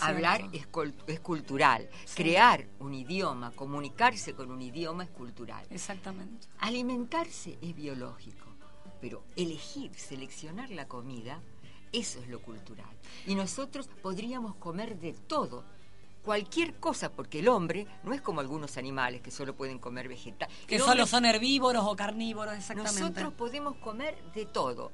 Hablar 0.01 0.49
es, 0.53 0.69
es 1.09 1.21
cultural. 1.21 1.89
Sí. 2.05 2.15
Crear 2.23 2.67
un 2.79 2.95
idioma, 2.95 3.51
comunicarse 3.51 4.33
con 4.33 4.51
un 4.53 4.63
idioma 4.63 5.03
es 5.05 5.11
cultural. 5.11 5.67
Exactamente. 5.71 6.47
Alimentarse 6.61 7.59
es 7.61 7.75
biológico, 7.75 8.47
pero 9.01 9.25
elegir, 9.35 9.93
seleccionar 9.97 10.71
la 10.71 10.87
comida, 10.87 11.41
eso 11.93 12.21
es 12.21 12.29
lo 12.29 12.41
cultural. 12.41 12.89
Y 13.27 13.35
nosotros 13.35 13.89
podríamos 14.03 14.55
comer 14.57 14.99
de 14.99 15.13
todo, 15.13 15.65
cualquier 16.25 16.75
cosa, 16.75 17.11
porque 17.11 17.41
el 17.41 17.49
hombre 17.49 17.87
no 18.05 18.13
es 18.13 18.21
como 18.21 18.41
algunos 18.41 18.77
animales 18.77 19.21
que 19.23 19.31
solo 19.31 19.55
pueden 19.55 19.79
comer 19.79 20.09
vegetal. 20.09 20.49
Que 20.67 20.79
solo 20.79 21.07
son 21.07 21.25
herbívoros 21.25 21.85
o 21.87 21.95
carnívoros, 21.97 22.55
exactamente. 22.55 23.01
nosotros 23.01 23.33
podemos 23.35 23.77
comer 23.77 24.17
de 24.35 24.47
todo, 24.47 24.93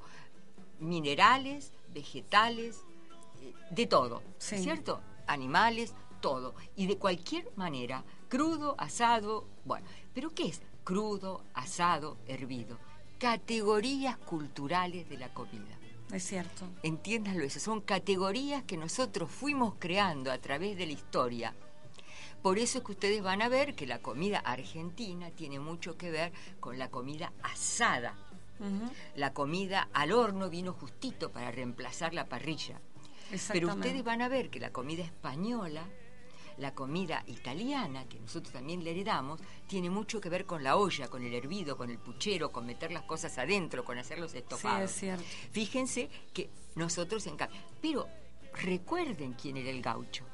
minerales, 0.79 1.71
vegetales, 1.93 2.81
eh, 3.41 3.53
de 3.71 3.85
todo, 3.85 4.21
Sí. 4.37 4.57
¿cierto? 4.57 5.01
Animales, 5.27 5.93
todo. 6.21 6.55
Y 6.75 6.87
de 6.87 6.97
cualquier 6.97 7.49
manera, 7.55 8.03
crudo, 8.27 8.75
asado, 8.77 9.45
bueno. 9.65 9.85
¿Pero 10.13 10.31
qué 10.31 10.47
es? 10.47 10.61
Crudo, 10.83 11.43
asado, 11.53 12.17
hervido. 12.27 12.77
Categorías 13.19 14.17
culturales 14.17 15.07
de 15.09 15.17
la 15.17 15.33
comida. 15.33 15.77
Es 16.11 16.23
cierto. 16.23 16.67
Entiéndanlo 16.81 17.43
eso, 17.43 17.59
son 17.59 17.81
categorías 17.81 18.63
que 18.63 18.77
nosotros 18.77 19.29
fuimos 19.29 19.75
creando 19.77 20.31
a 20.31 20.39
través 20.39 20.77
de 20.77 20.87
la 20.87 20.93
historia. 20.93 21.53
Por 22.41 22.57
eso 22.57 22.79
es 22.79 22.83
que 22.85 22.93
ustedes 22.93 23.21
van 23.21 23.41
a 23.41 23.49
ver 23.49 23.75
que 23.75 23.85
la 23.85 23.99
comida 23.99 24.39
argentina 24.39 25.29
tiene 25.29 25.59
mucho 25.59 25.97
que 25.97 26.09
ver 26.09 26.31
con 26.59 26.79
la 26.79 26.89
comida 26.89 27.33
asada. 27.43 28.15
La 29.15 29.33
comida 29.33 29.89
al 29.93 30.11
horno 30.11 30.49
vino 30.49 30.73
justito 30.73 31.31
para 31.31 31.51
reemplazar 31.51 32.13
la 32.13 32.27
parrilla. 32.27 32.81
Pero 33.51 33.69
ustedes 33.73 34.03
van 34.03 34.21
a 34.21 34.27
ver 34.27 34.49
que 34.49 34.59
la 34.59 34.71
comida 34.71 35.03
española, 35.03 35.83
la 36.59 36.73
comida 36.75 37.23
italiana, 37.27 38.07
que 38.07 38.19
nosotros 38.19 38.53
también 38.53 38.83
le 38.83 38.91
heredamos, 38.91 39.39
tiene 39.67 39.89
mucho 39.89 40.19
que 40.21 40.29
ver 40.29 40.45
con 40.45 40.63
la 40.63 40.75
olla, 40.77 41.07
con 41.07 41.23
el 41.23 41.33
hervido, 41.33 41.77
con 41.77 41.89
el 41.89 41.97
puchero, 41.97 42.51
con 42.51 42.65
meter 42.65 42.91
las 42.91 43.03
cosas 43.03 43.37
adentro, 43.37 43.83
con 43.85 43.97
hacer 43.97 44.19
los 44.19 44.31
Sí, 44.31 44.37
estofados. 44.39 44.91
es 44.91 44.97
cierto. 44.97 45.23
Fíjense 45.51 46.09
que 46.33 46.49
nosotros 46.75 47.25
en 47.27 47.37
cambio. 47.37 47.57
Pero 47.81 48.07
recuerden 48.53 49.33
quién 49.33 49.57
era 49.57 49.69
el 49.69 49.81
gaucho. 49.81 50.25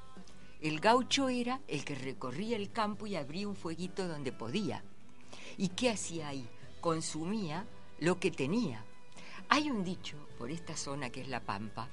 El 0.61 0.79
gaucho 0.79 1.29
era 1.29 1.61
el 1.67 1.85
que 1.85 1.95
recorría 1.95 2.55
el 2.57 2.71
campo 2.71 3.05
y 3.07 3.15
abría 3.15 3.47
un 3.47 3.55
fueguito 3.55 4.07
donde 4.07 4.31
podía. 4.31 4.83
¿Y 5.57 5.69
qué 5.69 5.91
hacía 5.91 6.29
ahí? 6.29 6.47
Consumía 6.81 7.65
lo 7.99 8.19
que 8.19 8.31
tenía. 8.31 8.83
Hay 9.49 9.69
un 9.69 9.83
dicho 9.83 10.17
por 10.39 10.49
esta 10.49 10.75
zona 10.75 11.11
que 11.11 11.21
es 11.21 11.27
la 11.27 11.41
Pampa, 11.41 11.87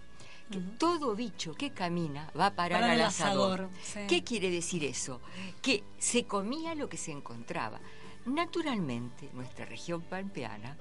que 0.51 0.59
todo 0.79 1.15
bicho 1.15 1.55
que 1.55 1.71
camina 1.71 2.31
va 2.39 2.47
a 2.47 2.55
parar 2.55 2.81
Para 2.81 2.93
al 2.93 3.01
asador. 3.03 3.61
asador, 3.63 3.71
sí. 3.83 4.01
¿Qué 4.09 4.23
quiere 4.25 4.51
decir 4.51 4.85
eso? 4.85 5.21
Que 5.63 5.83
se 5.99 6.25
comía 6.25 6.75
lo 6.75 6.89
que 6.89 6.97
se 6.97 7.11
encontraba. 7.13 7.81
Naturalmente, 8.27 9.29
nuestra 9.33 9.65
región 9.67 10.01
pampeana 10.03 10.77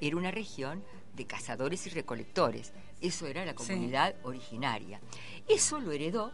era 0.00 0.16
una 0.16 0.30
región 0.30 0.82
de 1.14 1.26
cazadores 1.26 1.86
y 1.86 1.90
recolectores. 1.90 2.72
Eso 3.00 3.26
era 3.26 3.44
la 3.44 3.52
Sí. 3.52 3.56
comunidad 3.58 4.14
originaria. 4.22 5.00
Eso 5.48 5.80
lo 5.80 5.92
heredó 5.92 6.32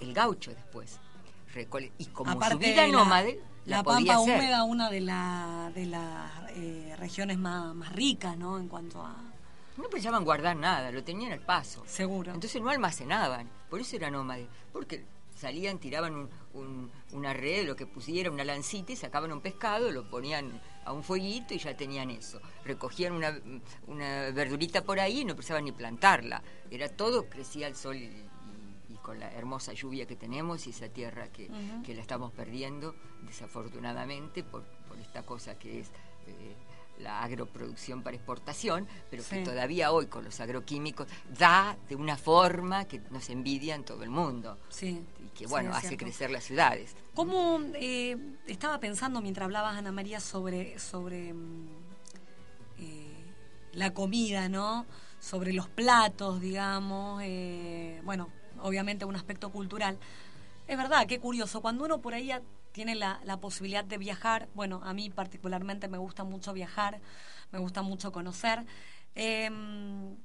el 0.00 0.12
gaucho 0.14 0.50
después. 0.52 0.98
Recole- 1.54 1.92
y 1.98 2.06
como 2.06 2.30
Aparte 2.32 2.54
su 2.54 2.58
vida 2.58 2.82
de 2.82 2.88
la- 2.88 2.98
nómade 2.98 3.40
la, 3.66 3.76
La, 3.78 3.82
podía 3.82 4.14
Pampa 4.14 4.22
hacer. 4.22 4.36
húmeda, 4.40 4.64
una 4.64 4.90
de, 4.90 5.00
la- 5.00 5.70
de 5.74 5.86
las 5.86 6.30
eh, 6.54 6.94
regiones 6.98 7.38
más, 7.38 7.74
más 7.74 7.92
ricas, 7.92 8.36
¿no? 8.36 8.58
En 8.58 8.68
cuanto 8.68 9.02
a... 9.04 9.16
No 9.80 9.88
pensaban 9.88 10.24
guardar 10.24 10.56
nada, 10.56 10.90
lo 10.92 11.02
tenían 11.02 11.32
al 11.32 11.40
paso. 11.40 11.82
Seguro. 11.86 12.32
Entonces 12.34 12.60
no 12.60 12.68
almacenaban, 12.70 13.48
por 13.70 13.80
eso 13.80 13.96
era 13.96 14.10
nómade, 14.10 14.46
porque 14.72 15.04
salían, 15.34 15.78
tiraban 15.78 16.14
un- 16.14 16.30
un- 16.52 16.90
una 17.12 17.32
red, 17.32 17.66
lo 17.66 17.74
que 17.76 17.86
pusiera, 17.86 18.30
una 18.30 18.44
lancita 18.44 18.92
y 18.92 18.96
sacaban 18.96 19.32
un 19.32 19.40
pescado, 19.40 19.90
lo 19.90 20.08
ponían 20.10 20.60
a 20.84 20.92
un 20.92 21.02
fueguito 21.02 21.54
y 21.54 21.58
ya 21.58 21.74
tenían 21.76 22.10
eso. 22.10 22.40
Recogían 22.64 23.12
una, 23.14 23.40
una 23.86 24.30
verdurita 24.32 24.84
por 24.84 25.00
ahí 25.00 25.20
y 25.20 25.24
no 25.24 25.34
precisaban 25.34 25.64
ni 25.64 25.72
plantarla. 25.72 26.42
Era 26.70 26.88
todo, 26.88 27.28
crecía 27.28 27.66
al 27.68 27.74
sol 27.76 27.96
y, 27.96 28.04
y- 28.04 28.26
y 28.90 28.94
con 28.96 29.18
la 29.18 29.32
hermosa 29.32 29.72
lluvia 29.72 30.04
que 30.06 30.16
tenemos 30.16 30.66
y 30.66 30.70
esa 30.70 30.88
tierra 30.88 31.28
que, 31.28 31.48
que 31.84 31.94
la 31.94 32.02
estamos 32.02 32.32
perdiendo, 32.32 32.94
desafortunadamente, 33.22 34.42
por, 34.44 34.62
por 34.88 34.98
esta 34.98 35.22
cosa 35.24 35.58
que 35.58 35.80
es... 35.80 35.88
eh, 36.26 36.54
la 37.02 37.22
agroproducción 37.22 38.02
para 38.02 38.16
exportación, 38.16 38.86
pero 39.10 39.22
que 39.28 39.42
todavía 39.42 39.92
hoy 39.92 40.06
con 40.06 40.24
los 40.24 40.38
agroquímicos 40.40 41.08
da 41.38 41.76
de 41.88 41.96
una 41.96 42.16
forma 42.16 42.84
que 42.86 43.00
nos 43.10 43.28
envidia 43.30 43.74
en 43.74 43.84
todo 43.84 44.02
el 44.02 44.10
mundo 44.10 44.58
Sí. 44.68 45.02
y 45.24 45.28
que 45.36 45.46
bueno 45.46 45.70
hace 45.72 45.88
cierto. 45.88 46.04
crecer 46.04 46.30
las 46.30 46.44
ciudades. 46.44 46.94
¿Cómo 47.14 47.60
eh, 47.74 48.16
estaba 48.46 48.78
pensando 48.78 49.20
mientras 49.20 49.44
hablabas, 49.46 49.76
Ana 49.76 49.92
María, 49.92 50.20
sobre, 50.20 50.78
sobre 50.78 51.32
mm, 51.34 51.68
eh, 52.78 53.24
la 53.72 53.92
comida, 53.92 54.48
¿no? 54.48 54.86
Sobre 55.20 55.52
los 55.52 55.68
platos, 55.68 56.40
digamos. 56.40 57.20
eh, 57.24 58.00
bueno, 58.04 58.28
obviamente 58.62 59.04
un 59.04 59.16
aspecto 59.16 59.50
cultural. 59.50 59.98
Es 60.66 60.76
verdad, 60.76 61.06
qué 61.06 61.18
curioso. 61.18 61.60
Cuando 61.60 61.84
uno 61.84 61.98
por 62.00 62.14
ahí 62.14 62.30
tiene 62.72 62.94
la, 62.94 63.20
la 63.24 63.38
posibilidad 63.40 63.84
de 63.84 63.98
viajar, 63.98 64.48
bueno, 64.54 64.80
a 64.84 64.92
mí 64.94 65.10
particularmente 65.10 65.88
me 65.88 65.98
gusta 65.98 66.24
mucho 66.24 66.52
viajar, 66.52 67.00
me 67.52 67.58
gusta 67.58 67.82
mucho 67.82 68.12
conocer. 68.12 68.64
em, 69.14 70.16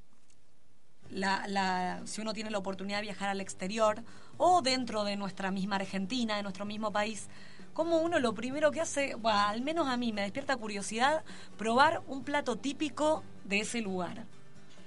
la, 1.09 1.47
la- 1.47 2.01
si 2.05 2.21
uno 2.21 2.33
tiene 2.33 2.49
la 2.49 2.57
oportunidad 2.57 2.97
de 2.97 3.03
viajar 3.03 3.29
al 3.29 3.39
exterior 3.41 4.03
o 4.37 4.61
dentro 4.61 5.03
de 5.03 5.15
nuestra 5.15 5.51
misma 5.51 5.75
Argentina, 5.77 6.35
de 6.35 6.43
nuestro 6.43 6.65
mismo 6.65 6.91
país, 6.91 7.27
como 7.73 7.97
uno 7.97 8.19
lo 8.19 8.33
primero 8.33 8.71
que 8.71 8.81
hace, 8.81 9.15
bueno, 9.15 9.39
al 9.39 9.61
menos 9.61 9.87
a 9.87 9.97
mí 9.97 10.13
me 10.13 10.21
despierta 10.21 10.55
curiosidad, 10.57 11.23
probar 11.57 12.01
un 12.07 12.23
plato 12.23 12.55
típico 12.57 13.23
de 13.43 13.59
ese 13.61 13.81
lugar. 13.81 14.25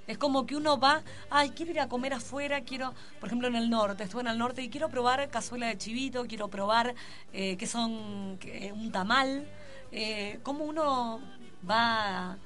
Es 0.09 0.17
como 0.17 0.47
que 0.47 0.55
uno 0.55 0.79
va, 0.79 1.03
ay, 1.29 1.51
quiero 1.51 1.71
ir 1.71 1.79
a 1.79 1.87
comer 1.87 2.13
afuera, 2.15 2.61
quiero, 2.61 2.95
por 3.19 3.29
ejemplo, 3.29 3.47
en 3.47 3.55
el 3.55 3.69
norte, 3.69 4.03
estuve 4.05 4.21
en 4.21 4.27
el 4.29 4.39
norte 4.39 4.63
y 4.63 4.69
quiero 4.69 4.89
probar 4.89 5.29
cazuela 5.29 5.67
de 5.67 5.77
chivito, 5.77 6.25
quiero 6.25 6.47
probar 6.47 6.95
eh, 7.31 7.57
que 7.57 7.67
son 7.67 8.39
que- 8.39 8.73
un 8.73 8.91
tamal. 8.91 9.47
Eh, 9.91 10.39
¿Cómo 10.41 10.63
uno 10.63 11.21
va 11.69 12.37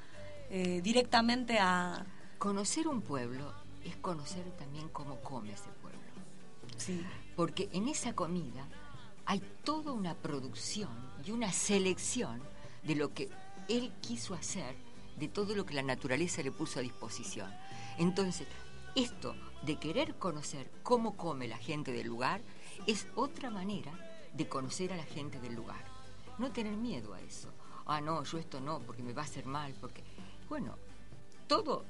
eh, 0.49 0.81
directamente 0.83 1.57
a... 1.57 2.05
Conocer 2.37 2.85
un 2.85 3.01
pueblo 3.01 3.53
es 3.85 3.95
conocer 3.95 4.43
también 4.59 4.89
cómo 4.89 5.21
come 5.21 5.53
ese 5.53 5.69
pueblo. 5.81 5.99
Sí, 6.75 7.01
Porque 7.37 7.69
en 7.71 7.87
esa 7.87 8.11
comida 8.11 8.67
hay 9.25 9.41
toda 9.63 9.93
una 9.93 10.15
producción 10.15 10.89
y 11.25 11.31
una 11.31 11.53
selección 11.53 12.41
de 12.83 12.95
lo 12.95 13.13
que 13.13 13.29
él 13.69 13.93
quiso 14.01 14.33
hacer, 14.33 14.75
de 15.17 15.27
todo 15.27 15.55
lo 15.55 15.65
que 15.65 15.73
la 15.73 15.81
naturaleza 15.81 16.41
le 16.41 16.51
puso 16.51 16.79
a 16.79 16.83
disposición. 16.83 17.51
Entonces, 17.97 18.47
esto 18.95 19.35
de 19.63 19.77
querer 19.77 20.15
conocer 20.15 20.69
cómo 20.83 21.15
come 21.15 21.47
la 21.47 21.57
gente 21.57 21.91
del 21.91 22.07
lugar 22.07 22.41
es 22.87 23.07
otra 23.15 23.49
manera 23.49 23.91
de 24.33 24.47
conocer 24.47 24.91
a 24.93 24.97
la 24.97 25.05
gente 25.05 25.39
del 25.39 25.55
lugar. 25.55 25.83
No 26.37 26.51
tener 26.51 26.75
miedo 26.75 27.13
a 27.13 27.21
eso. 27.21 27.53
Ah, 27.85 28.01
no, 28.01 28.23
yo 28.23 28.37
esto 28.37 28.59
no, 28.59 28.79
porque 28.79 29.03
me 29.03 29.13
va 29.13 29.21
a 29.21 29.25
hacer 29.25 29.45
mal, 29.45 29.73
porque... 29.79 30.03
Bueno, 30.49 30.77
todo 31.47 31.85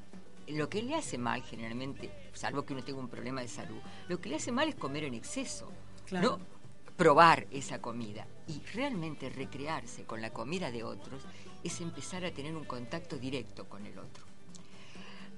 lo 0.48 0.70
que 0.70 0.82
le 0.82 0.96
hace 0.96 1.18
mal 1.18 1.44
generalmente, 1.44 2.12
salvo 2.34 2.66
que 2.66 2.74
uno 2.74 2.84
tenga 2.84 3.00
un 3.00 3.10
problema 3.10 3.42
de 3.42 3.48
salud, 3.48 3.80
lo 4.08 4.20
que 4.20 4.30
le 4.30 4.36
hace 4.36 4.52
mal 4.52 4.68
es 4.68 4.76
comer 4.76 5.06
en 5.06 5.14
exceso. 5.14 5.72
Claro. 6.06 6.38
No 6.38 6.64
probar 6.98 7.48
esa 7.52 7.82
comida 7.82 8.28
y 8.48 8.62
realmente 8.74 9.30
recrearse 9.30 10.04
con 10.04 10.22
la 10.22 10.32
comida 10.32 10.72
de 10.72 10.84
otros 10.84 11.24
es 11.64 11.82
empezar 11.82 12.26
a 12.26 12.32
tener 12.32 12.56
un 12.56 12.66
contacto 12.66 13.18
directo 13.18 13.68
con 13.70 13.86
el 13.86 13.98
otro. 13.98 14.26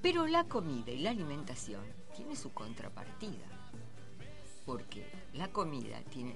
Pero 0.02 0.28
la 0.28 0.44
comida 0.44 0.92
y 0.92 1.00
la 1.00 1.12
alimentación 1.12 1.84
tiene 2.16 2.36
su 2.36 2.52
contrapartida, 2.54 3.46
porque 4.66 5.06
la 5.34 5.48
comida 5.50 6.02
tiene 6.12 6.36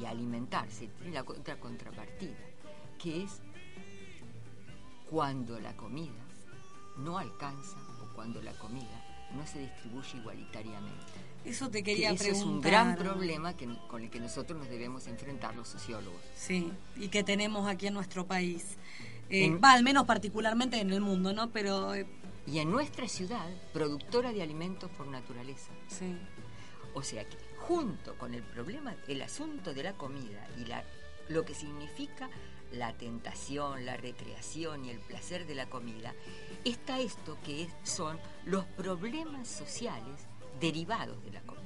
y, 0.00 0.04
alimentarse 0.04 0.88
tiene 0.88 1.14
la 1.14 1.22
otra 1.22 1.58
contrapartida, 1.58 2.36
que 2.98 3.22
es 3.22 3.40
cuando 5.08 5.60
la 5.60 5.76
comida 5.76 6.12
no 6.98 7.18
alcanza 7.18 7.76
o 8.02 8.14
cuando 8.14 8.42
la 8.42 8.52
comida 8.54 9.04
no 9.36 9.46
se 9.46 9.60
distribuye 9.60 10.18
igualitariamente. 10.18 11.12
eso 11.44 11.68
te 11.68 11.82
Que 11.82 11.92
quería 11.92 12.10
ese 12.10 12.30
preguntar. 12.30 12.48
es 12.48 12.54
un 12.54 12.60
gran 12.60 12.96
problema 12.96 13.56
que, 13.56 13.68
con 13.88 14.02
el 14.02 14.10
que 14.10 14.20
nosotros 14.20 14.58
nos 14.58 14.68
debemos 14.68 15.06
enfrentar 15.06 15.54
los 15.56 15.68
sociólogos. 15.68 16.20
Sí, 16.36 16.72
y 16.96 17.08
que 17.08 17.24
tenemos 17.24 17.68
aquí 17.68 17.86
en 17.86 17.94
nuestro 17.94 18.26
país. 18.26 18.76
Eh, 19.30 19.44
En- 19.46 19.60
Va, 19.62 19.72
al 19.72 19.82
menos 19.82 20.04
particularmente 20.04 20.80
en 20.80 20.92
el 20.92 21.00
mundo, 21.00 21.32
¿no? 21.32 21.50
Pero, 21.50 21.94
eh, 21.94 22.06
Y 22.46 22.58
en 22.58 22.70
nuestra 22.70 23.08
ciudad, 23.08 23.46
productora 23.72 24.32
de 24.32 24.42
alimentos 24.42 24.90
por 24.90 25.06
naturaleza. 25.06 25.70
sí, 25.88 26.16
O 26.96 27.02
sea 27.02 27.24
que 27.28 27.36
junto 27.58 28.16
con 28.18 28.34
el 28.34 28.42
problema, 28.42 28.94
el 29.08 29.22
asunto 29.22 29.74
de 29.74 29.82
la 29.82 29.94
comida 29.94 30.46
y 30.60 30.64
la, 30.66 30.84
lo 31.28 31.44
que 31.44 31.54
significa 31.54 32.28
la 32.70 32.92
tentación, 32.92 33.84
la 33.86 33.96
recreación 33.96 34.84
y 34.84 34.90
el 34.90 35.00
placer 35.00 35.46
de 35.46 35.54
la 35.56 35.66
comida, 35.66 36.12
está 36.64 37.00
esto 37.00 37.36
que 37.44 37.62
es- 37.62 37.72
son 37.82 38.18
los 38.44 38.64
problemas 38.66 39.48
sociales 39.48 40.26
derivados 40.60 41.22
de 41.24 41.32
la 41.32 41.40
comida. 41.42 41.63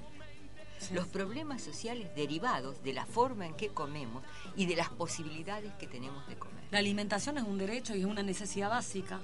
Sí. 0.78 0.94
Los 0.94 1.06
problemas 1.08 1.62
sociales 1.62 2.14
derivados 2.14 2.82
de 2.82 2.92
la 2.92 3.04
forma 3.06 3.46
en 3.46 3.54
que 3.54 3.68
comemos 3.68 4.22
y 4.56 4.66
de 4.66 4.76
las 4.76 4.88
posibilidades 4.88 5.72
que 5.74 5.86
tenemos 5.86 6.26
de 6.28 6.36
comer. 6.36 6.64
La 6.70 6.78
alimentación 6.78 7.38
es 7.38 7.44
un 7.44 7.58
derecho 7.58 7.94
y 7.96 8.00
es 8.00 8.06
una 8.06 8.22
necesidad 8.22 8.68
básica. 8.70 9.20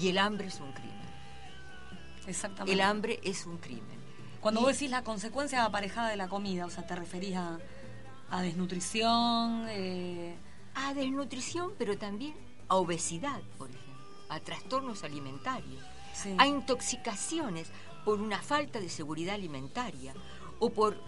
Y 0.00 0.08
el 0.08 0.18
hambre 0.18 0.46
es 0.48 0.60
un 0.60 0.72
crimen. 0.72 1.06
Exactamente. 2.26 2.72
El 2.72 2.80
hambre 2.80 3.20
es 3.22 3.46
un 3.46 3.58
crimen. 3.58 3.96
Cuando 4.40 4.60
Y- 4.60 4.64
vos 4.64 4.72
decís 4.74 4.90
la 4.90 5.02
consecuencia 5.02 5.64
aparejada 5.64 6.08
de 6.08 6.16
la 6.16 6.28
comida, 6.28 6.66
o 6.66 6.70
sea, 6.70 6.86
te 6.86 6.94
referís 6.96 7.36
a, 7.36 7.58
a 8.30 8.42
desnutrición, 8.42 9.66
eh, 9.68 10.36
a 10.74 10.94
desnutrición, 10.94 11.72
pero 11.78 11.96
también 11.96 12.34
a 12.68 12.76
obesidad, 12.76 13.40
por 13.58 13.70
ejemplo, 13.70 13.94
a 14.28 14.40
trastornos 14.40 15.04
alimentarios, 15.04 15.82
Sí. 16.14 16.34
a 16.38 16.46
intoxicaciones 16.46 17.68
por 18.04 18.20
una 18.20 18.40
falta 18.40 18.80
de 18.80 18.88
seguridad 18.88 19.34
alimentaria 19.34 20.14
o 20.58 20.70
por 20.70 20.94
eh, 20.94 20.98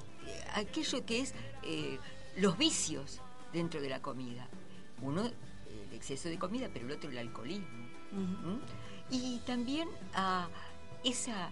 aquello 0.55 1.05
que 1.07 1.21
es 1.21 1.35
eh, 1.63 1.99
los 2.37 2.57
vicios 2.59 3.21
dentro 3.53 3.81
de 3.81 3.89
la 3.89 4.01
comida. 4.03 4.49
Uno, 5.03 5.27
eh, 5.27 5.33
el 5.91 5.95
exceso 5.97 6.29
de 6.29 6.39
comida, 6.39 6.69
pero 6.73 6.87
el 6.87 6.93
otro, 6.93 7.11
el 7.11 7.19
alcoholismo. 7.19 7.89
Y 9.11 9.39
también 9.47 9.89
a 10.15 10.49
esa, 11.05 11.51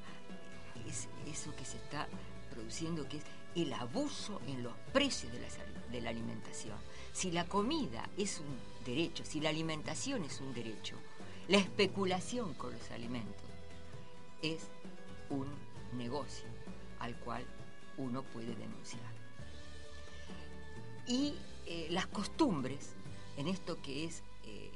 es- 0.87 1.09
eso 1.26 1.54
que 1.56 1.64
se 1.64 1.76
está 1.76 2.06
produciendo, 2.50 3.09
que 3.09 3.18
es 3.18 3.24
el 3.54 3.72
abuso 3.72 4.40
en 4.46 4.62
los 4.62 4.74
precios 4.92 5.32
de 5.32 5.40
la, 5.40 5.48
de 5.90 6.00
la 6.00 6.11
alimentación. 6.11 6.76
Si 7.12 7.30
la 7.30 7.44
comida 7.46 8.09
es 8.18 8.40
un 8.40 8.56
derecho, 8.85 9.24
si 9.24 9.40
la 9.40 9.48
alimentación 9.50 10.24
es 10.24 10.40
un 10.40 10.52
derecho, 10.52 10.96
la 11.48 11.59
especulación 11.59 12.54
con 12.54 12.72
los 12.72 12.90
alimentos 12.90 13.42
es 14.42 14.61
un 15.30 15.46
negocio 15.96 16.44
al 17.00 17.14
cual 17.20 17.44
uno 17.98 18.22
puede 18.22 18.54
denunciar. 18.54 19.12
Y 21.06 21.35
eh, 21.66 21.87
las 21.90 22.06
costumbres 22.06 22.94
en 23.37 23.48
esto 23.48 23.80
que 23.80 24.04
es 24.04 24.22
eh, 24.44 24.70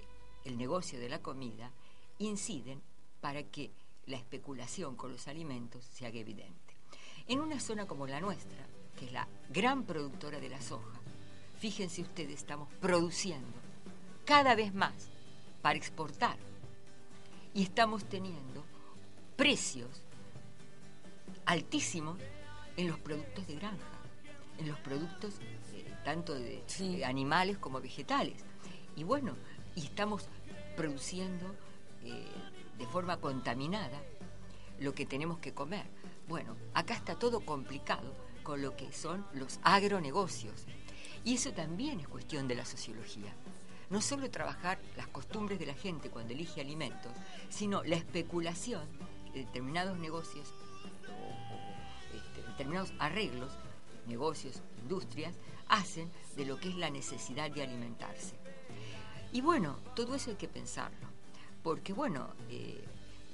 el 0.44 0.58
negocio 0.58 0.98
de 0.98 1.08
la 1.08 1.20
comida 1.20 1.70
inciden 2.18 2.82
para 3.20 3.42
que 3.44 3.70
la 4.06 4.16
especulación 4.16 4.96
con 4.96 5.12
los 5.12 5.28
alimentos 5.28 5.84
se 5.84 6.06
haga 6.06 6.18
evidente. 6.18 6.76
En 7.26 7.40
una 7.40 7.60
zona 7.60 7.86
como 7.86 8.06
la 8.06 8.20
nuestra, 8.20 8.66
que 8.98 9.06
es 9.06 9.12
la 9.12 9.28
gran 9.50 9.84
productora 9.84 10.40
de 10.40 10.48
la 10.48 10.60
soja, 10.60 11.00
fíjense 11.58 12.02
ustedes, 12.02 12.40
estamos 12.40 12.68
produciendo 12.80 13.56
cada 14.24 14.54
vez 14.54 14.74
más 14.74 15.10
para 15.62 15.78
exportar 15.78 16.36
y 17.54 17.62
estamos 17.62 18.04
teniendo 18.04 18.64
precios 19.36 20.02
altísimos 21.46 22.18
en 22.80 22.88
los 22.88 22.98
productos 22.98 23.46
de 23.46 23.56
granja, 23.56 23.86
en 24.58 24.68
los 24.68 24.78
productos 24.80 25.34
eh, 25.74 25.94
tanto 26.04 26.34
de 26.34 26.62
Sí. 26.66 27.02
animales 27.04 27.58
como 27.58 27.78
vegetales. 27.80 28.42
Y 28.96 29.04
bueno, 29.04 29.36
y 29.76 29.84
estamos 29.84 30.26
produciendo 30.76 31.54
eh, 32.04 32.24
de 32.78 32.86
forma 32.86 33.18
contaminada 33.18 34.00
lo 34.78 34.94
que 34.94 35.04
tenemos 35.04 35.38
que 35.40 35.52
comer. 35.52 35.84
Bueno, 36.26 36.56
acá 36.72 36.94
está 36.94 37.16
todo 37.18 37.40
complicado 37.40 38.14
con 38.42 38.62
lo 38.62 38.74
que 38.76 38.90
son 38.92 39.26
los 39.34 39.60
agronegocios. 39.62 40.64
Y 41.22 41.34
eso 41.34 41.52
también 41.52 42.00
es 42.00 42.08
cuestión 42.08 42.48
de 42.48 42.54
la 42.54 42.64
sociología. 42.64 43.34
No 43.90 44.00
solo 44.00 44.30
trabajar 44.30 44.78
las 44.96 45.08
costumbres 45.08 45.58
de 45.58 45.66
la 45.66 45.74
gente 45.74 46.08
cuando 46.08 46.32
elige 46.32 46.62
alimentos, 46.62 47.12
sino 47.50 47.82
la 47.84 47.96
especulación 47.96 48.88
de 49.34 49.40
determinados 49.40 49.98
negocios 49.98 50.54
determinados 52.60 52.92
arreglos, 52.98 53.52
negocios, 54.06 54.62
industrias, 54.82 55.34
hacen 55.68 56.10
de 56.36 56.44
lo 56.44 56.60
que 56.60 56.68
es 56.68 56.76
la 56.76 56.90
necesidad 56.90 57.50
de 57.50 57.62
alimentarse. 57.62 58.34
Y 59.32 59.40
bueno, 59.40 59.78
todo 59.96 60.14
eso 60.14 60.30
hay 60.30 60.36
que 60.36 60.48
pensarlo, 60.48 61.08
porque 61.62 61.94
bueno, 61.94 62.28
eh, 62.50 62.84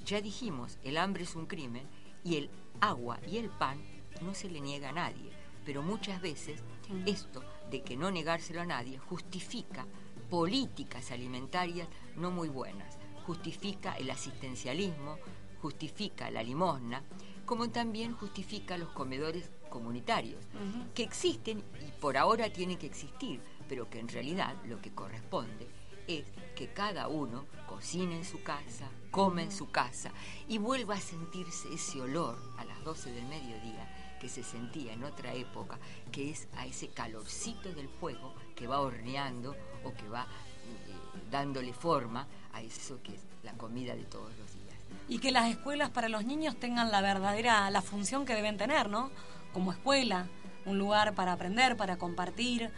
ya 0.05 0.21
dijimos, 0.21 0.77
el 0.83 0.95
hambre 0.95 1.23
es 1.23 1.35
un 1.35 1.45
crimen 1.45 1.85
y 2.23 2.37
el 2.37 2.49
agua 2.79 3.19
y 3.29 3.37
el 3.37 3.49
pan 3.49 3.81
no 4.21 4.33
se 4.33 4.49
le 4.49 4.61
niega 4.61 4.89
a 4.89 4.93
nadie, 4.93 5.29
pero 5.65 5.81
muchas 5.81 6.21
veces 6.21 6.63
esto 7.05 7.43
de 7.69 7.81
que 7.81 7.97
no 7.97 8.09
negárselo 8.11 8.61
a 8.61 8.65
nadie 8.65 8.97
justifica 8.97 9.85
políticas 10.29 11.11
alimentarias 11.11 11.89
no 12.15 12.31
muy 12.31 12.47
buenas. 12.47 12.97
justifica 13.25 13.97
el 13.97 14.09
asistencialismo, 14.09 15.17
justifica 15.61 16.31
la 16.31 16.41
limosna, 16.41 17.03
como 17.47 17.69
también 17.69 18.13
justifica 18.13 18.77
los 18.77 18.89
comedores 18.89 19.49
comunitarios, 19.69 20.43
que 20.93 21.03
existen 21.03 21.63
y 21.79 21.91
por 21.99 22.17
ahora 22.17 22.51
tienen 22.51 22.77
que 22.77 22.87
existir, 22.87 23.41
pero 23.69 23.89
que 23.89 23.99
en 23.99 24.09
realidad 24.09 24.53
lo 24.65 24.81
que 24.81 24.91
corresponde 24.91 25.67
es 26.07 26.25
que 26.57 26.73
cada 26.73 27.07
uno 27.07 27.45
cocine 27.65 28.17
en 28.17 28.25
su 28.25 28.43
casa, 28.43 28.89
come 29.11 29.43
en 29.43 29.51
su 29.51 29.71
casa 29.71 30.11
y 30.49 30.57
vuelva 30.57 30.95
a 30.95 30.99
sentirse 30.99 31.73
ese 31.73 32.01
olor 32.01 32.37
a 32.57 32.65
las 32.65 32.83
12 32.83 33.11
del 33.11 33.25
mediodía 33.25 34.17
que 34.19 34.27
se 34.27 34.43
sentía 34.43 34.91
en 34.91 35.05
otra 35.05 35.33
época, 35.33 35.79
que 36.11 36.29
es 36.29 36.49
a 36.57 36.65
ese 36.65 36.89
calorcito 36.89 37.71
del 37.73 37.87
fuego 37.87 38.33
que 38.57 38.67
va 38.67 38.81
horneando 38.81 39.55
o 39.85 39.93
que 39.93 40.09
va 40.09 40.23
eh, 40.23 40.93
dándole 41.31 41.71
forma 41.71 42.27
a 42.51 42.61
eso 42.61 43.01
que 43.01 43.15
es 43.15 43.21
la 43.43 43.53
comida 43.53 43.95
de 43.95 44.03
todos 44.03 44.35
los 44.37 44.53
días. 44.53 44.56
Y 45.09 45.19
que 45.19 45.31
las 45.31 45.49
escuelas 45.49 45.89
para 45.89 46.09
los 46.09 46.25
niños 46.25 46.57
tengan 46.59 46.91
la 46.91 47.01
verdadera, 47.01 47.69
la 47.71 47.81
función 47.81 48.25
que 48.25 48.33
deben 48.35 48.57
tener, 48.57 48.89
¿no? 48.89 49.09
Como 49.53 49.71
escuela, 49.71 50.27
un 50.65 50.77
lugar 50.77 51.15
para 51.15 51.33
aprender, 51.33 51.77
para 51.77 51.97
compartir. 51.97 52.69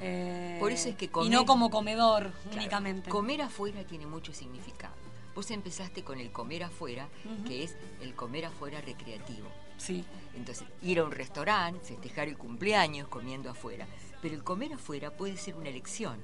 eh, 0.00 0.56
Por 0.60 0.72
eso 0.72 0.88
es 0.90 0.96
que 0.96 1.06
Y 1.06 1.08
comer- 1.08 1.32
no 1.32 1.46
como 1.46 1.70
comedor 1.70 2.32
Claro, 2.42 2.56
únicamente. 2.58 3.08
Comer 3.08 3.42
afuera 3.42 3.84
tiene 3.84 4.04
mucho 4.06 4.32
significado. 4.34 4.94
Vos 5.34 5.50
empezaste 5.50 6.02
con 6.02 6.18
el 6.18 6.32
comer 6.32 6.64
afuera, 6.64 7.08
que 7.46 7.62
es 7.64 7.76
el 8.00 8.14
comer 8.14 8.46
afuera 8.46 8.80
recreativo. 8.80 9.48
Sí. 9.78 10.04
Entonces, 10.34 10.66
ir 10.82 10.98
a 10.98 11.04
un 11.04 11.12
restaurante, 11.12 11.80
festejar 11.84 12.28
el 12.28 12.36
cumpleaños 12.38 13.08
comiendo 13.08 13.50
afuera. 13.50 13.86
Pero 14.22 14.34
el 14.34 14.42
comer 14.42 14.72
afuera 14.74 15.10
puede 15.10 15.36
ser 15.36 15.54
una 15.56 15.68
elección, 15.68 16.18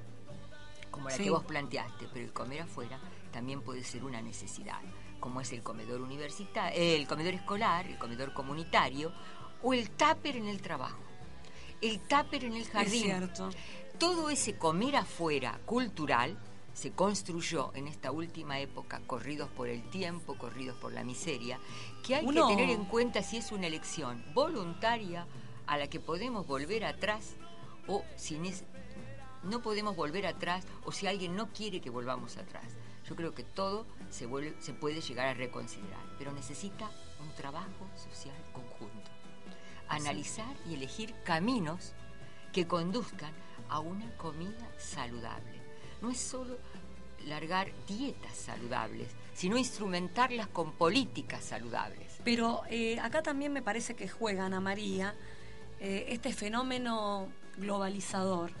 como 0.91 1.09
la 1.09 1.15
Sí. 1.15 1.23
que 1.23 1.29
vos 1.29 1.43
planteaste, 1.43 2.07
pero 2.11 2.25
el 2.25 2.33
comer 2.33 2.61
afuera 2.63 2.99
también 3.31 3.61
puede 3.61 3.83
ser 3.83 4.03
una 4.03 4.21
necesidad, 4.21 4.79
como 5.23 5.39
es 5.39 5.53
el 5.53 5.63
comedor 5.63 6.01
universitario, 6.01 6.77
el 6.77 7.07
comedor 7.07 7.33
escolar, 7.33 7.87
el 7.87 7.97
comedor 7.97 8.33
comunitario 8.33 9.13
o 9.61 9.73
el 9.73 9.89
tupper 9.91 10.35
en 10.35 10.49
el 10.49 10.61
trabajo. 10.61 10.99
El 11.81 12.01
tupper 12.01 12.43
en 12.43 12.53
el 12.55 12.63
Es 12.63 12.69
jardín. 12.69 13.03
cierto. 13.03 13.49
Todo 13.97 14.29
ese 14.29 14.57
comer 14.57 14.97
afuera 14.97 15.61
cultural 15.65 16.37
se 16.73 16.91
construyó 16.91 17.71
en 17.73 17.87
esta 17.87 18.11
última 18.11 18.59
época, 18.59 18.99
corridos 19.07 19.47
por 19.51 19.69
el 19.69 19.89
tiempo, 19.91 20.37
corridos 20.37 20.75
por 20.75 20.91
la 20.91 21.05
miseria, 21.05 21.57
que 22.05 22.15
hay 22.15 22.25
Uno- 22.25 22.49
que 22.49 22.55
tener 22.57 22.71
en 22.71 22.83
cuenta 22.83 23.23
si 23.23 23.37
es 23.37 23.53
una 23.53 23.67
elección 23.67 24.21
voluntaria 24.33 25.25
a 25.67 25.77
la 25.77 25.87
que 25.87 26.01
podemos 26.01 26.45
volver 26.45 26.83
atrás 26.83 27.35
o 27.87 28.03
si 28.17 28.35
nes- 28.39 28.65
no 29.43 29.61
podemos 29.61 29.95
volver 29.95 30.25
atrás 30.25 30.65
o 30.85 30.91
si 30.91 31.07
alguien 31.07 31.35
no 31.35 31.51
quiere 31.51 31.81
que 31.81 31.89
volvamos 31.89 32.37
atrás. 32.37 32.65
Yo 33.07 33.15
creo 33.15 33.33
que 33.33 33.43
todo 33.43 33.85
se, 34.09 34.27
puede 34.27 35.01
llegar 35.01 35.27
a 35.27 35.33
reconsiderar, 35.33 36.05
pero 36.17 36.31
necesita 36.31 36.89
un 37.21 37.33
trabajo 37.35 37.89
social 37.95 38.35
conjunto. 38.53 39.11
Analizar 39.89 40.55
y 40.69 40.75
elegir 40.75 41.13
caminos 41.23 41.93
que 42.51 42.67
conduzcan 42.67 43.33
a 43.69 43.79
una 43.79 44.15
comida 44.17 44.69
saludable. 44.77 45.61
No 46.01 46.09
es 46.09 46.19
solo 46.19 46.57
largar 47.25 47.71
dietas 47.87 48.35
saludables, 48.35 49.09
sino 49.33 49.57
instrumentarlas 49.57 50.47
con 50.47 50.73
políticas 50.73 51.43
saludables. 51.43 52.19
Pero 52.23 52.61
eh, 52.69 52.99
acá 52.99 53.21
también 53.21 53.51
me 53.51 53.61
parece 53.61 53.95
que 53.95 54.07
juega, 54.07 54.45
Ana 54.45 54.59
María, 54.59 55.15
eh, 55.79 56.05
este 56.09 56.33
fenómeno 56.33 57.27
globalizador. 57.57 58.51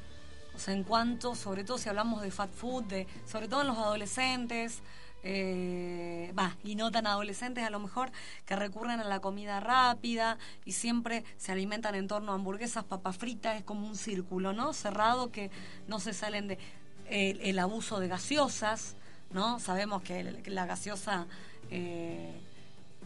O 0.55 0.59
sea, 0.59 0.73
en 0.73 0.83
cuanto, 0.83 1.35
sobre 1.35 1.63
todo 1.63 1.77
si 1.77 1.89
hablamos 1.89 2.21
de 2.21 2.31
fat 2.31 2.51
food, 2.51 2.83
de, 2.85 3.07
sobre 3.25 3.47
todo 3.47 3.61
en 3.61 3.67
los 3.67 3.77
adolescentes, 3.77 4.81
eh, 5.23 6.33
y 6.63 6.75
no 6.75 6.91
tan 6.91 7.07
adolescentes 7.07 7.63
a 7.63 7.69
lo 7.69 7.79
mejor, 7.79 8.11
que 8.45 8.55
recurren 8.55 8.99
a 8.99 9.03
la 9.05 9.19
comida 9.19 9.59
rápida 9.59 10.37
y 10.65 10.73
siempre 10.73 11.23
se 11.37 11.51
alimentan 11.51 11.95
en 11.95 12.07
torno 12.07 12.33
a 12.33 12.35
hamburguesas, 12.35 12.83
papas 12.83 13.17
fritas, 13.17 13.57
es 13.57 13.63
como 13.63 13.87
un 13.87 13.95
círculo, 13.95 14.53
¿no? 14.53 14.73
Cerrado 14.73 15.31
que 15.31 15.49
no 15.87 15.99
se 15.99 16.13
salen 16.13 16.47
de... 16.47 16.57
El, 17.05 17.59
abuso 17.59 17.99
de 17.99 18.07
gaseosas, 18.07 18.95
¿no? 19.31 19.59
Sabemos 19.59 20.01
que 20.01 20.23
la 20.45 20.65
gaseosa... 20.65 21.27
eh, 21.69 22.39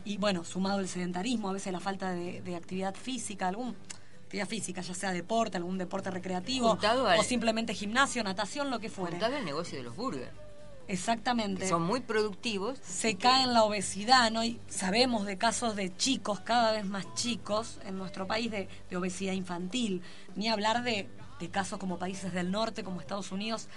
y 0.06 0.18
bueno, 0.18 0.46
sumado 0.46 0.80
el 0.80 0.88
sedentarismo, 0.88 1.50
a 1.50 1.54
veces 1.54 1.74
la 1.74 1.82
falta 1.82 2.14
de, 2.14 2.42
de 2.42 2.56
actividad 2.56 2.96
física, 2.96 3.50
algún 3.50 3.76
actividad 4.28 4.48
física, 4.48 4.82
ya 4.82 4.94
sea 4.94 5.12
deporte, 5.14 5.56
algún 5.58 5.78
deporte 5.78 6.12
recreativo, 6.12 6.78
al- 6.82 7.20
o 7.20 7.24
simplemente 7.24 7.74
gimnasio, 7.74 8.24
natación, 8.24 8.70
lo 8.70 8.80
que 8.80 8.90
fuere. 8.90 9.12
Juntado 9.14 9.38
al 9.38 9.46
negocio 9.46 9.78
de 9.78 9.84
los 9.86 9.96
burgers, 9.96 10.30
Exactamente. 10.90 11.62
que 11.64 11.68
son 11.70 11.84
muy 11.84 12.02
productivos. 12.02 12.78
Se 12.84 13.16
cae 13.16 13.44
en 13.44 13.54
la 13.54 13.64
obesidad, 13.64 14.30
¿no? 14.32 14.44
Y 14.44 14.60
sabemos 14.68 15.26
de 15.26 15.38
casos 15.38 15.76
de 15.76 15.96
chicos, 15.96 16.40
cada 16.42 16.72
vez 16.74 16.86
más 16.86 17.06
chicos, 17.14 17.80
en 17.86 17.98
nuestro 17.98 18.28
país 18.28 18.52
de, 18.52 18.68
de 18.90 18.98
obesidad 18.98 19.34
infantil. 19.34 20.02
Ni 20.36 20.48
hablar 20.50 20.84
de, 20.84 21.08
de 21.40 21.50
casos 21.50 21.80
como 21.80 21.98
países 21.98 22.34
del 22.34 22.52
norte, 22.52 22.84
como 22.84 23.00
Estados 23.02 23.32
Unidos, 23.32 23.68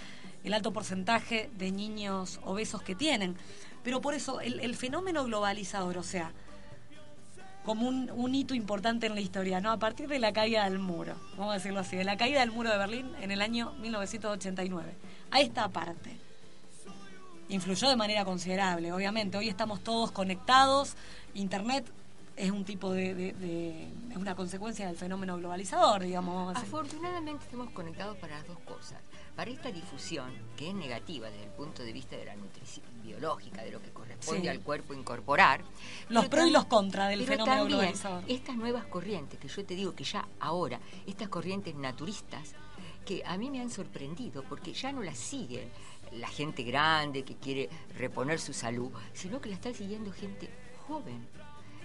el 0.43 0.53
alto 0.53 0.71
porcentaje 0.73 1.49
de 1.57 1.71
niños 1.71 2.39
obesos 2.43 2.81
que 2.81 2.95
tienen. 2.95 3.35
Pero 3.83 3.99
por 4.01 4.13
eso, 4.13 4.39
el, 4.41 4.59
el 4.59 4.75
fenómeno 4.75 5.23
globalizador, 5.25 5.97
o 5.97 6.03
sea, 6.03 6.33
como 7.65 7.87
un, 7.87 8.35
hito 8.35 8.55
importante 8.55 9.07
en 9.07 9.15
la 9.15 9.21
historia, 9.21 9.61
¿no? 9.61 9.71
A 9.71 9.77
partir 9.77 10.07
de 10.07 10.19
la 10.19 10.33
caída 10.33 10.63
del 10.63 10.79
muro, 10.79 11.15
vamos 11.37 11.51
a 11.51 11.57
decirlo 11.57 11.79
así, 11.79 11.95
de 11.95 12.03
la 12.03 12.17
caída 12.17 12.39
del 12.39 12.51
muro 12.51 12.69
de 12.71 12.77
Berlín 12.77 13.11
en 13.21 13.31
el 13.31 13.41
año 13.41 13.73
1989. 13.81 14.93
A 15.31 15.41
esta 15.41 15.67
parte 15.69 16.17
influyó 17.49 17.89
de 17.89 17.95
manera 17.95 18.25
considerable, 18.25 18.91
obviamente. 18.91 19.37
Hoy 19.37 19.49
estamos 19.49 19.81
todos 19.81 20.11
conectados, 20.11 20.95
Internet 21.33 21.85
es 22.35 22.49
un 22.49 22.63
tipo 22.63 22.91
de, 22.91 23.35
es 24.09 24.17
una 24.17 24.35
consecuencia 24.35 24.87
del 24.87 24.95
fenómeno 24.95 25.37
globalizador, 25.37 26.01
digamos. 26.01 26.55
Afortunadamente 26.55 27.45
estamos 27.45 27.69
conectados 27.71 28.17
para 28.17 28.37
las 28.37 28.47
dos 28.47 28.57
cosas. 28.59 28.99
Para 29.35 29.51
esta 29.51 29.71
difusión, 29.71 30.31
que 30.57 30.69
es 30.69 30.75
negativa 30.75 31.29
desde 31.29 31.43
el 31.43 31.51
punto 31.51 31.83
de 31.83 31.93
vista 31.93 32.15
de 32.15 32.25
la 32.25 32.35
nutrición 32.35 32.85
biológica, 33.03 33.63
de 33.63 33.71
lo 33.71 33.81
que 33.81 33.91
corresponde 33.91 34.10
Sí. 34.21 34.47
al 34.47 34.61
cuerpo 34.61 34.93
incorporar. 34.93 35.61
Los 36.09 36.27
pros 36.27 36.47
y 36.47 36.51
los 36.51 36.65
contras 36.65 37.09
del 37.09 37.19
pero 37.19 37.31
fenómeno 37.31 37.55
también 37.57 37.77
globalizador. 37.79 38.23
Estas 38.27 38.55
nuevas 38.55 38.85
corrientes, 38.85 39.39
que 39.39 39.47
yo 39.47 39.65
te 39.65 39.75
digo 39.75 39.95
que 39.95 40.03
ya 40.03 40.27
ahora, 40.39 40.79
estas 41.05 41.29
corrientes 41.29 41.75
naturistas, 41.75 42.53
que 43.05 43.23
a 43.25 43.37
mí 43.37 43.49
me 43.49 43.61
han 43.61 43.69
sorprendido 43.69 44.43
porque 44.43 44.73
ya 44.73 44.91
no 44.91 45.01
las 45.01 45.17
siguen 45.17 45.69
la 46.11 46.27
gente 46.27 46.63
grande 46.63 47.23
que 47.23 47.35
quiere 47.35 47.69
reponer 47.97 48.39
su 48.39 48.53
salud, 48.53 48.91
sino 49.13 49.41
que 49.41 49.49
la 49.49 49.55
está 49.55 49.73
siguiendo 49.73 50.11
gente 50.11 50.49
joven, 50.87 51.25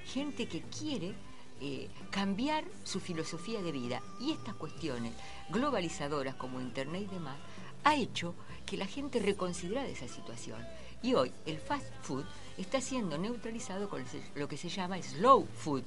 gente 0.04 0.46
que 0.46 0.62
quiere 0.62 1.14
eh, 1.60 1.88
cambiar 2.10 2.64
su 2.84 3.00
filosofía 3.00 3.62
de 3.62 3.72
vida. 3.72 4.02
Y 4.20 4.32
estas 4.32 4.54
cuestiones 4.56 5.12
globalizadoras 5.50 6.34
como 6.34 6.60
Internet 6.60 7.02
y 7.10 7.14
demás 7.14 7.36
ha 7.84 7.94
hecho 7.94 8.34
que 8.66 8.76
la 8.76 8.86
gente 8.86 9.20
reconsiderara 9.20 9.88
esa 9.88 10.08
situación. 10.08 10.60
Y 11.02 11.14
hoy 11.14 11.32
el 11.46 11.58
fast 11.58 11.86
food 12.02 12.24
está 12.58 12.80
siendo 12.80 13.18
neutralizado 13.18 13.88
con 13.88 14.04
lo 14.34 14.48
que 14.48 14.56
se 14.56 14.68
llama 14.68 15.00
slow 15.02 15.46
food, 15.58 15.82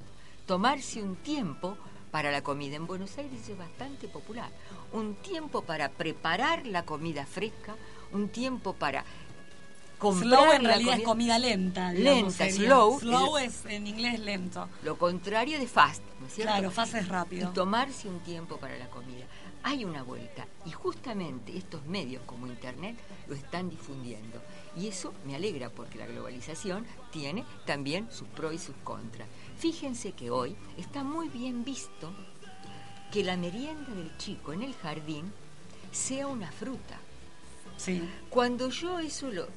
tomarse 0.45 1.01
un 1.01 1.15
tiempo 1.17 1.77
para 2.11 2.31
la 2.31 2.41
comida. 2.41 2.75
En 2.75 2.87
Buenos 2.87 3.17
Aires 3.17 3.47
es 3.49 3.57
bastante 3.57 4.07
popular. 4.07 4.49
Un 4.93 5.15
tiempo 5.15 5.61
para 5.63 5.89
preparar 5.89 6.65
la 6.65 6.83
comida 6.85 7.25
fresca, 7.25 7.75
un 8.11 8.29
tiempo 8.29 8.73
para 8.73 9.03
comprar 9.97 10.27
Slow 10.41 10.51
en 10.53 10.63
la 10.63 10.69
realidad 10.69 10.97
es 10.99 11.03
comida 11.03 11.37
lenta. 11.39 11.91
digamos, 11.91 12.15
Lenta, 12.37 12.45
sería. 12.45 12.67
slow. 12.67 12.99
Slow 12.99 13.37
es 13.37 13.65
en 13.65 13.85
inglés 13.87 14.19
lento. 14.19 14.69
Lo 14.83 14.97
contrario 14.97 15.59
de 15.59 15.67
fast, 15.67 16.01
¿no 16.21 16.27
es 16.27 16.33
cierto? 16.33 16.53
Claro, 16.53 16.71
fast 16.71 16.95
es 16.95 17.05
y 17.05 17.09
rápido. 17.09 17.49
tomarse 17.51 18.07
un 18.07 18.19
tiempo 18.21 18.57
para 18.57 18.77
la 18.77 18.89
comida. 18.89 19.25
Hay 19.61 19.83
una 19.83 20.03
vuelta 20.03 20.47
y 20.65 20.71
justamente 20.71 21.57
estos 21.57 21.85
medios 21.85 22.23
como 22.25 22.47
Internet 22.47 22.95
lo 23.27 23.35
están 23.35 23.69
difundiendo. 23.69 24.41
Y 24.75 24.87
eso 24.87 25.13
me 25.25 25.35
alegra 25.35 25.69
porque 25.69 25.97
la 25.97 26.05
globalización 26.05 26.85
tiene 27.11 27.43
también 27.65 28.11
sus 28.11 28.27
pros 28.27 28.53
y 28.53 28.57
sus 28.57 28.75
contras. 28.83 29.27
Fíjense 29.57 30.13
que 30.13 30.29
hoy 30.29 30.55
está 30.77 31.03
muy 31.03 31.27
bien 31.29 31.63
visto 31.63 32.11
que 33.11 33.23
la 33.23 33.37
merienda 33.37 33.91
del 33.93 34.15
chico 34.17 34.53
en 34.53 34.61
el 34.61 34.73
jardín 34.75 35.31
sea 35.91 36.27
una 36.27 36.51
fruta. 36.51 36.99
Sí. 37.77 38.07
Cuando 38.29 38.69
yo 38.69 38.99
eso 38.99 39.31
lo, 39.31 39.47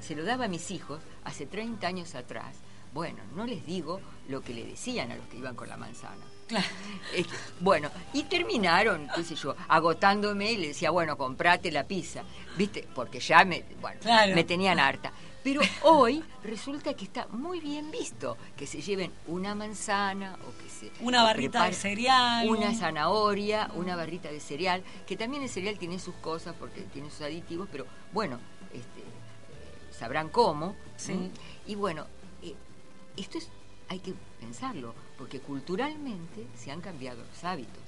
se 0.00 0.14
lo 0.14 0.24
daba 0.24 0.46
a 0.46 0.48
mis 0.48 0.70
hijos 0.70 1.00
hace 1.24 1.46
30 1.46 1.86
años 1.86 2.14
atrás, 2.14 2.56
bueno, 2.92 3.18
no 3.34 3.46
les 3.46 3.66
digo 3.66 4.00
lo 4.28 4.40
que 4.40 4.54
le 4.54 4.64
decían 4.64 5.10
a 5.10 5.16
los 5.16 5.26
que 5.26 5.38
iban 5.38 5.56
con 5.56 5.68
la 5.68 5.76
manzana. 5.76 6.24
Claro. 6.46 6.66
Que, 7.12 7.24
bueno, 7.60 7.90
y 8.12 8.24
terminaron, 8.24 9.08
qué 9.14 9.24
sé 9.24 9.34
yo, 9.34 9.54
agotándome 9.68 10.52
y 10.52 10.56
le 10.58 10.68
decía, 10.68 10.90
bueno, 10.90 11.16
comprate 11.16 11.70
la 11.72 11.84
pizza, 11.84 12.22
¿viste? 12.56 12.86
Porque 12.94 13.20
ya 13.20 13.44
me, 13.44 13.64
bueno, 13.80 13.98
Claro. 14.00 14.34
me 14.34 14.44
tenían 14.44 14.78
harta. 14.78 15.12
Pero 15.42 15.60
hoy 15.82 16.24
resulta 16.42 16.94
que 16.94 17.04
está 17.04 17.26
muy 17.28 17.60
bien 17.60 17.90
visto 17.90 18.36
que 18.56 18.66
se 18.66 18.80
lleven 18.80 19.12
una 19.26 19.54
manzana 19.54 20.38
o 20.48 20.62
que 20.62 20.70
se 20.70 20.90
Una 21.04 21.22
barrita 21.22 21.64
de 21.66 21.72
cereal. 21.74 22.48
una 22.48 22.74
zanahoria, 22.74 23.70
una 23.74 23.94
barrita 23.96 24.30
de 24.30 24.40
cereal, 24.40 24.82
que 25.06 25.16
también 25.16 25.42
el 25.42 25.48
cereal 25.50 25.78
tiene 25.78 25.98
sus 25.98 26.14
cosas 26.16 26.54
porque 26.58 26.80
tiene 26.92 27.10
sus 27.10 27.20
aditivos, 27.22 27.68
pero 27.70 27.86
bueno, 28.12 28.38
este, 28.72 29.00
eh, 29.00 29.92
sabrán 29.98 30.28
cómo. 30.30 30.74
Sí. 30.96 31.30
Y 31.66 31.74
bueno, 31.74 32.06
eh, 32.42 32.54
esto 33.16 33.36
es, 33.38 33.48
hay 33.88 33.98
que 33.98 34.14
pensarlo, 34.40 34.94
porque 35.18 35.40
culturalmente 35.40 36.46
se 36.56 36.70
han 36.70 36.80
cambiado 36.80 37.22
los 37.22 37.44
hábitos. 37.44 37.82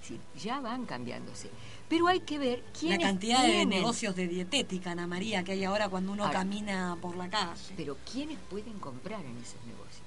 Decir, 0.00 0.20
ya 0.38 0.60
van 0.60 0.86
cambiándose. 0.86 1.50
Pero 1.88 2.06
hay 2.06 2.20
que 2.20 2.38
ver 2.38 2.62
La 2.64 2.72
quiénes 2.72 3.06
cantidad 3.06 3.42
de 3.42 3.66
negocios 3.66 4.16
de 4.16 4.28
dietética, 4.28 4.92
Ana 4.92 5.06
María, 5.06 5.44
que 5.44 5.52
hay 5.52 5.64
ahora 5.64 5.88
cuando 5.88 6.12
uno 6.12 6.24
Ahora, 6.24 6.38
camina 6.38 6.96
por 7.00 7.16
la 7.16 7.28
calle. 7.28 7.60
Pero 7.76 7.96
¿quiénes 8.10 8.38
pueden 8.48 8.78
comprar 8.78 9.24
en 9.24 9.36
esos 9.38 9.62
negocios? 9.66 10.02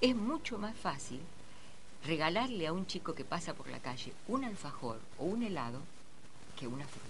Es 0.00 0.16
mucho 0.16 0.58
más 0.58 0.74
fácil 0.76 1.20
regalarle 2.04 2.66
a 2.66 2.72
un 2.72 2.86
chico 2.86 3.14
que 3.14 3.24
pasa 3.24 3.54
por 3.54 3.68
la 3.68 3.80
calle 3.80 4.12
un 4.28 4.44
alfajor 4.44 5.00
o 5.18 5.24
un 5.24 5.42
helado 5.42 5.80
que 6.58 6.66
una 6.66 6.86
fruta. 6.86 7.06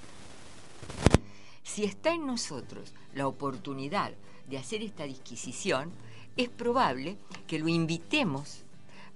Si 1.62 1.84
está 1.84 2.12
en 2.12 2.26
nosotros 2.26 2.92
la 3.14 3.26
oportunidad 3.26 4.12
de 4.48 4.58
hacer 4.58 4.82
esta 4.82 5.04
disquisición, 5.04 5.90
es 6.36 6.48
probable 6.48 7.16
que 7.46 7.58
lo 7.58 7.68
invitemos 7.68 8.62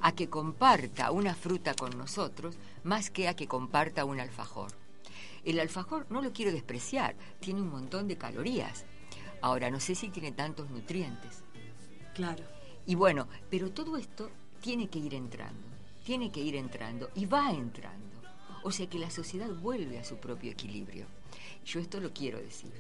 a 0.01 0.13
que 0.13 0.29
comparta 0.29 1.11
una 1.11 1.35
fruta 1.35 1.75
con 1.75 1.97
nosotros 1.97 2.57
más 2.85 3.11
que 3.11 3.29
a 3.29 3.35
que 3.35 3.47
comparta 3.47 4.05
un 4.05 4.21
alfajor. 4.21 4.73
El 5.45 5.59
alfajor 5.59 6.07
no 6.11 6.21
lo 6.23 6.33
quiero 6.33 6.53
despreciar, 6.53 7.17
tiene 7.41 7.63
un 7.63 7.71
montón 7.71 8.09
de 8.09 8.19
calorías. 8.19 8.85
Ahora, 9.41 9.71
no 9.71 9.81
sé 9.81 9.95
si 9.95 10.09
tiene 10.09 10.33
tantos 10.33 10.71
nutrientes. 10.71 11.43
Claro. 12.15 12.45
Y 12.87 12.95
bueno, 12.95 13.29
pero 13.49 13.71
todo 13.71 13.97
esto 13.97 14.31
tiene 14.61 14.89
que 14.89 14.99
ir 14.99 15.15
entrando, 15.15 15.67
tiene 16.05 16.31
que 16.31 16.41
ir 16.41 16.57
entrando 16.57 17.11
y 17.15 17.27
va 17.27 17.51
entrando. 17.51 18.07
O 18.63 18.71
sea 18.71 18.89
que 18.89 18.99
la 18.99 19.11
sociedad 19.11 19.49
vuelve 19.49 19.99
a 19.99 20.05
su 20.05 20.17
propio 20.17 20.53
equilibrio. 20.53 21.07
Yo 21.65 21.81
esto 21.81 22.01
lo 22.01 22.13
quiero 22.13 22.39
decir. 22.39 22.73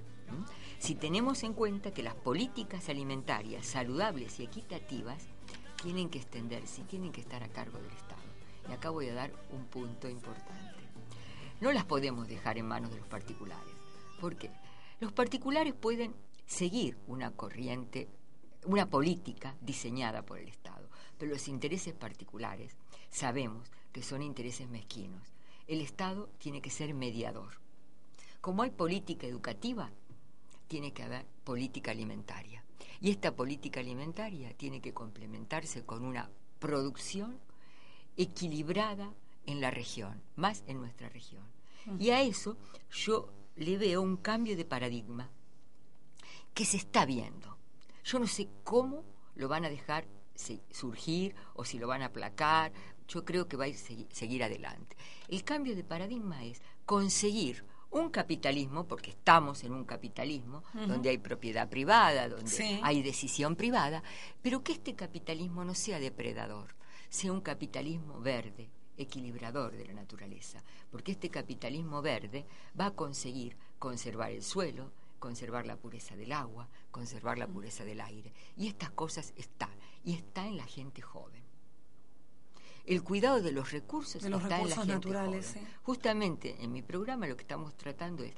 Si 0.78 0.94
tenemos 0.94 1.42
en 1.42 1.54
cuenta 1.54 1.92
que 1.92 2.02
las 2.02 2.14
políticas 2.14 2.88
alimentarias 2.88 3.66
saludables 3.66 4.38
y 4.40 4.44
equitativas 4.44 5.26
tienen 5.82 6.10
que 6.10 6.18
extenderse 6.18 6.82
y 6.82 6.84
tienen 6.84 7.12
que 7.12 7.20
estar 7.20 7.42
a 7.42 7.48
cargo 7.48 7.78
del 7.78 7.92
Estado. 7.92 8.20
Y 8.68 8.72
acá 8.72 8.90
voy 8.90 9.08
a 9.08 9.14
dar 9.14 9.32
un 9.50 9.64
punto 9.66 10.08
importante. 10.08 10.80
No 11.60 11.72
las 11.72 11.84
podemos 11.84 12.28
dejar 12.28 12.58
en 12.58 12.66
manos 12.66 12.90
de 12.90 12.98
los 12.98 13.06
particulares. 13.06 13.74
¿Por 14.20 14.36
qué? 14.36 14.50
Los 15.00 15.12
particulares 15.12 15.74
pueden 15.74 16.14
seguir 16.46 16.98
una 17.06 17.30
corriente, 17.30 18.08
una 18.66 18.86
política 18.88 19.56
diseñada 19.60 20.22
por 20.22 20.38
el 20.38 20.48
Estado, 20.48 20.88
pero 21.18 21.32
los 21.32 21.48
intereses 21.48 21.94
particulares 21.94 22.76
sabemos 23.08 23.70
que 23.92 24.02
son 24.02 24.22
intereses 24.22 24.68
mezquinos. 24.68 25.34
El 25.66 25.80
Estado 25.80 26.28
tiene 26.38 26.60
que 26.60 26.70
ser 26.70 26.94
mediador. 26.94 27.60
Como 28.40 28.62
hay 28.62 28.70
política 28.70 29.26
educativa, 29.26 29.90
tiene 30.68 30.92
que 30.92 31.02
haber 31.02 31.26
política 31.44 31.90
alimentaria. 31.90 32.64
Y 33.00 33.10
esta 33.10 33.34
política 33.34 33.80
alimentaria 33.80 34.52
tiene 34.56 34.80
que 34.80 34.92
complementarse 34.92 35.84
con 35.84 36.04
una 36.04 36.30
producción 36.58 37.38
equilibrada 38.16 39.12
en 39.46 39.60
la 39.60 39.70
región, 39.70 40.20
más 40.36 40.62
en 40.66 40.78
nuestra 40.80 41.08
región. 41.08 41.44
Y 41.98 42.10
a 42.10 42.22
eso 42.22 42.56
yo 42.90 43.32
le 43.56 43.78
veo 43.78 44.02
un 44.02 44.16
cambio 44.16 44.56
de 44.56 44.64
paradigma 44.64 45.30
que 46.54 46.64
se 46.64 46.76
está 46.76 47.06
viendo. 47.06 47.56
Yo 48.04 48.18
no 48.18 48.26
sé 48.26 48.48
cómo 48.64 49.04
lo 49.34 49.48
van 49.48 49.64
a 49.64 49.70
dejar 49.70 50.06
surgir 50.70 51.34
o 51.54 51.64
si 51.64 51.78
lo 51.78 51.86
van 51.86 52.02
a 52.02 52.06
aplacar. 52.06 52.72
Yo 53.08 53.24
creo 53.24 53.48
que 53.48 53.56
va 53.56 53.64
a 53.64 53.68
ir 53.68 53.76
segui- 53.76 54.06
seguir 54.10 54.44
adelante. 54.44 54.96
El 55.28 55.42
cambio 55.44 55.74
de 55.74 55.84
paradigma 55.84 56.44
es 56.44 56.60
conseguir 56.86 57.64
un 57.90 58.10
capitalismo, 58.10 58.86
porque 58.86 59.10
estamos 59.10 59.64
en 59.64 59.72
un 59.72 59.84
capitalismo 59.84 60.62
donde 60.86 61.10
hay 61.10 61.18
propiedad 61.18 61.68
privada, 61.68 62.28
donde 62.28 62.50
Sí. 62.50 62.78
hay 62.82 63.02
decisión 63.02 63.56
privada, 63.56 64.02
pero 64.42 64.62
que 64.62 64.72
este 64.72 64.94
capitalismo 64.94 65.64
no 65.64 65.74
sea 65.74 65.98
depredador, 65.98 66.74
sea 67.08 67.32
un 67.32 67.40
capitalismo 67.40 68.20
verde, 68.20 68.70
equilibrador 68.96 69.72
de 69.72 69.86
la 69.86 69.94
naturaleza, 69.94 70.62
porque 70.90 71.12
este 71.12 71.30
capitalismo 71.30 72.02
verde 72.02 72.44
va 72.78 72.86
a 72.86 72.90
conseguir 72.94 73.56
conservar 73.78 74.30
el 74.30 74.42
suelo, 74.42 74.92
conservar 75.18 75.66
la 75.66 75.76
pureza 75.76 76.14
del 76.16 76.32
agua, 76.32 76.68
conservar 76.90 77.38
la 77.38 77.46
pureza 77.46 77.84
del 77.84 78.00
aire. 78.00 78.32
Y 78.56 78.68
estas 78.68 78.90
cosas 78.90 79.32
están, 79.36 79.70
y 80.04 80.14
está 80.14 80.46
en 80.46 80.56
la 80.56 80.64
gente 80.66 81.02
joven. 81.02 81.42
El 82.86 83.02
cuidado 83.02 83.40
de 83.42 83.52
los 83.52 83.70
recursos 83.72 84.22
De 84.22 84.30
los 84.30 84.42
está 84.42 84.60
en 84.60 84.70
la 84.70 84.76
gente 84.76 84.92
naturales, 84.94 85.48
joven. 85.52 85.66
sí. 85.66 85.72
Justamente 85.82 86.56
en 86.62 86.72
mi 86.72 86.82
programa 86.82 87.26
lo 87.26 87.36
que 87.36 87.42
estamos 87.42 87.74
tratando 87.76 88.22
es 88.24 88.32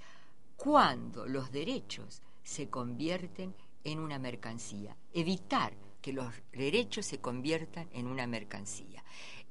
cuando 0.57 1.26
los 1.26 1.51
derechos 1.53 2.22
se 2.43 2.68
convierten 2.68 3.55
en 3.84 3.99
una 3.99 4.18
mercancía, 4.18 4.97
evitar 5.12 5.74
que 6.01 6.12
los 6.12 6.32
derechos 6.53 7.07
se 7.07 7.18
conviertan 7.18 7.88
en 7.93 8.07
una 8.07 8.26
mercancía. 8.26 9.03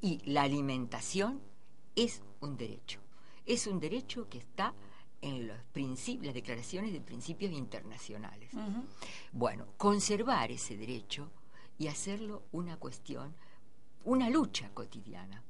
Y 0.02 0.20
la 0.30 0.44
alimentación 0.44 1.42
es 1.96 2.22
un 2.40 2.58
derecho. 2.58 3.00
Es 3.46 3.68
un 3.68 3.80
derecho 3.80 4.28
que 4.30 4.38
está 4.38 4.74
en 5.22 5.48
los 5.48 5.58
principios, 5.72 6.26
las 6.28 6.34
declaraciones 6.36 6.92
de 6.94 7.02
principios 7.02 7.52
internacionales. 7.52 8.52
Bueno, 9.32 9.66
conservar 9.78 10.52
ese 10.52 10.76
derecho 10.78 11.30
y 11.78 11.88
hacerlo 11.88 12.44
una 12.52 12.78
cuestión, 12.78 13.34
una 14.04 14.30
lucha 14.30 14.70
cotidiana. 14.74 15.44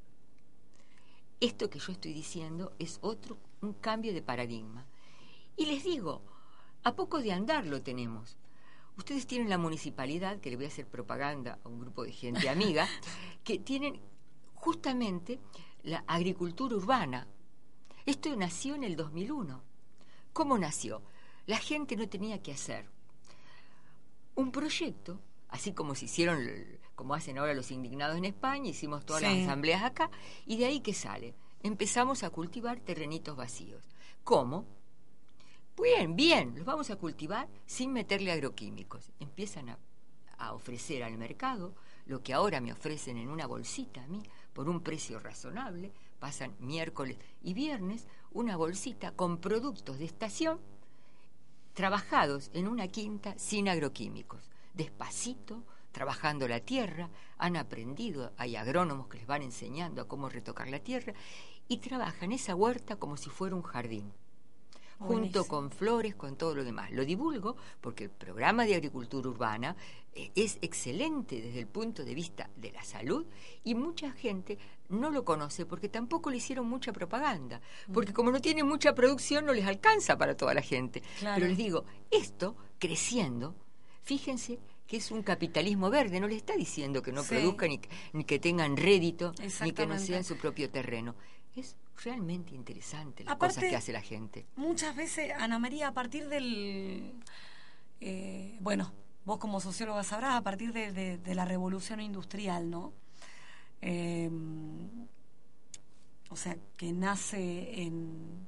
Esto 1.40 1.70
que 1.70 1.80
yo 1.80 1.92
estoy 1.92 2.14
diciendo 2.14 2.74
es 2.80 3.00
otro, 3.02 3.38
un 3.62 3.74
cambio 3.74 4.14
de 4.14 4.22
paradigma. 4.22 4.86
Y 5.58 5.66
les 5.66 5.84
digo, 5.84 6.22
a 6.84 6.96
poco 6.96 7.20
de 7.20 7.32
andar 7.32 7.66
lo 7.66 7.82
tenemos. 7.82 8.38
Ustedes 8.98 9.26
tienen 9.26 9.50
la 9.50 9.58
municipalidad, 9.58 10.40
que 10.40 10.50
le 10.50 10.56
voy 10.58 10.66
a 10.66 10.70
hacer 10.70 10.88
propaganda 10.88 11.60
a 11.64 11.70
un 11.70 11.80
grupo 11.80 12.04
de 12.04 12.12
gente 12.12 12.50
amiga, 12.50 12.88
que 13.44 13.58
tienen 13.58 14.00
justamente 14.54 15.40
la 15.84 16.04
agricultura 16.08 16.76
urbana. 16.76 17.28
Esto 18.06 18.36
nació 18.36 18.76
en 18.76 18.84
el 18.84 18.96
2001. 18.96 19.64
¿Cómo 20.34 20.58
nació? 20.58 21.02
La 21.48 21.58
gente 21.58 21.96
no 21.96 22.08
tenía 22.08 22.42
que 22.42 22.54
hacer 22.54 22.88
un 24.36 24.52
proyecto, 24.52 25.20
así 25.50 25.74
como 25.74 25.96
se 25.96 26.06
hicieron, 26.06 26.48
como 26.96 27.14
hacen 27.14 27.38
ahora 27.38 27.54
los 27.54 27.72
indignados 27.72 28.18
en 28.18 28.26
España, 28.26 28.70
hicimos 28.70 29.06
todas 29.06 29.22
las 29.22 29.38
asambleas 29.38 29.84
acá, 29.84 30.10
y 30.46 30.58
de 30.58 30.66
ahí 30.66 30.82
que 30.82 30.94
sale. 30.94 31.34
Empezamos 31.64 32.24
a 32.24 32.30
cultivar 32.30 32.80
terrenitos 32.80 33.36
vacíos. 33.36 33.84
¿Cómo? 34.24 34.66
Bien, 35.82 36.16
bien, 36.16 36.54
los 36.56 36.66
vamos 36.66 36.90
a 36.90 36.96
cultivar 36.96 37.48
sin 37.66 37.94
meterle 37.94 38.32
agroquímicos. 38.32 39.12
Empiezan 39.20 39.70
a, 39.70 39.80
a 40.38 40.54
ofrecer 40.54 41.04
al 41.04 41.18
mercado 41.18 41.74
lo 42.06 42.22
que 42.22 42.34
ahora 42.34 42.62
me 42.62 42.74
ofrecen 42.74 43.18
en 43.18 43.30
una 43.30 43.48
bolsita 43.48 44.04
a 44.04 44.08
mí 44.08 44.22
por 44.54 44.70
un 44.70 44.82
precio 44.82 45.20
razonable. 45.20 45.92
Pasan 46.20 46.56
miércoles 46.60 47.18
y 47.42 47.54
viernes 47.54 48.08
una 48.32 48.58
bolsita 48.58 49.12
con 49.12 49.40
productos 49.40 49.98
de 49.98 50.06
estación 50.06 50.60
trabajados 51.74 52.52
en 52.54 52.68
una 52.68 52.88
quinta 52.88 53.34
sin 53.38 53.70
agroquímicos, 53.70 54.50
despacito, 54.74 55.64
trabajando 55.92 56.48
la 56.48 56.60
tierra, 56.60 57.10
han 57.38 57.58
aprendido, 57.58 58.32
hay 58.38 58.56
agrónomos 58.56 59.08
que 59.08 59.18
les 59.18 59.28
van 59.28 59.42
enseñando 59.42 60.02
a 60.02 60.08
cómo 60.08 60.30
retocar 60.30 60.70
la 60.70 60.80
tierra, 60.80 61.14
y 61.68 61.78
trabajan 61.78 62.32
esa 62.32 62.56
huerta 62.56 62.98
como 62.98 63.18
si 63.18 63.30
fuera 63.30 63.56
un 63.56 63.62
jardín, 63.62 64.12
junto 65.00 65.46
con 65.46 65.72
flores, 65.72 66.16
con 66.16 66.36
todo 66.36 66.54
lo 66.56 66.64
demás. 66.64 66.92
Lo 66.92 67.06
divulgo 67.06 67.56
porque 67.80 68.06
el 68.06 68.10
programa 68.10 68.66
de 68.66 68.76
agricultura 68.76 69.30
urbana 69.30 69.76
eh, 70.14 70.32
es 70.36 70.58
excelente 70.62 71.42
desde 71.42 71.60
el 71.60 71.68
punto 71.68 72.04
de 72.04 72.14
vista 72.14 72.50
de 72.56 72.72
la 72.72 72.84
salud 72.84 73.26
y 73.64 73.74
mucha 73.74 74.12
gente 74.12 74.60
no 74.90 75.10
lo 75.10 75.24
conoce 75.24 75.66
porque 75.66 75.90
tampoco 75.90 76.30
le 76.30 76.38
hicieron 76.38 76.68
mucha 76.68 76.92
propaganda, 76.92 77.62
porque 77.94 78.14
como 78.14 78.32
no 78.32 78.42
tienen 78.42 78.68
mucha 78.68 78.94
producción 78.94 79.46
no 79.46 79.54
les 79.54 79.66
alcanza 79.66 80.18
para 80.18 80.36
toda 80.36 80.54
la 80.54 80.62
gente. 80.62 81.02
Claro. 81.20 81.36
Pero 81.36 81.48
les 81.48 81.58
digo, 81.58 81.86
esto 82.12 82.56
creciendo, 82.78 83.56
fíjense 84.04 84.60
que 84.92 84.98
es 84.98 85.10
un 85.10 85.24
capitalismo 85.24 85.90
verde, 85.90 86.20
no 86.20 86.28
le 86.28 86.36
está 86.36 86.54
diciendo 86.54 87.02
que 87.02 87.14
no 87.14 87.24
Sí. 87.24 87.30
produzcan 87.30 87.70
ni, 87.70 87.78
que- 87.78 87.88
ni 88.12 88.26
que 88.26 88.40
tengan 88.40 88.76
rédito, 88.76 89.32
ni 89.32 89.36
que 89.38 89.42
no 89.44 89.48
Exactamente. 89.48 90.06
sea 90.06 90.18
en 90.18 90.24
su 90.26 90.36
propio 90.38 90.70
terreno. 90.70 91.16
Es 91.56 91.78
realmente 92.04 92.54
interesante 92.54 93.24
las 93.24 93.36
Aparte- 93.36 93.56
cosas 93.56 93.70
que 93.70 93.76
hace 93.78 93.94
la 93.94 94.02
gente. 94.02 94.46
Muchas 94.58 94.94
veces, 94.98 95.32
Ana 95.40 95.60
María, 95.60 95.88
a 95.88 95.94
partir 95.94 96.28
del... 96.28 97.14
eh, 98.02 98.58
bueno, 98.60 98.92
vos 99.24 99.38
como 99.38 99.62
socióloga 99.62 100.04
sabrás, 100.04 100.36
a 100.36 100.42
partir 100.44 100.74
de, 100.74 100.92
de- 100.92 101.18
de 101.18 101.36
la 101.36 101.46
revolución 101.46 102.02
industrial, 102.02 102.70
¿no? 102.70 102.92
Eh, 103.82 104.30
o 106.30 106.36
sea, 106.36 106.58
que 106.76 106.92
nace 106.92 107.82
en, 107.84 108.46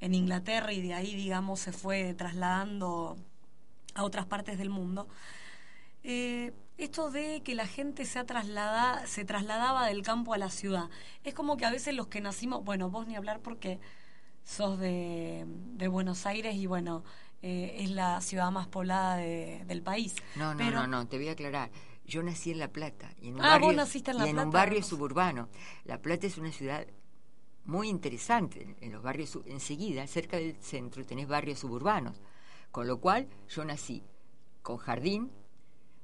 en 0.00 0.14
Inglaterra 0.14 0.74
y 0.74 0.82
de 0.82 0.92
ahí, 0.92 1.14
digamos, 1.14 1.60
se 1.60 1.72
fue 1.72 2.12
trasladando 2.12 3.16
a 3.94 4.04
otras 4.04 4.26
partes 4.26 4.58
del 4.58 4.68
mundo. 4.68 5.08
Eh, 6.08 6.52
esto 6.78 7.10
de 7.10 7.42
que 7.42 7.54
la 7.56 7.66
gente 7.66 8.04
se, 8.04 8.18
ha 8.20 8.26
traslada, 8.26 9.04
se 9.06 9.24
trasladaba 9.24 9.86
del 9.88 10.02
campo 10.02 10.34
a 10.34 10.38
la 10.38 10.50
ciudad. 10.50 10.88
Es 11.24 11.34
como 11.34 11.56
que 11.56 11.64
a 11.64 11.70
veces 11.72 11.94
los 11.94 12.06
que 12.06 12.20
nacimos, 12.20 12.62
bueno, 12.64 12.90
vos 12.90 13.08
ni 13.08 13.16
hablar 13.16 13.40
porque 13.40 13.80
sos 14.44 14.78
de, 14.78 15.44
de 15.48 15.88
Buenos 15.88 16.24
Aires 16.26 16.54
y 16.54 16.66
bueno, 16.66 17.02
eh, 17.42 17.78
es 17.80 17.90
la 17.90 18.20
ciudad 18.20 18.50
más 18.52 18.68
poblada 18.68 19.16
de- 19.16 19.64
del 19.66 19.82
país. 19.82 20.14
No, 20.36 20.52
no, 20.54 20.58
Pero- 20.58 20.82
no, 20.82 20.86
no, 20.86 21.08
te 21.08 21.16
voy 21.16 21.28
a 21.28 21.32
aclarar. 21.32 21.70
Yo 22.04 22.22
nací 22.22 22.52
en 22.52 22.58
La 22.60 22.68
Plata. 22.68 23.10
Y 23.20 23.28
en 23.28 23.34
un 23.36 23.40
Ah, 23.44 23.48
barrio, 23.50 23.66
vos 23.66 23.76
naciste 23.76 24.12
en 24.12 24.18
La 24.18 24.26
y 24.26 24.30
en 24.30 24.38
un 24.38 24.50
Plata, 24.50 24.64
barrio 24.64 24.80
no 24.80 24.86
suburbano. 24.86 25.48
La 25.86 26.00
Plata 26.00 26.26
es 26.28 26.38
una 26.38 26.52
ciudad 26.52 26.86
muy 27.64 27.88
interesante. 27.88 28.76
En- 28.80 28.92
los 28.92 29.02
barrios, 29.02 29.36
enseguida, 29.46 30.06
cerca 30.06 30.36
del 30.36 30.56
centro, 30.60 31.04
tenés 31.04 31.26
barrios 31.26 31.58
suburbanos. 31.58 32.20
Con 32.70 32.86
lo 32.86 33.00
cual, 33.00 33.26
yo 33.48 33.64
nací 33.64 34.04
con 34.62 34.76
jardín, 34.76 35.32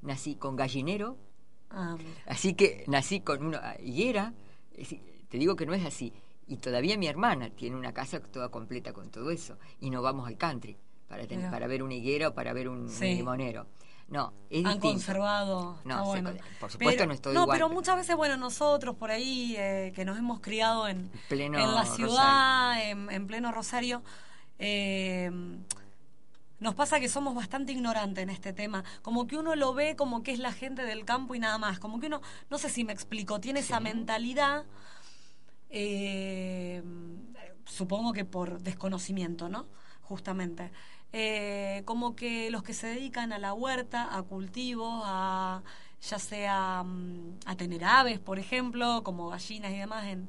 nací 0.03 0.34
con 0.36 0.57
gallinero, 0.57 1.16
Ah, 1.74 1.96
así 2.26 2.53
que 2.53 2.84
nací 2.86 3.20
con 3.20 3.46
una 3.46 3.76
higuera. 3.80 4.34
Te 5.28 5.38
digo 5.38 5.57
que 5.57 5.64
no 5.64 5.72
es 5.72 5.84
así. 5.86 6.12
Y 6.46 6.59
todavía 6.59 6.98
mi 6.98 7.07
hermana 7.07 7.48
tiene 7.48 7.76
una 7.76 7.94
casa 7.94 8.20
toda 8.20 8.50
completa 8.50 8.92
con 8.92 9.11
todo 9.11 9.30
eso. 9.30 9.57
Y 9.80 9.88
no 9.88 10.03
vamos 10.03 10.28
al 10.28 10.36
country 10.36 10.76
para, 11.09 11.26
ten- 11.26 11.38
Mira. 11.38 11.50
para 11.50 11.66
ver 11.66 11.82
una 11.82 11.94
higuera 11.94 12.28
o 12.28 12.34
para 12.34 12.53
ver 12.53 12.68
un, 12.68 12.90
limonero. 13.00 13.66
No, 14.09 14.34
es 14.50 14.59
Han 14.66 14.72
distinto. 14.74 14.88
conservado. 14.88 15.78
No, 15.86 16.05
se- 16.12 16.20
bueno. 16.20 16.32
por 16.61 16.70
supuesto 16.70 16.98
Pero- 16.98 17.07
no 17.07 17.14
es 17.14 17.22
todo 17.22 17.32
No, 17.32 17.42
igual, 17.44 17.57
pero 17.57 17.68
pero- 17.68 17.74
muchas 17.74 17.96
veces, 17.96 18.16
bueno, 18.16 18.36
nosotros 18.36 18.94
por 18.96 19.11
ahí, 19.11 19.55
eh, 19.57 19.92
que 19.94 20.05
nos 20.05 20.18
hemos 20.18 20.40
criado 20.40 20.86
en, 20.88 21.11
Pleno 21.30 21.59
en 21.59 21.74
la 21.74 21.86
ciudad, 21.86 22.90
en, 22.90 23.11
en 23.11 23.26
pleno 23.26 23.50
Rosario, 23.50 24.03
eh, 24.59 25.30
nos 26.63 26.75
pasa 26.75 27.01
que 27.01 27.09
somos 27.09 27.35
bastante 27.35 27.73
ignorantes 27.73 28.23
en 28.23 28.31
este 28.31 28.53
tema. 28.53 28.85
Como 29.03 29.27
que 29.27 29.37
uno 29.37 29.55
lo 29.57 29.75
ve 29.75 29.97
como 29.97 30.23
que 30.23 30.33
es 30.33 30.39
la 30.39 30.53
gente 30.53 30.83
del 30.83 31.05
campo 31.05 31.35
y 31.35 31.39
nada 31.41 31.59
más. 31.59 31.79
Como 31.79 32.01
que 32.01 32.07
uno, 32.07 32.21
no 32.51 32.59
sé 32.59 32.69
si 32.71 32.85
me 32.85 32.93
explico, 32.93 33.41
tiene 33.41 33.61
esa 33.61 33.81
mentalidad. 33.81 34.65
eh, 35.71 36.83
supongo 37.67 38.13
que 38.13 38.25
por 38.25 38.61
desconocimiento, 38.63 39.49
¿no? 39.49 39.67
Justamente. 40.03 40.71
Eh, 41.13 41.83
como 41.85 42.17
que 42.17 42.51
los 42.51 42.63
que 42.63 42.75
se 42.75 42.87
dedican 42.89 43.33
a 43.33 43.39
la 43.39 43.53
huerta, 43.55 44.17
a 44.17 44.23
cultivos, 44.23 45.03
a 45.07 45.63
ya 46.03 46.19
sea 46.19 46.83
mm, 46.85 47.39
a 47.47 47.57
tener 47.57 47.85
aves, 47.85 48.19
por 48.19 48.39
ejemplo, 48.39 49.03
como 49.05 49.29
gallinas 49.29 49.73
y 49.73 49.79
demás, 49.79 50.05
en, 50.07 50.29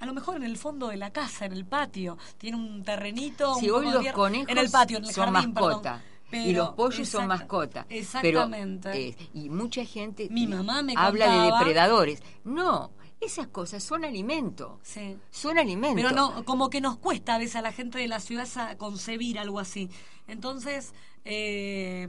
a 0.00 0.06
lo 0.06 0.14
mejor 0.14 0.36
en 0.36 0.44
el 0.44 0.56
fondo 0.56 0.88
de 0.88 0.96
la 0.96 1.12
casa, 1.12 1.44
en 1.44 1.52
el 1.52 1.66
patio, 1.66 2.18
tiene 2.38 2.56
un 2.56 2.82
terrenito, 2.82 3.54
Si 3.56 3.70
un 3.70 3.86
hoy 3.86 3.92
los 3.92 4.06
conejos 4.12 4.48
en 4.50 4.58
el 4.58 4.70
patio, 4.70 4.98
en 4.98 5.04
el 5.04 5.12
son 5.12 5.32
jardín, 5.32 5.54
perdón. 5.54 5.70
mascota. 5.70 6.02
y 6.32 6.52
los 6.52 6.70
pollos 6.70 7.08
son 7.08 7.26
mascota. 7.26 7.86
Exactamente. 7.88 8.90
Pero, 8.90 9.22
eh, 9.22 9.28
y 9.34 9.50
mucha 9.50 9.84
gente 9.84 10.28
Mi 10.30 10.46
mamá 10.46 10.82
me 10.82 10.94
habla 10.96 11.30
de 11.30 11.52
depredadores. 11.52 12.22
No, 12.44 12.92
esas 13.20 13.48
cosas 13.48 13.82
son 13.84 14.04
alimento. 14.06 14.80
Sí. 14.82 15.18
Son 15.30 15.58
alimento. 15.58 15.96
Pero 15.96 16.12
no, 16.12 16.44
como 16.46 16.70
que 16.70 16.80
nos 16.80 16.96
cuesta 16.96 17.34
a 17.34 17.38
veces 17.38 17.56
a 17.56 17.62
la 17.62 17.72
gente 17.72 17.98
de 17.98 18.08
la 18.08 18.20
ciudad 18.20 18.48
concebir 18.78 19.38
algo 19.38 19.60
así. 19.60 19.90
Entonces, 20.26 20.94
eh, 21.26 22.08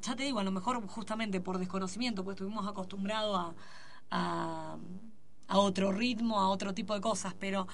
ya 0.00 0.16
te 0.16 0.22
digo, 0.22 0.38
a 0.38 0.44
lo 0.44 0.52
mejor 0.52 0.84
justamente 0.86 1.40
por 1.42 1.58
desconocimiento, 1.58 2.24
pues 2.24 2.36
estuvimos 2.36 2.66
acostumbrados 2.66 3.36
a, 3.38 3.54
a, 4.10 4.78
a 5.48 5.58
otro 5.58 5.92
ritmo, 5.92 6.40
a 6.40 6.48
otro 6.50 6.74
tipo 6.74 6.94
de 6.94 7.00
cosas, 7.00 7.34
pero 7.38 7.66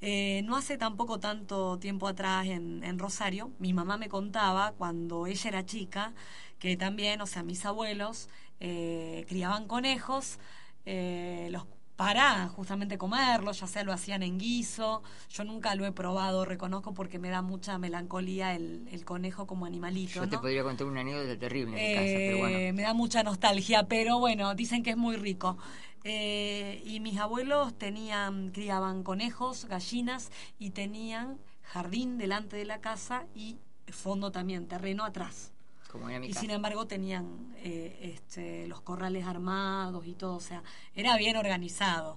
eh, 0.00 0.42
no 0.44 0.56
hace 0.56 0.76
tampoco 0.78 1.20
tanto 1.20 1.78
tiempo 1.78 2.08
atrás 2.08 2.46
en, 2.46 2.82
en 2.84 2.98
Rosario, 2.98 3.52
mi 3.58 3.72
mamá 3.72 3.96
me 3.96 4.08
contaba 4.08 4.72
cuando 4.72 5.26
ella 5.26 5.48
era 5.48 5.64
chica 5.64 6.12
que 6.58 6.76
también, 6.76 7.20
o 7.20 7.26
sea, 7.26 7.42
mis 7.42 7.64
abuelos 7.64 8.28
eh, 8.60 9.24
criaban 9.28 9.66
conejos, 9.68 10.38
eh, 10.86 11.48
los 11.52 11.64
para 11.96 12.48
justamente 12.48 12.98
comerlos, 12.98 13.60
ya 13.60 13.66
sea 13.66 13.84
lo 13.84 13.92
hacían 13.92 14.22
en 14.22 14.38
guiso, 14.38 15.02
yo 15.30 15.44
nunca 15.44 15.74
lo 15.74 15.86
he 15.86 15.92
probado, 15.92 16.44
reconozco 16.44 16.94
porque 16.94 17.18
me 17.18 17.28
da 17.30 17.42
mucha 17.42 17.78
melancolía 17.78 18.54
el, 18.54 18.88
el 18.90 19.04
conejo 19.04 19.46
como 19.46 19.66
animalito. 19.66 20.12
Yo 20.20 20.28
te 20.28 20.36
¿no? 20.36 20.40
podría 20.40 20.62
contar 20.62 20.86
una 20.86 21.00
anécdota 21.00 21.38
terrible 21.38 21.76
en 21.76 21.82
mi 21.82 21.90
casa, 21.90 22.06
Eh, 22.14 22.24
pero 22.24 22.38
bueno. 22.38 22.66
Me 22.74 22.82
da 22.82 22.94
mucha 22.94 23.22
nostalgia, 23.22 23.88
pero 23.88 24.18
bueno, 24.18 24.54
dicen 24.54 24.82
que 24.82 24.90
es 24.90 24.96
muy 24.96 25.16
rico. 25.16 25.56
Eh, 26.04 26.82
y 26.84 27.00
mis 27.00 27.18
abuelos 27.18 27.76
tenían, 27.78 28.50
criaban 28.50 29.02
conejos, 29.04 29.66
gallinas 29.66 30.30
y 30.58 30.70
tenían 30.70 31.38
jardín 31.62 32.18
delante 32.18 32.56
de 32.56 32.64
la 32.64 32.80
casa 32.80 33.26
y 33.34 33.58
fondo 33.88 34.32
también, 34.32 34.66
terreno 34.68 35.04
atrás. 35.04 35.51
Como 35.92 36.08
era 36.08 36.18
mi 36.18 36.26
Y 36.26 36.30
casa. 36.30 36.40
sin 36.40 36.50
embargo 36.50 36.86
tenían 36.86 37.54
eh, 37.58 38.14
este, 38.14 38.66
los 38.66 38.80
corrales 38.80 39.26
armados 39.26 40.06
y 40.06 40.14
todo, 40.14 40.34
o 40.36 40.40
sea, 40.40 40.62
era 40.94 41.16
bien 41.18 41.36
organizado. 41.36 42.16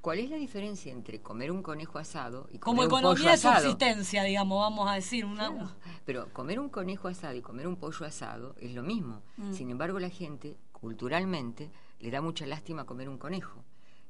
¿Cuál 0.00 0.18
es 0.20 0.30
la 0.30 0.36
diferencia 0.36 0.90
entre 0.92 1.20
comer 1.20 1.50
un 1.52 1.62
conejo 1.62 1.98
asado 1.98 2.48
y 2.52 2.58
Como 2.58 2.78
comer 2.78 2.84
un 2.86 2.90
pollo 2.90 3.00
economía 3.10 3.28
de 3.30 3.34
asado? 3.34 3.56
subsistencia, 3.60 4.22
digamos, 4.24 4.58
vamos 4.60 4.88
a 4.90 4.94
decir. 4.94 5.24
Una, 5.24 5.48
Claro, 5.48 5.70
Pero 6.04 6.32
comer 6.32 6.58
un 6.58 6.68
conejo 6.70 7.06
asado 7.08 7.34
y 7.36 7.40
comer 7.42 7.66
un 7.68 7.76
pollo 7.76 8.04
asado 8.06 8.54
es 8.60 8.72
lo 8.72 8.82
mismo. 8.82 9.20
Mm. 9.36 9.52
Sin 9.52 9.70
embargo, 9.70 9.98
la 10.00 10.08
gente, 10.10 10.56
culturalmente, 10.72 11.70
le 12.00 12.10
da 12.10 12.20
mucha 12.20 12.46
lástima 12.46 12.84
comer 12.84 13.08
un 13.08 13.18
conejo. 13.18 13.62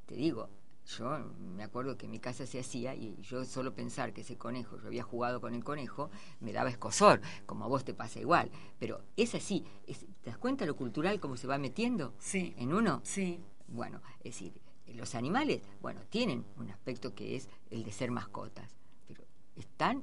Te 0.06 0.14
digo, 0.16 0.48
yo 0.86 1.18
me 1.38 1.62
acuerdo 1.62 1.96
que 1.96 2.06
en 2.06 2.12
mi 2.12 2.18
casa 2.18 2.46
se 2.46 2.58
hacía 2.60 2.94
y 2.94 3.16
yo 3.22 3.44
solo 3.44 3.74
pensar 3.74 4.12
que 4.12 4.22
ese 4.22 4.36
conejo, 4.36 4.78
yo 4.78 4.86
había 4.88 5.02
jugado 5.02 5.40
con 5.40 5.54
el 5.54 5.62
conejo, 5.64 6.10
me 6.40 6.52
daba 6.52 6.70
escosor, 6.70 7.20
como 7.46 7.64
a 7.64 7.68
vos 7.68 7.84
te 7.84 7.94
pasa 7.94 8.18
igual. 8.20 8.50
Pero 8.78 9.00
es 9.16 9.34
así, 9.34 9.64
es- 9.86 10.06
¿te 10.22 10.30
das 10.30 10.38
cuenta 10.38 10.66
lo 10.66 10.76
cultural 10.76 11.20
cómo 11.20 11.36
se 11.36 11.46
va 11.46 11.58
metiendo 11.58 12.14
Sí. 12.18 12.54
en 12.58 12.72
uno? 12.74 13.00
Sí. 13.04 13.40
Bueno, 13.68 14.00
es 14.18 14.24
decir, 14.34 14.52
los 14.94 15.14
animales, 15.14 15.62
bueno, 15.80 16.00
tienen 16.10 16.44
un 16.56 16.70
aspecto 16.70 17.14
que 17.14 17.36
es 17.36 17.48
el 17.70 17.84
de 17.84 17.92
ser 17.92 18.10
mascotas, 18.10 18.74
pero 19.06 19.24
están 19.56 20.02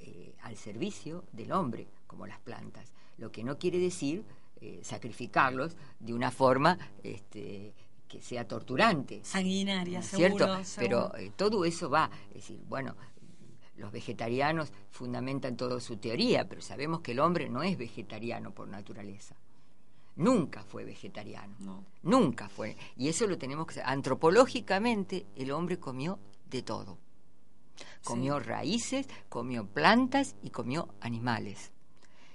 eh, 0.00 0.34
al 0.42 0.56
servicio 0.56 1.24
del 1.32 1.50
hombre, 1.52 1.88
como 2.06 2.26
las 2.26 2.38
plantas. 2.40 2.92
Lo 3.16 3.32
que 3.32 3.42
no 3.42 3.58
quiere 3.58 3.78
decir 3.78 4.24
eh, 4.60 4.80
sacrificarlos 4.82 5.76
de 6.00 6.12
una 6.14 6.30
forma 6.30 6.78
este, 7.02 7.74
que 8.08 8.22
sea 8.22 8.46
torturante. 8.46 9.20
Sanguinaria, 9.22 9.98
¿no 9.98 10.04
seguro. 10.04 10.46
¿cierto? 10.46 10.64
seguro. 10.64 11.10
Pero 11.12 11.16
eh, 11.16 11.32
todo 11.36 11.64
eso 11.64 11.90
va, 11.90 12.10
es 12.30 12.34
decir, 12.34 12.60
bueno, 12.66 12.96
los 13.76 13.92
vegetarianos 13.92 14.72
fundamentan 14.90 15.56
toda 15.56 15.80
su 15.80 15.96
teoría, 15.98 16.48
pero 16.48 16.60
sabemos 16.60 17.00
que 17.00 17.12
el 17.12 17.20
hombre 17.20 17.48
no 17.48 17.62
es 17.62 17.78
vegetariano 17.78 18.52
por 18.52 18.68
naturaleza. 18.68 19.36
Nunca 20.16 20.64
fue 20.64 20.84
vegetariano. 20.84 21.54
No. 21.60 21.84
Nunca 22.02 22.48
fue. 22.48 22.76
Y 22.96 23.08
eso 23.08 23.28
lo 23.28 23.38
tenemos 23.38 23.68
que 23.68 23.74
saber. 23.74 23.90
Antropológicamente, 23.90 25.26
el 25.36 25.52
hombre 25.52 25.78
comió 25.78 26.18
de 26.50 26.62
todo. 26.62 26.98
Comió 28.02 28.40
raíces, 28.40 29.06
comió 29.28 29.64
plantas 29.66 30.34
y 30.42 30.50
comió 30.50 30.88
animales. 31.00 31.70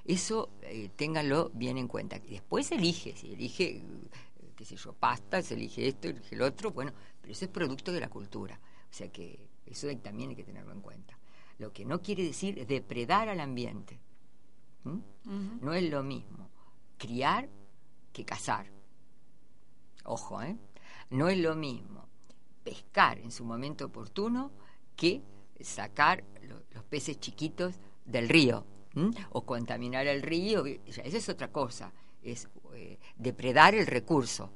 Eso 0.05 0.49
eh, 0.61 0.89
ténganlo 0.95 1.51
bien 1.53 1.77
en 1.77 1.89
cuenta. 1.89 2.17
Y 2.25 2.31
después 2.31 2.71
elige, 2.71 3.17
si 3.17 3.33
elige, 3.33 3.81
qué 4.63 4.69
sé 4.69 4.75
yo, 4.77 4.93
pasta, 4.93 5.41
se 5.41 5.55
elige 5.55 5.85
esto, 5.89 6.07
elige 6.07 6.35
el 6.35 6.41
otro, 6.41 6.71
bueno, 6.71 6.93
pero 7.21 7.33
eso 7.33 7.43
es 7.43 7.51
producto 7.51 7.91
de 7.91 7.99
la 7.99 8.07
cultura. 8.09 8.57
O 8.89 8.93
sea 8.93 9.09
que 9.09 9.49
eso 9.65 9.87
también 9.97 10.29
hay 10.29 10.37
que 10.37 10.45
tenerlo 10.45 10.71
en 10.71 10.79
cuenta. 10.79 11.17
Lo 11.59 11.73
que 11.73 11.83
no 11.83 12.01
quiere 12.01 12.23
decir 12.23 12.65
depredar 12.65 13.27
al 13.27 13.41
ambiente. 13.41 13.99
No 15.61 15.73
es 15.73 15.89
lo 15.89 16.01
mismo 16.01 16.49
criar 16.97 17.49
que 18.13 18.23
cazar. 18.23 18.67
Ojo, 20.05 20.41
¿eh? 20.41 20.55
No 21.09 21.27
es 21.27 21.37
lo 21.39 21.55
mismo 21.55 22.07
pescar 22.63 23.19
en 23.19 23.31
su 23.31 23.43
momento 23.43 23.85
oportuno 23.85 24.49
que 24.95 25.21
sacar 25.59 26.23
lo- 26.43 26.63
los 26.71 26.83
peces 26.85 27.19
chiquitos 27.19 27.75
del 28.05 28.29
río 28.29 28.65
o 29.31 29.41
contaminar 29.45 30.07
el 30.07 30.21
río. 30.21 30.65
Esa 30.65 31.01
es 31.01 31.27
otra 31.27 31.51
cosa, 31.51 31.91
es 32.21 32.47
eh, 32.75 32.99
depredar 33.17 33.75
el 33.75 33.87
recurso. 33.87 34.51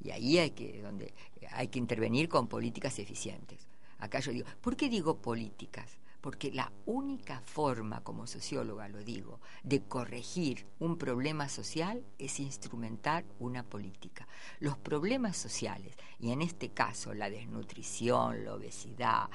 Y 0.00 0.10
ahí 0.10 0.38
hay 0.38 0.50
que, 0.50 0.82
donde 0.82 1.14
hay 1.52 1.68
que 1.68 1.78
intervenir 1.78 2.28
con 2.28 2.46
políticas 2.46 2.98
eficientes. 2.98 3.66
Acá 3.98 4.20
yo 4.20 4.32
digo, 4.32 4.46
¿por 4.60 4.76
qué 4.76 4.88
digo 4.88 5.16
políticas? 5.16 5.98
Porque 6.20 6.52
la 6.52 6.70
única 6.84 7.40
forma, 7.40 8.02
como 8.02 8.26
socióloga 8.26 8.88
lo 8.88 9.02
digo, 9.02 9.40
de 9.62 9.82
corregir 9.82 10.66
un 10.78 10.98
problema 10.98 11.48
social 11.48 12.04
es 12.18 12.40
instrumentar 12.40 13.24
una 13.38 13.62
política. 13.62 14.28
Los 14.58 14.76
problemas 14.76 15.38
sociales, 15.38 15.96
y 16.18 16.30
en 16.30 16.42
este 16.42 16.70
caso 16.70 17.14
la 17.14 17.30
desnutrición, 17.30 18.44
la 18.44 18.54
obesidad, 18.54 19.30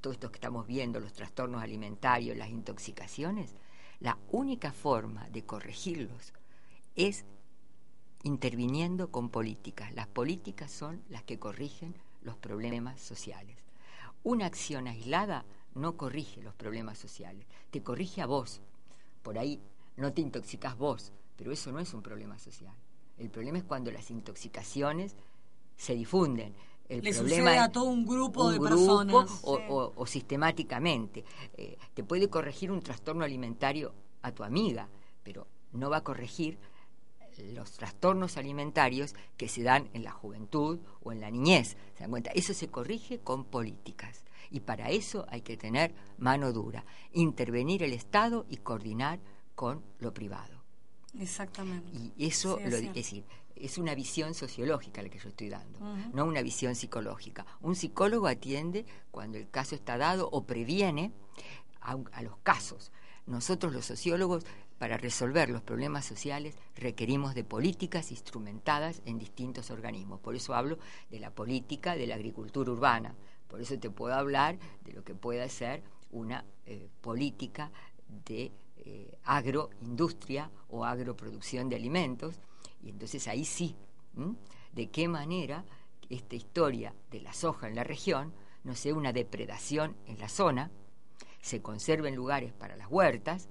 todo 0.00 0.12
esto 0.12 0.30
que 0.30 0.36
estamos 0.36 0.66
viendo, 0.66 0.98
los 0.98 1.12
trastornos 1.12 1.62
alimentarios, 1.62 2.36
las 2.36 2.48
intoxicaciones, 2.48 3.54
la 4.00 4.16
única 4.30 4.72
forma 4.72 5.28
de 5.28 5.44
corregirlos 5.44 6.32
es 7.08 7.24
interviniendo 8.22 9.10
con 9.10 9.30
políticas. 9.30 9.92
Las 9.94 10.06
políticas 10.06 10.70
son 10.70 11.02
las 11.08 11.22
que 11.22 11.38
corrigen 11.38 11.94
los 12.22 12.36
problemas 12.36 13.00
sociales. 13.00 13.56
Una 14.22 14.46
acción 14.46 14.86
aislada 14.86 15.44
no 15.74 15.96
corrige 15.96 16.42
los 16.42 16.54
problemas 16.54 16.98
sociales, 16.98 17.46
te 17.70 17.82
corrige 17.82 18.20
a 18.20 18.26
vos. 18.26 18.60
Por 19.22 19.38
ahí 19.38 19.60
no 19.96 20.12
te 20.12 20.20
intoxicas 20.20 20.76
vos, 20.76 21.12
pero 21.36 21.52
eso 21.52 21.72
no 21.72 21.78
es 21.78 21.94
un 21.94 22.02
problema 22.02 22.38
social. 22.38 22.74
El 23.18 23.30
problema 23.30 23.58
es 23.58 23.64
cuando 23.64 23.90
las 23.90 24.10
intoxicaciones 24.10 25.14
se 25.76 25.94
difunden. 25.94 26.54
El 26.88 27.02
Le 27.04 27.12
problema 27.14 27.50
sucede 27.50 27.58
a 27.58 27.70
todo 27.70 27.84
un 27.84 28.04
grupo 28.04 28.44
un 28.46 28.52
de 28.52 28.58
grupo 28.58 28.74
personas. 28.74 29.40
o, 29.42 29.56
Sí. 29.56 29.62
o- 29.68 29.92
o 29.94 30.06
sistemáticamente. 30.06 31.24
Eh, 31.56 31.78
te 31.94 32.02
puede 32.02 32.28
corregir 32.28 32.70
un 32.72 32.80
trastorno 32.82 33.24
alimentario 33.24 33.94
a 34.22 34.32
tu 34.32 34.42
amiga, 34.42 34.88
pero 35.22 35.46
no 35.72 35.88
va 35.88 35.98
a 35.98 36.04
corregir 36.04 36.58
los 37.52 37.72
trastornos 37.72 38.36
alimentarios 38.36 39.14
que 39.36 39.48
se 39.48 39.62
dan 39.62 39.88
en 39.92 40.04
la 40.04 40.12
juventud 40.12 40.78
o 41.02 41.12
en 41.12 41.20
la 41.20 41.30
niñez. 41.30 41.76
¿Se 41.94 42.00
dan 42.00 42.10
cuenta? 42.10 42.30
Eso 42.34 42.54
se 42.54 42.68
corrige 42.68 43.18
con 43.18 43.44
políticas. 43.44 44.22
Y 44.50 44.60
para 44.60 44.90
eso 44.90 45.26
hay 45.28 45.42
que 45.42 45.56
tener 45.56 45.94
mano 46.18 46.52
dura, 46.52 46.84
intervenir 47.12 47.82
el 47.82 47.92
Estado 47.92 48.46
y 48.48 48.56
coordinar 48.56 49.20
con 49.54 49.82
lo 50.00 50.12
privado. 50.12 50.60
Exactamente. 51.18 51.90
Y 52.16 52.26
eso 52.26 52.56
Sí, 52.56 52.64
es 52.64 52.70
lo, 52.70 52.76
es 52.78 52.94
decir, 52.94 53.24
es 53.56 53.78
una 53.78 53.94
visión 53.94 54.34
sociológica 54.34 55.02
la 55.02 55.08
que 55.08 55.18
yo 55.18 55.28
estoy 55.28 55.48
dando, 55.50 55.78
no 56.12 56.24
una 56.24 56.42
visión 56.42 56.74
psicológica. 56.74 57.46
Un 57.60 57.76
psicólogo 57.76 58.26
atiende 58.26 58.86
cuando 59.10 59.38
el 59.38 59.48
caso 59.50 59.74
está 59.74 59.98
dado 59.98 60.28
o 60.32 60.44
previene 60.44 61.12
a 61.80 62.22
los 62.22 62.36
casos. 62.42 62.90
Nosotros 63.26 63.72
los 63.72 63.86
sociólogos, 63.86 64.44
para 64.80 64.96
resolver 64.96 65.50
los 65.50 65.60
problemas 65.60 66.06
sociales, 66.06 66.56
requerimos 66.74 67.34
de 67.34 67.44
políticas 67.44 68.10
instrumentadas 68.12 69.02
en 69.04 69.18
distintos 69.18 69.70
organismos. 69.70 70.20
Por 70.20 70.34
eso 70.34 70.54
hablo 70.54 70.78
de 71.10 71.20
la 71.20 71.34
política 71.34 71.96
de 71.96 72.06
la 72.06 72.14
agricultura 72.14 72.72
urbana. 72.72 73.14
Por 73.46 73.60
eso 73.60 73.78
te 73.78 73.90
puedo 73.90 74.14
hablar 74.14 74.58
de 74.82 74.94
lo 74.94 75.04
que 75.04 75.14
pueda 75.14 75.46
ser 75.50 75.82
una 76.12 76.46
eh, 76.64 76.88
política 77.02 77.70
de 78.24 78.52
eh, 78.78 79.18
agroindustria 79.24 80.50
o 80.70 80.86
agroproducción 80.86 81.68
de 81.68 81.76
alimentos. 81.76 82.40
Y 82.82 82.88
entonces 82.88 83.28
ahí 83.28 83.44
sí, 83.44 83.76
de 84.72 84.88
qué 84.88 85.08
manera 85.08 85.62
esta 86.08 86.36
historia 86.36 86.94
de 87.10 87.20
la 87.20 87.34
soja 87.34 87.68
en 87.68 87.74
la 87.74 87.84
región 87.84 88.32
no 88.64 88.74
sea 88.74 88.94
una 88.94 89.12
depredación 89.12 89.94
en 90.06 90.18
la 90.18 90.30
zona, 90.30 90.70
se 91.42 91.60
conserven 91.60 92.16
lugares 92.16 92.54
para 92.54 92.76
las 92.76 92.90
huertas, 92.90 93.50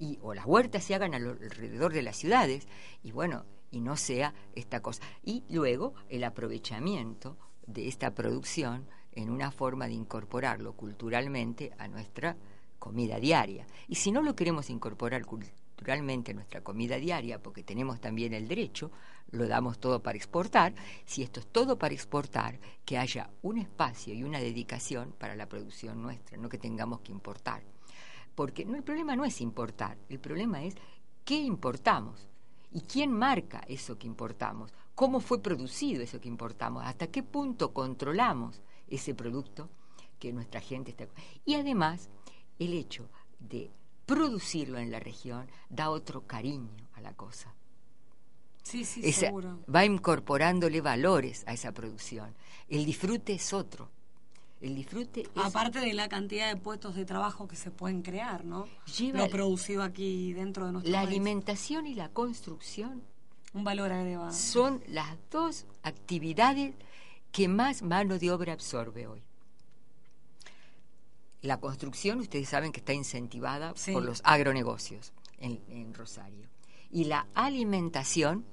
y, 0.00 0.18
o 0.22 0.34
las 0.34 0.46
huertas 0.46 0.82
se 0.82 0.96
hagan 0.96 1.14
al- 1.14 1.28
alrededor 1.28 1.92
de 1.92 2.02
las 2.02 2.16
ciudades, 2.16 2.66
y 3.04 3.12
bueno, 3.12 3.44
y 3.70 3.80
no 3.80 3.96
sea 3.96 4.34
esta 4.56 4.80
cosa. 4.80 5.02
Y 5.22 5.44
luego 5.48 5.94
el 6.08 6.24
aprovechamiento 6.24 7.36
de 7.66 7.86
esta 7.86 8.12
producción 8.14 8.88
en 9.12 9.30
una 9.30 9.52
forma 9.52 9.86
de 9.86 9.94
incorporarlo 9.94 10.72
culturalmente 10.72 11.72
a 11.78 11.86
nuestra 11.86 12.36
comida 12.78 13.20
diaria. 13.20 13.66
Y 13.86 13.94
si 13.96 14.10
no 14.10 14.22
lo 14.22 14.34
queremos 14.34 14.70
incorporar 14.70 15.24
culturalmente 15.26 16.32
a 16.32 16.34
nuestra 16.34 16.62
comida 16.62 16.96
diaria, 16.96 17.40
porque 17.42 17.62
tenemos 17.62 18.00
también 18.00 18.34
el 18.34 18.48
derecho, 18.48 18.90
lo 19.30 19.46
damos 19.46 19.78
todo 19.78 20.02
para 20.02 20.16
exportar, 20.16 20.74
si 21.04 21.22
esto 21.22 21.40
es 21.40 21.46
todo 21.46 21.78
para 21.78 21.94
exportar, 21.94 22.58
que 22.84 22.98
haya 22.98 23.30
un 23.42 23.58
espacio 23.58 24.14
y 24.14 24.24
una 24.24 24.40
dedicación 24.40 25.12
para 25.18 25.36
la 25.36 25.46
producción 25.46 26.02
nuestra, 26.02 26.36
no 26.38 26.48
que 26.48 26.58
tengamos 26.58 27.00
que 27.00 27.12
importar. 27.12 27.62
Porque 28.34 28.64
no, 28.64 28.76
el 28.76 28.82
problema 28.82 29.16
no 29.16 29.24
es 29.24 29.40
importar, 29.40 29.98
el 30.08 30.18
problema 30.18 30.62
es 30.62 30.74
qué 31.24 31.36
importamos 31.40 32.28
y 32.72 32.80
quién 32.82 33.12
marca 33.12 33.60
eso 33.68 33.98
que 33.98 34.06
importamos, 34.06 34.72
cómo 34.94 35.20
fue 35.20 35.42
producido 35.42 36.02
eso 36.02 36.20
que 36.20 36.28
importamos, 36.28 36.84
hasta 36.84 37.08
qué 37.08 37.22
punto 37.22 37.72
controlamos 37.72 38.62
ese 38.88 39.14
producto 39.14 39.68
que 40.18 40.32
nuestra 40.32 40.60
gente 40.60 40.90
está. 40.90 41.06
Y 41.44 41.54
además, 41.54 42.08
el 42.58 42.74
hecho 42.74 43.08
de 43.38 43.70
producirlo 44.06 44.78
en 44.78 44.90
la 44.90 45.00
región 45.00 45.46
da 45.68 45.90
otro 45.90 46.26
cariño 46.26 46.88
a 46.94 47.00
la 47.00 47.14
cosa. 47.14 47.54
Sí, 48.62 48.84
sí, 48.84 49.00
Esa- 49.04 49.20
seguro. 49.26 49.58
va 49.74 49.84
incorporándole 49.84 50.80
valores 50.80 51.44
a 51.46 51.54
esa 51.54 51.72
producción. 51.72 52.34
El 52.68 52.84
disfrute 52.84 53.32
es 53.34 53.52
otro. 53.52 53.90
El 54.60 54.74
disfrute 54.74 55.22
es 55.22 55.28
Aparte 55.36 55.80
de 55.80 55.94
la 55.94 56.08
cantidad 56.08 56.48
de 56.52 56.60
puestos 56.60 56.94
de 56.94 57.04
trabajo 57.06 57.48
que 57.48 57.56
se 57.56 57.70
pueden 57.70 58.02
crear, 58.02 58.44
¿no? 58.44 58.66
Lleva 58.98 59.20
Lo 59.20 59.30
producido 59.30 59.82
aquí 59.82 60.32
dentro 60.34 60.66
de 60.66 60.72
nuestro 60.72 60.92
la 60.92 60.98
país. 60.98 61.08
alimentación 61.08 61.86
y 61.86 61.94
la 61.94 62.10
construcción 62.10 63.02
Un 63.54 63.64
valor 63.64 63.90
agregado. 63.90 64.32
son 64.32 64.82
las 64.88 65.16
dos 65.30 65.64
actividades 65.82 66.74
que 67.32 67.48
más 67.48 67.80
mano 67.82 68.18
de 68.18 68.30
obra 68.30 68.52
absorbe 68.52 69.06
hoy. 69.06 69.22
La 71.42 71.58
construcción, 71.58 72.18
ustedes 72.20 72.48
saben 72.50 72.70
que 72.70 72.80
está 72.80 72.92
incentivada 72.92 73.72
Sí. 73.76 73.92
por 73.92 74.02
los 74.04 74.20
agronegocios 74.24 75.12
en, 75.38 75.62
en 75.68 75.94
Rosario. 75.94 76.48
Y 76.90 77.04
la 77.04 77.26
alimentación 77.34 78.44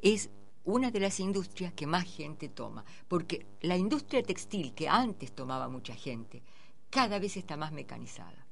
es 0.00 0.30
una 0.64 0.90
de 0.90 1.00
las 1.00 1.18
industrias 1.20 1.72
que 1.72 1.86
más 1.86 2.04
gente 2.04 2.48
toma, 2.48 2.84
porque 3.08 3.46
la 3.62 3.76
industria 3.76 4.22
textil, 4.22 4.74
que 4.74 4.88
antes 4.88 5.32
tomaba 5.32 5.68
mucha 5.68 5.94
gente, 5.94 6.42
cada 6.90 7.18
vez 7.18 7.36
está 7.36 7.56
más 7.56 7.72
mecanizada 7.72 8.46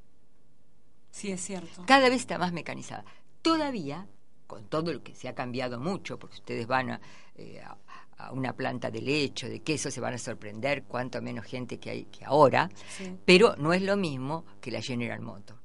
Sí, 1.10 1.30
es 1.30 1.40
cierto. 1.42 1.84
cada 1.86 2.08
vez 2.08 2.20
está 2.20 2.38
más 2.38 2.52
mecanizada. 2.52 3.04
Todavía, 3.42 4.06
con 4.46 4.64
todo 4.66 4.92
lo 4.92 5.02
que 5.02 5.14
se 5.14 5.28
ha 5.28 5.34
cambiado 5.34 5.78
mucho, 5.80 6.18
porque 6.18 6.36
ustedes 6.36 6.66
van 6.66 6.90
a, 6.90 7.00
eh, 7.34 7.60
a- 7.60 7.76
a 8.16 8.32
una 8.32 8.52
planta 8.54 8.90
de 8.90 9.00
lecho, 9.00 9.48
de 9.48 9.60
queso, 9.60 9.90
se 9.90 10.00
van 10.00 10.14
a 10.14 10.18
sorprender 10.18 10.84
cuánto 10.84 11.20
menos 11.22 11.44
gente 11.46 11.78
que 11.78 11.90
hay 11.90 12.04
que 12.06 12.24
ahora, 12.24 12.68
Sí. 12.96 13.16
pero 13.24 13.54
no 13.56 13.72
es 13.72 13.82
lo 13.82 13.96
mismo 13.96 14.44
que 14.60 14.70
la 14.70 14.80
General 14.82 15.20
Motors. 15.20 15.58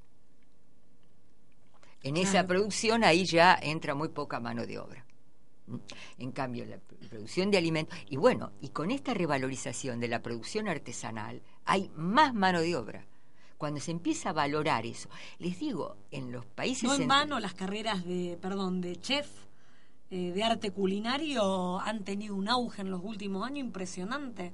En 2.03 2.17
esa 2.17 2.45
producción 2.45 3.03
ahí 3.03 3.23
ya 3.25 3.57
entra 3.61 3.95
muy 3.95 4.09
poca 4.09 4.39
mano 4.39 4.65
de 4.67 4.77
obra. 4.77 5.05
En 6.17 6.31
cambio, 6.31 6.65
la 6.65 6.77
pr- 6.77 7.09
producción 7.09 7.49
de 7.51 7.57
alimentos, 7.57 7.97
y 8.09 8.17
bueno, 8.17 8.51
y 8.61 8.69
con 8.69 8.91
esta 8.91 9.13
revalorización 9.13 9.99
de 9.99 10.07
la 10.09 10.21
producción 10.21 10.67
artesanal, 10.67 11.41
hay 11.65 11.89
más 11.95 12.33
mano 12.33 12.61
de 12.61 12.75
obra. 12.75 13.05
Cuando 13.57 13.79
se 13.79 13.91
empieza 13.91 14.31
a 14.31 14.33
valorar 14.33 14.85
eso, 14.85 15.09
les 15.39 15.57
digo, 15.59 15.95
en 16.11 16.31
los 16.33 16.45
países... 16.45 16.83
No 16.83 16.95
en 16.95 17.07
vano 17.07 17.39
las 17.39 17.53
carreras 17.53 18.03
de, 18.03 18.37
perdón, 18.41 18.81
de 18.81 18.97
chef, 18.97 19.27
eh, 20.11 20.31
de 20.31 20.43
arte 20.43 20.71
culinario 20.71 21.79
han 21.79 22.03
tenido 22.03 22.35
un 22.35 22.49
auge 22.49 22.81
en 22.81 22.91
los 22.91 23.01
últimos 23.03 23.47
años 23.47 23.59
impresionante. 23.59 24.51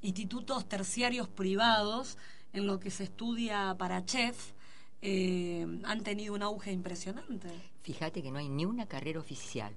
Institutos 0.00 0.68
terciarios 0.68 1.28
privados 1.28 2.18
en 2.52 2.66
lo 2.66 2.78
que 2.78 2.90
se 2.90 3.04
estudia 3.04 3.74
para 3.76 4.04
chef 4.04 4.52
eh, 5.00 5.66
han 5.84 6.02
tenido 6.02 6.32
un 6.34 6.42
auge 6.42 6.70
impresionante. 6.70 7.48
Fíjate 7.82 8.22
que 8.22 8.30
no 8.30 8.38
hay 8.38 8.48
ni 8.48 8.64
una 8.64 8.86
carrera 8.86 9.18
oficial. 9.18 9.74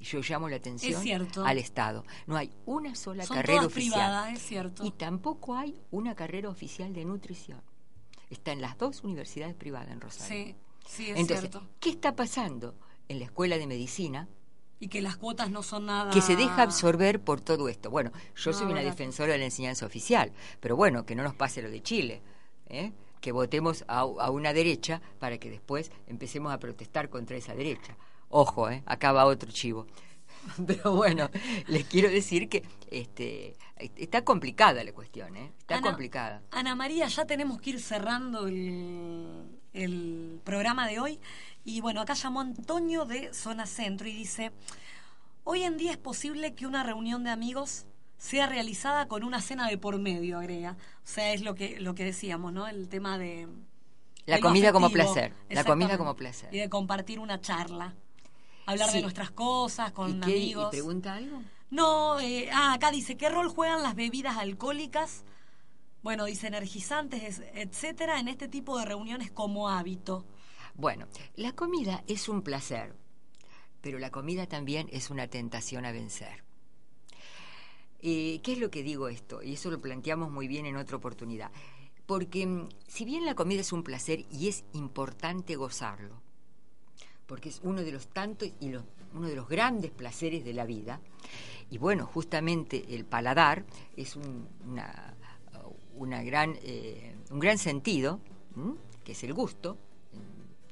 Yo 0.00 0.20
llamo 0.20 0.48
la 0.48 0.56
atención 0.56 1.02
al 1.44 1.58
Estado. 1.58 2.04
No 2.26 2.36
hay 2.36 2.50
una 2.66 2.94
sola 2.94 3.24
Son 3.24 3.36
carrera 3.36 3.60
todas 3.60 3.72
oficial. 3.72 3.92
privadas, 3.94 4.32
es 4.34 4.42
cierto. 4.46 4.84
Y 4.84 4.90
tampoco 4.92 5.56
hay 5.56 5.80
una 5.90 6.14
carrera 6.14 6.48
oficial 6.48 6.92
de 6.92 7.04
nutrición. 7.04 7.60
Está 8.30 8.52
en 8.52 8.60
las 8.60 8.78
dos 8.78 9.02
universidades 9.04 9.54
privadas 9.54 9.88
en 9.90 10.00
Rosario. 10.00 10.46
Sí, 10.46 10.54
sí, 10.86 11.10
es 11.10 11.18
Entonces, 11.18 11.50
cierto. 11.50 11.66
¿qué 11.80 11.90
está 11.90 12.14
pasando 12.14 12.76
en 13.08 13.18
la 13.18 13.24
escuela 13.24 13.58
de 13.58 13.66
medicina 13.66 14.28
Y 14.80 14.88
que 14.88 15.00
las 15.02 15.16
cuotas 15.16 15.50
no 15.50 15.62
son 15.64 15.86
nada... 15.86 16.12
que 16.12 16.20
se 16.20 16.36
deja 16.36 16.62
absorber 16.62 17.20
por 17.20 17.40
todo 17.40 17.68
esto? 17.68 17.90
Bueno, 17.90 18.12
yo 18.36 18.52
No, 18.52 18.56
soy 18.58 18.70
una 18.70 18.82
defensora 18.82 19.32
de 19.32 19.38
la 19.38 19.46
enseñanza 19.46 19.84
oficial, 19.86 20.32
pero 20.60 20.76
bueno, 20.76 21.04
que 21.06 21.16
no 21.16 21.22
nos 21.24 21.34
pase 21.34 21.60
lo 21.62 21.70
de 21.70 21.82
Chile. 21.82 22.22
¿eh? 22.68 22.92
Que 23.20 23.32
votemos 23.32 23.84
a, 23.88 24.00
a 24.02 24.30
una 24.30 24.52
derecha 24.52 25.00
para 25.18 25.38
que 25.38 25.50
después 25.50 25.90
empecemos 26.06 26.52
a 26.52 26.58
protestar 26.60 27.08
contra 27.10 27.36
esa 27.36 27.54
derecha. 27.54 27.96
Ojo, 28.30 28.70
¿eh? 28.70 28.82
acá 28.86 29.12
va 29.12 29.24
otro 29.26 29.50
chivo. 29.50 29.86
Pero 30.66 30.94
bueno, 30.94 31.30
les 31.66 31.84
quiero 31.84 32.10
decir 32.10 32.48
que 32.48 32.62
este, 32.90 33.56
está 33.96 34.24
complicada 34.24 34.82
la 34.84 34.92
cuestión, 34.92 35.36
¿eh? 35.36 35.52
está 35.58 35.76
Ana- 35.76 35.88
complicada. 35.88 36.42
Ana 36.50 36.74
María, 36.74 37.06
ya 37.06 37.24
tenemos 37.26 37.60
que 37.60 37.70
ir 37.70 37.80
cerrando 37.80 38.46
el, 38.46 39.60
el 39.72 40.40
programa 40.44 40.86
de 40.86 41.00
hoy. 41.00 41.20
Y 41.64 41.80
bueno, 41.80 42.00
acá 42.00 42.14
llamó 42.14 42.40
Antonio 42.40 43.04
de 43.04 43.32
Zona 43.34 43.66
Centro 43.66 44.08
y 44.08 44.12
dice, 44.14 44.52
hoy 45.44 45.62
en 45.64 45.76
día 45.76 45.92
es 45.92 45.98
posible 45.98 46.54
que 46.54 46.66
una 46.66 46.82
reunión 46.82 47.24
de 47.24 47.30
amigos 47.30 47.86
sea 48.16 48.46
realizada 48.46 49.06
con 49.06 49.22
una 49.22 49.40
cena 49.40 49.68
de 49.68 49.78
por 49.78 49.98
medio, 49.98 50.38
agrega. 50.38 50.72
O 50.72 51.06
sea, 51.06 51.32
es 51.32 51.42
lo 51.42 51.54
que, 51.54 51.78
lo 51.80 51.94
que 51.94 52.04
decíamos, 52.04 52.52
¿no? 52.52 52.66
El 52.66 52.88
tema 52.88 53.18
de... 53.18 53.48
La 54.26 54.40
comida 54.40 54.72
como 54.72 54.90
placer, 54.90 55.32
la 55.48 55.64
comida 55.64 55.96
como 55.96 56.14
placer. 56.14 56.54
Y 56.54 56.58
de 56.58 56.68
compartir 56.68 57.18
una 57.18 57.40
charla. 57.40 57.94
Hablar 58.68 58.88
Sí. 58.90 58.96
de 58.96 59.02
nuestras 59.02 59.30
cosas 59.30 59.90
¿Y, 59.90 59.92
con 59.92 60.20
qué, 60.20 60.36
¿Y 60.36 60.42
amigos. 60.52 60.70
pregunta 60.70 61.14
algo? 61.14 61.42
No, 61.70 62.18
eh, 62.20 62.48
ah, 62.52 62.74
acá 62.74 62.90
dice, 62.90 63.16
¿qué 63.16 63.28
rol 63.28 63.48
juegan 63.48 63.82
las 63.82 63.94
bebidas 63.94 64.36
alcohólicas? 64.36 65.24
Bueno, 66.02 66.24
dice 66.26 66.46
energizantes, 66.46 67.22
es- 67.22 67.42
etcétera, 67.54 68.20
en 68.20 68.28
este 68.28 68.48
tipo 68.48 68.78
de 68.78 68.84
reuniones 68.84 69.30
como 69.30 69.68
hábito. 69.68 70.24
Bueno, 70.74 71.06
la 71.34 71.52
comida 71.52 72.04
es 72.06 72.28
un 72.28 72.42
placer, 72.42 72.94
pero 73.80 73.98
la 73.98 74.10
comida 74.10 74.46
también 74.46 74.88
es 74.92 75.10
una 75.10 75.26
tentación 75.28 75.84
a 75.84 75.92
vencer. 75.92 76.44
Eh, 78.00 78.40
¿Qué 78.42 78.52
es 78.52 78.58
lo 78.58 78.70
que 78.70 78.82
digo 78.82 79.08
esto? 79.08 79.42
Y 79.42 79.54
eso 79.54 79.70
lo 79.70 79.80
planteamos 79.80 80.30
muy 80.30 80.46
bien 80.46 80.66
en 80.66 80.76
otra 80.76 80.96
oportunidad. 80.96 81.50
Porque 82.06 82.46
mm, 82.46 82.68
si 82.86 83.04
bien 83.04 83.24
la 83.26 83.34
comida 83.34 83.60
es 83.60 83.72
un 83.72 83.82
placer 83.82 84.24
y 84.30 84.48
es 84.48 84.64
importante 84.72 85.56
gozarlo, 85.56 86.22
porque 87.28 87.50
es 87.50 87.60
uno 87.62 87.82
de 87.82 87.92
los 87.92 88.08
tantos 88.08 88.48
y 88.58 88.74
uno 89.14 89.28
de 89.28 89.36
los 89.36 89.48
grandes 89.48 89.90
placeres 89.92 90.44
de 90.44 90.54
la 90.54 90.64
vida. 90.64 91.00
Y 91.70 91.76
bueno, 91.76 92.06
justamente 92.06 92.94
el 92.94 93.04
paladar 93.04 93.64
es 93.96 94.16
un, 94.16 94.48
una, 95.94 96.22
gran, 96.22 96.56
eh, 96.62 97.14
un 97.30 97.38
gran 97.38 97.58
sentido, 97.58 98.20
que 99.04 99.12
es 99.12 99.22
el 99.22 99.34
gusto, 99.34 99.76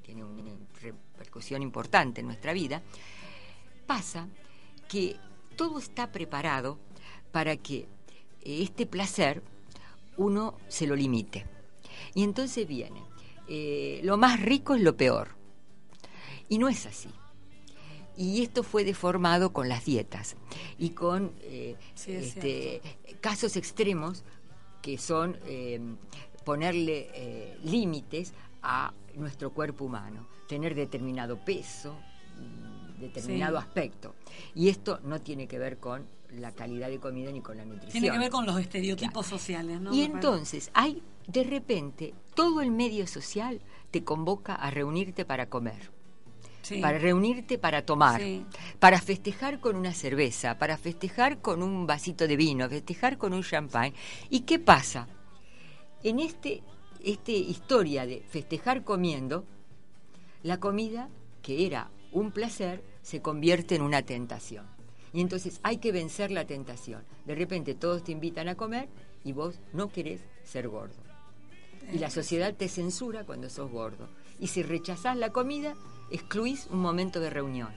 tiene 0.03 0.25
una 0.25 0.53
repercusión 0.81 1.63
importante 1.63 2.23
en 2.23 2.27
nuestra 2.27 2.55
vida. 2.55 2.83
Pasa 3.87 4.27
que 4.89 5.17
todo 5.57 5.79
está 5.79 6.11
preparado 6.11 6.79
para 7.33 7.59
que 7.59 7.81
eh, 8.43 8.63
este 8.63 8.87
placer 8.87 9.43
uno 10.17 10.57
se 10.69 10.87
lo 10.87 10.97
limite. 10.97 11.45
Y 12.15 12.25
entonces 12.25 12.67
viene, 12.67 13.03
eh, 13.47 14.01
lo 14.05 14.17
más 14.17 14.41
rico 14.41 14.75
es 14.75 14.81
lo 14.81 14.97
peor. 14.97 15.36
Y 16.49 16.59
no 16.59 16.69
es 16.69 16.87
así. 16.87 17.09
Y 18.17 18.43
esto 18.43 18.63
fue 18.63 18.85
deformado 18.85 19.53
con 19.53 19.69
las 19.69 19.85
dietas 19.85 20.37
y 20.79 20.91
con 20.91 21.33
eh, 21.43 21.77
Sí, 21.95 22.13
es 22.13 22.29
este, 22.29 22.81
casos 23.21 23.57
extremos 23.57 24.25
que 24.81 24.97
son 24.97 25.37
eh, 25.45 25.79
ponerle 26.45 27.11
eh, 27.13 27.59
límites 27.65 28.33
a 28.63 28.93
nuestro 29.17 29.51
cuerpo 29.51 29.85
humano, 29.85 30.27
tener 30.49 30.75
determinado 30.75 31.37
peso, 31.45 31.95
mm, 32.39 33.01
determinado 33.01 33.59
Sí. 33.61 33.65
aspecto. 33.67 34.15
Y 34.55 34.69
esto 34.69 35.01
no 35.03 35.21
tiene 35.21 35.47
que 35.47 35.59
ver 35.59 35.79
con 35.79 36.07
la 36.31 36.53
calidad 36.53 36.89
de 36.89 36.99
comida 36.99 37.31
ni 37.31 37.41
con 37.41 37.57
la 37.57 37.65
nutrición. 37.65 37.93
Tiene 38.03 38.11
que 38.11 38.19
ver 38.19 38.31
con 38.31 38.47
los 38.47 38.59
estereotipos 38.59 39.27
sociales, 39.27 39.81
¿no? 39.81 39.93
Y 39.95 40.03
entonces 40.03 40.71
hay, 40.73 41.03
de 41.27 41.45
repente, 41.45 42.15
todo 42.35 42.63
el 42.63 42.71
medio 42.71 43.07
social 43.07 43.61
te 43.91 44.05
convoca 44.05 44.55
a 44.55 44.71
reunirte 44.71 45.25
para 45.25 45.49
comer, 45.49 45.91
Sí. 46.67 46.81
para 46.81 46.99
reunirte 46.99 47.59
para 47.59 47.87
tomar, 47.87 48.21
Sí. 48.21 48.45
para 48.81 49.01
festejar 49.01 49.61
con 49.61 49.77
una 49.77 49.95
cerveza, 49.95 50.59
para 50.59 50.77
festejar 50.77 51.41
con 51.41 51.63
un 51.63 51.87
vasito 51.87 52.27
de 52.27 52.35
vino, 52.35 52.69
festejar 52.69 53.19
con 53.19 53.33
un 53.33 53.45
champán. 53.45 53.93
¿Y 54.31 54.41
qué 54.41 54.59
pasa? 54.59 55.07
En 56.03 56.19
este, 56.19 56.65
este 57.05 57.31
historia 57.33 58.05
de 58.05 58.21
festejar 58.29 58.83
comiendo, 58.83 59.45
la 60.43 60.59
comida, 60.59 61.09
que 61.41 61.67
era 61.67 61.89
un 62.11 62.33
placer, 62.33 62.83
se 63.01 63.23
convierte 63.23 63.77
en 63.77 63.83
una 63.83 64.03
tentación. 64.03 64.67
Y 65.13 65.21
entonces 65.21 65.61
hay 65.63 65.77
que 65.77 65.93
vencer 65.93 66.33
la 66.33 66.47
tentación. 66.47 67.05
De 67.27 67.37
repente 67.37 67.77
todos 67.77 68.03
te 68.03 68.11
invitan 68.11 68.49
a 68.49 68.57
comer 68.57 68.89
y 69.23 69.31
vos 69.33 69.61
no 69.73 69.89
querés 69.89 70.21
ser 70.43 70.67
gordo. 70.67 70.97
Y 71.93 71.99
la 71.99 72.11
sociedad 72.11 72.55
te 72.55 72.67
censura 72.69 73.23
cuando 73.23 73.49
sos 73.49 73.71
gordo. 73.71 74.09
Y 74.41 74.49
si 74.49 74.65
rechazás 74.65 75.17
la 75.17 75.31
comida, 75.31 75.77
excluís 76.11 76.67
un 76.71 76.81
momento 76.81 77.21
de 77.21 77.31
reunión. 77.31 77.71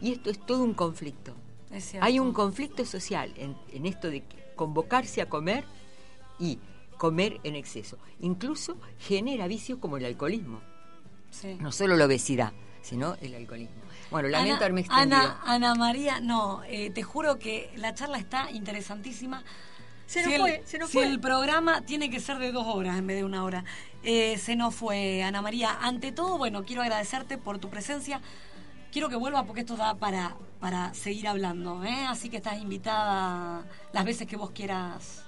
Y 0.00 0.12
esto 0.12 0.30
es 0.30 0.44
todo 0.44 0.62
un 0.62 0.74
conflicto. 0.74 1.34
Hay 2.00 2.18
un 2.18 2.32
conflicto 2.32 2.84
social 2.84 3.32
en, 3.36 3.56
en 3.72 3.86
esto 3.86 4.08
de 4.08 4.22
convocarse 4.54 5.20
a 5.20 5.28
comer 5.28 5.64
y 6.38 6.58
comer 6.98 7.40
en 7.42 7.56
exceso. 7.56 7.98
Incluso 8.20 8.76
genera 8.98 9.46
vicios 9.46 9.78
como 9.78 9.96
el 9.96 10.04
alcoholismo. 10.04 10.60
Sí. 11.30 11.56
No 11.60 11.72
solo 11.72 11.96
la 11.96 12.04
obesidad, 12.06 12.52
sino 12.82 13.16
el 13.20 13.34
alcoholismo. 13.34 13.82
Bueno, 14.10 14.28
lamento 14.28 14.54
Ana, 14.54 14.58
haberme 14.58 14.80
extendido. 14.82 15.18
Ana, 15.18 15.40
Ana 15.44 15.74
María, 15.74 16.20
no, 16.20 16.62
eh, 16.64 16.90
te 16.90 17.02
juro 17.02 17.38
que 17.38 17.72
la 17.76 17.94
charla 17.94 18.18
está 18.18 18.50
interesantísima. 18.50 19.42
Se 20.06 20.20
Si 20.22 20.26
nos 20.26 20.34
el- 20.34 20.40
fue, 20.40 20.62
se 20.66 20.78
nos 20.78 20.90
si 20.90 20.98
fue. 20.98 21.06
el 21.06 21.18
programa 21.20 21.80
tiene 21.82 22.10
que 22.10 22.20
ser 22.20 22.38
de 22.38 22.52
dos 22.52 22.66
horas 22.66 22.98
en 22.98 23.06
vez 23.06 23.16
de 23.16 23.24
una 23.24 23.42
hora. 23.44 23.64
Eh, 24.02 24.36
se 24.38 24.54
nos 24.54 24.74
fue, 24.74 25.22
Ana 25.22 25.40
María. 25.42 25.78
Ante 25.80 26.12
todo, 26.12 26.36
bueno, 26.38 26.64
quiero 26.64 26.82
agradecerte 26.82 27.38
por 27.38 27.58
tu 27.58 27.70
presencia. 27.70 28.20
Quiero 28.92 29.08
que 29.08 29.16
vuelva 29.16 29.44
porque 29.44 29.60
esto 29.62 29.76
da 29.76 29.94
para, 29.96 30.36
para 30.60 30.92
seguir 30.94 31.26
hablando. 31.26 31.82
¿eh? 31.84 32.04
Así 32.08 32.28
que 32.28 32.36
estás 32.36 32.60
invitada 32.60 33.64
las 33.92 34.04
veces 34.04 34.26
que 34.26 34.36
vos 34.36 34.50
quieras. 34.50 35.22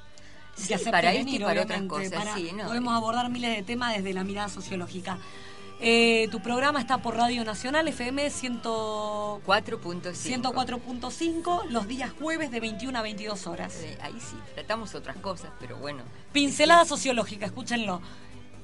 Sí, 0.57 0.69
que 0.75 0.79
para 0.91 1.11
esto 1.13 1.21
y 1.21 1.25
venir, 1.25 1.43
para 1.43 1.63
otras 1.63 1.83
cosas, 1.83 2.11
para- 2.13 2.35
sí, 2.35 2.51
no. 2.55 2.65
Podemos 2.67 2.95
abordar 2.95 3.29
miles 3.31 3.55
de 3.57 3.63
temas 3.63 3.95
desde 3.97 4.13
la 4.15 4.25
mirada 4.25 4.49
sociológica. 4.49 5.19
Eh, 5.79 6.29
tu 6.31 6.41
programa 6.41 6.81
está 6.81 6.99
por 6.99 7.17
Radio 7.17 7.45
Nacional, 7.45 7.87
FM 7.87 8.31
100 8.31 8.63
4.5. 8.63 10.15
104.5 10.15 11.65
los 11.69 11.87
días 11.87 12.11
jueves 12.19 12.51
de 12.51 12.61
21 12.61 12.99
a 12.99 13.03
22 13.03 13.47
horas. 13.47 13.75
Eh, 13.83 13.99
ahí 14.01 14.17
sí, 14.19 14.37
tratamos 14.55 14.95
otras 14.95 15.17
cosas, 15.17 15.51
pero 15.61 15.77
bueno. 15.77 16.03
Pincelada 16.33 16.85
sociológica, 16.87 17.47
escúchenlo. 17.47 18.01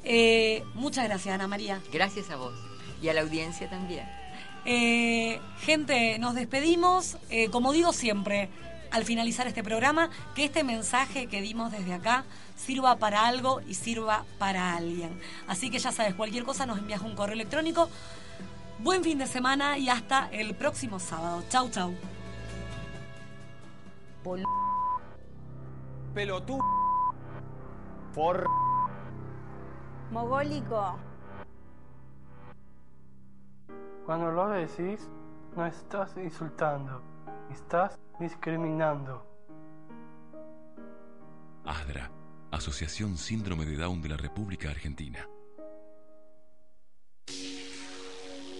Eh, 0.04 0.64
muchas 0.74 1.04
gracias, 1.04 1.34
Ana 1.34 1.46
María. 1.46 1.80
Gracias 1.92 2.30
a 2.30 2.36
vos 2.36 2.54
y 3.02 3.08
a 3.08 3.14
la 3.14 3.20
audiencia 3.20 3.68
también. 3.68 4.08
Gente, 5.60 6.18
nos 6.18 6.34
despedimos. 6.34 7.18
Como 7.50 7.72
digo 7.72 7.92
siempre, 7.92 8.48
al 8.92 9.04
finalizar 9.04 9.46
este 9.46 9.62
programa, 9.62 10.10
que 10.34 10.44
este 10.44 10.64
mensaje 10.64 11.26
que 11.26 11.40
dimos 11.40 11.72
desde 11.72 11.94
acá 11.94 12.24
sirva 12.56 12.96
para 12.96 13.26
algo 13.26 13.60
y 13.62 13.74
sirva 13.74 14.24
para 14.38 14.76
alguien. 14.76 15.18
Así 15.48 15.70
que 15.70 15.78
ya 15.78 15.92
sabes, 15.92 16.14
cualquier 16.14 16.44
cosa 16.44 16.66
nos 16.66 16.78
envías 16.78 17.00
un 17.00 17.14
correo 17.14 17.34
electrónico. 17.34 17.88
Buen 18.78 19.02
fin 19.02 19.18
de 19.18 19.26
semana 19.26 19.78
y 19.78 19.88
hasta 19.88 20.28
el 20.30 20.54
próximo 20.54 20.98
sábado. 20.98 21.42
Chau, 21.48 21.70
chau. 21.70 21.94
Pelotudo. 26.14 26.62
For. 28.12 28.46
Mogólico. 30.10 30.98
Cuando 34.04 34.30
lo 34.32 34.48
decís, 34.48 35.08
no 35.56 35.64
estás 35.64 36.16
insultando, 36.16 37.00
estás 37.52 37.98
discriminando. 38.18 39.24
ASDRA, 41.64 42.10
Asociación 42.50 43.16
Síndrome 43.16 43.64
de 43.64 43.76
Down 43.76 44.02
de 44.02 44.08
la 44.08 44.16
República 44.16 44.70
Argentina. 44.70 45.28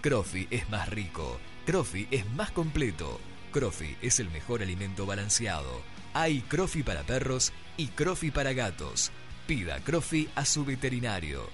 Crofi 0.00 0.46
es 0.50 0.68
más 0.70 0.88
rico. 0.88 1.40
Crofi 1.66 2.06
es 2.10 2.24
más 2.32 2.52
completo. 2.52 3.20
Crofi 3.50 3.96
es 4.00 4.20
el 4.20 4.30
mejor 4.30 4.62
alimento 4.62 5.06
balanceado. 5.06 5.82
Hay 6.14 6.40
Crofi 6.42 6.84
para 6.84 7.02
perros 7.02 7.52
y 7.76 7.88
Crofi 7.88 8.30
para 8.30 8.52
gatos. 8.52 9.10
Pida 9.48 9.80
Crofi 9.80 10.28
a 10.36 10.44
su 10.44 10.64
veterinario. 10.64 11.48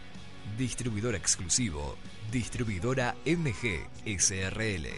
Distribuidor 0.59 1.15
exclusivo. 1.15 1.97
Distribuidora 2.31 3.17
MG 3.25 3.89
SRL. 4.05 4.89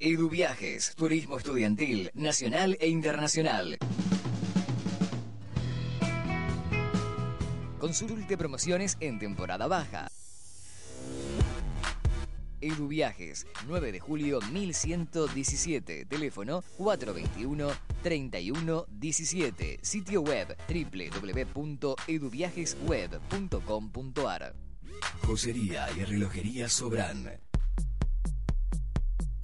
Edu 0.00 0.30
Viajes, 0.30 0.94
turismo 0.96 1.36
estudiantil, 1.36 2.10
nacional 2.14 2.78
e 2.80 2.88
internacional. 2.88 3.76
Consulte 7.78 8.38
promociones 8.38 8.96
en 9.00 9.18
temporada 9.18 9.66
baja. 9.66 10.08
Edu 12.60 12.88
Viajes, 12.88 13.46
9 13.66 13.92
de 13.92 14.00
julio 14.00 14.40
1117, 14.52 16.04
teléfono 16.06 16.62
421-3117, 16.78 19.78
sitio 19.82 20.22
web 20.22 20.56
www.eduviajesweb.com.ar. 21.54 24.54
Joyería 25.22 25.86
y 25.96 26.04
relojería 26.04 26.68
Sobran. 26.68 27.40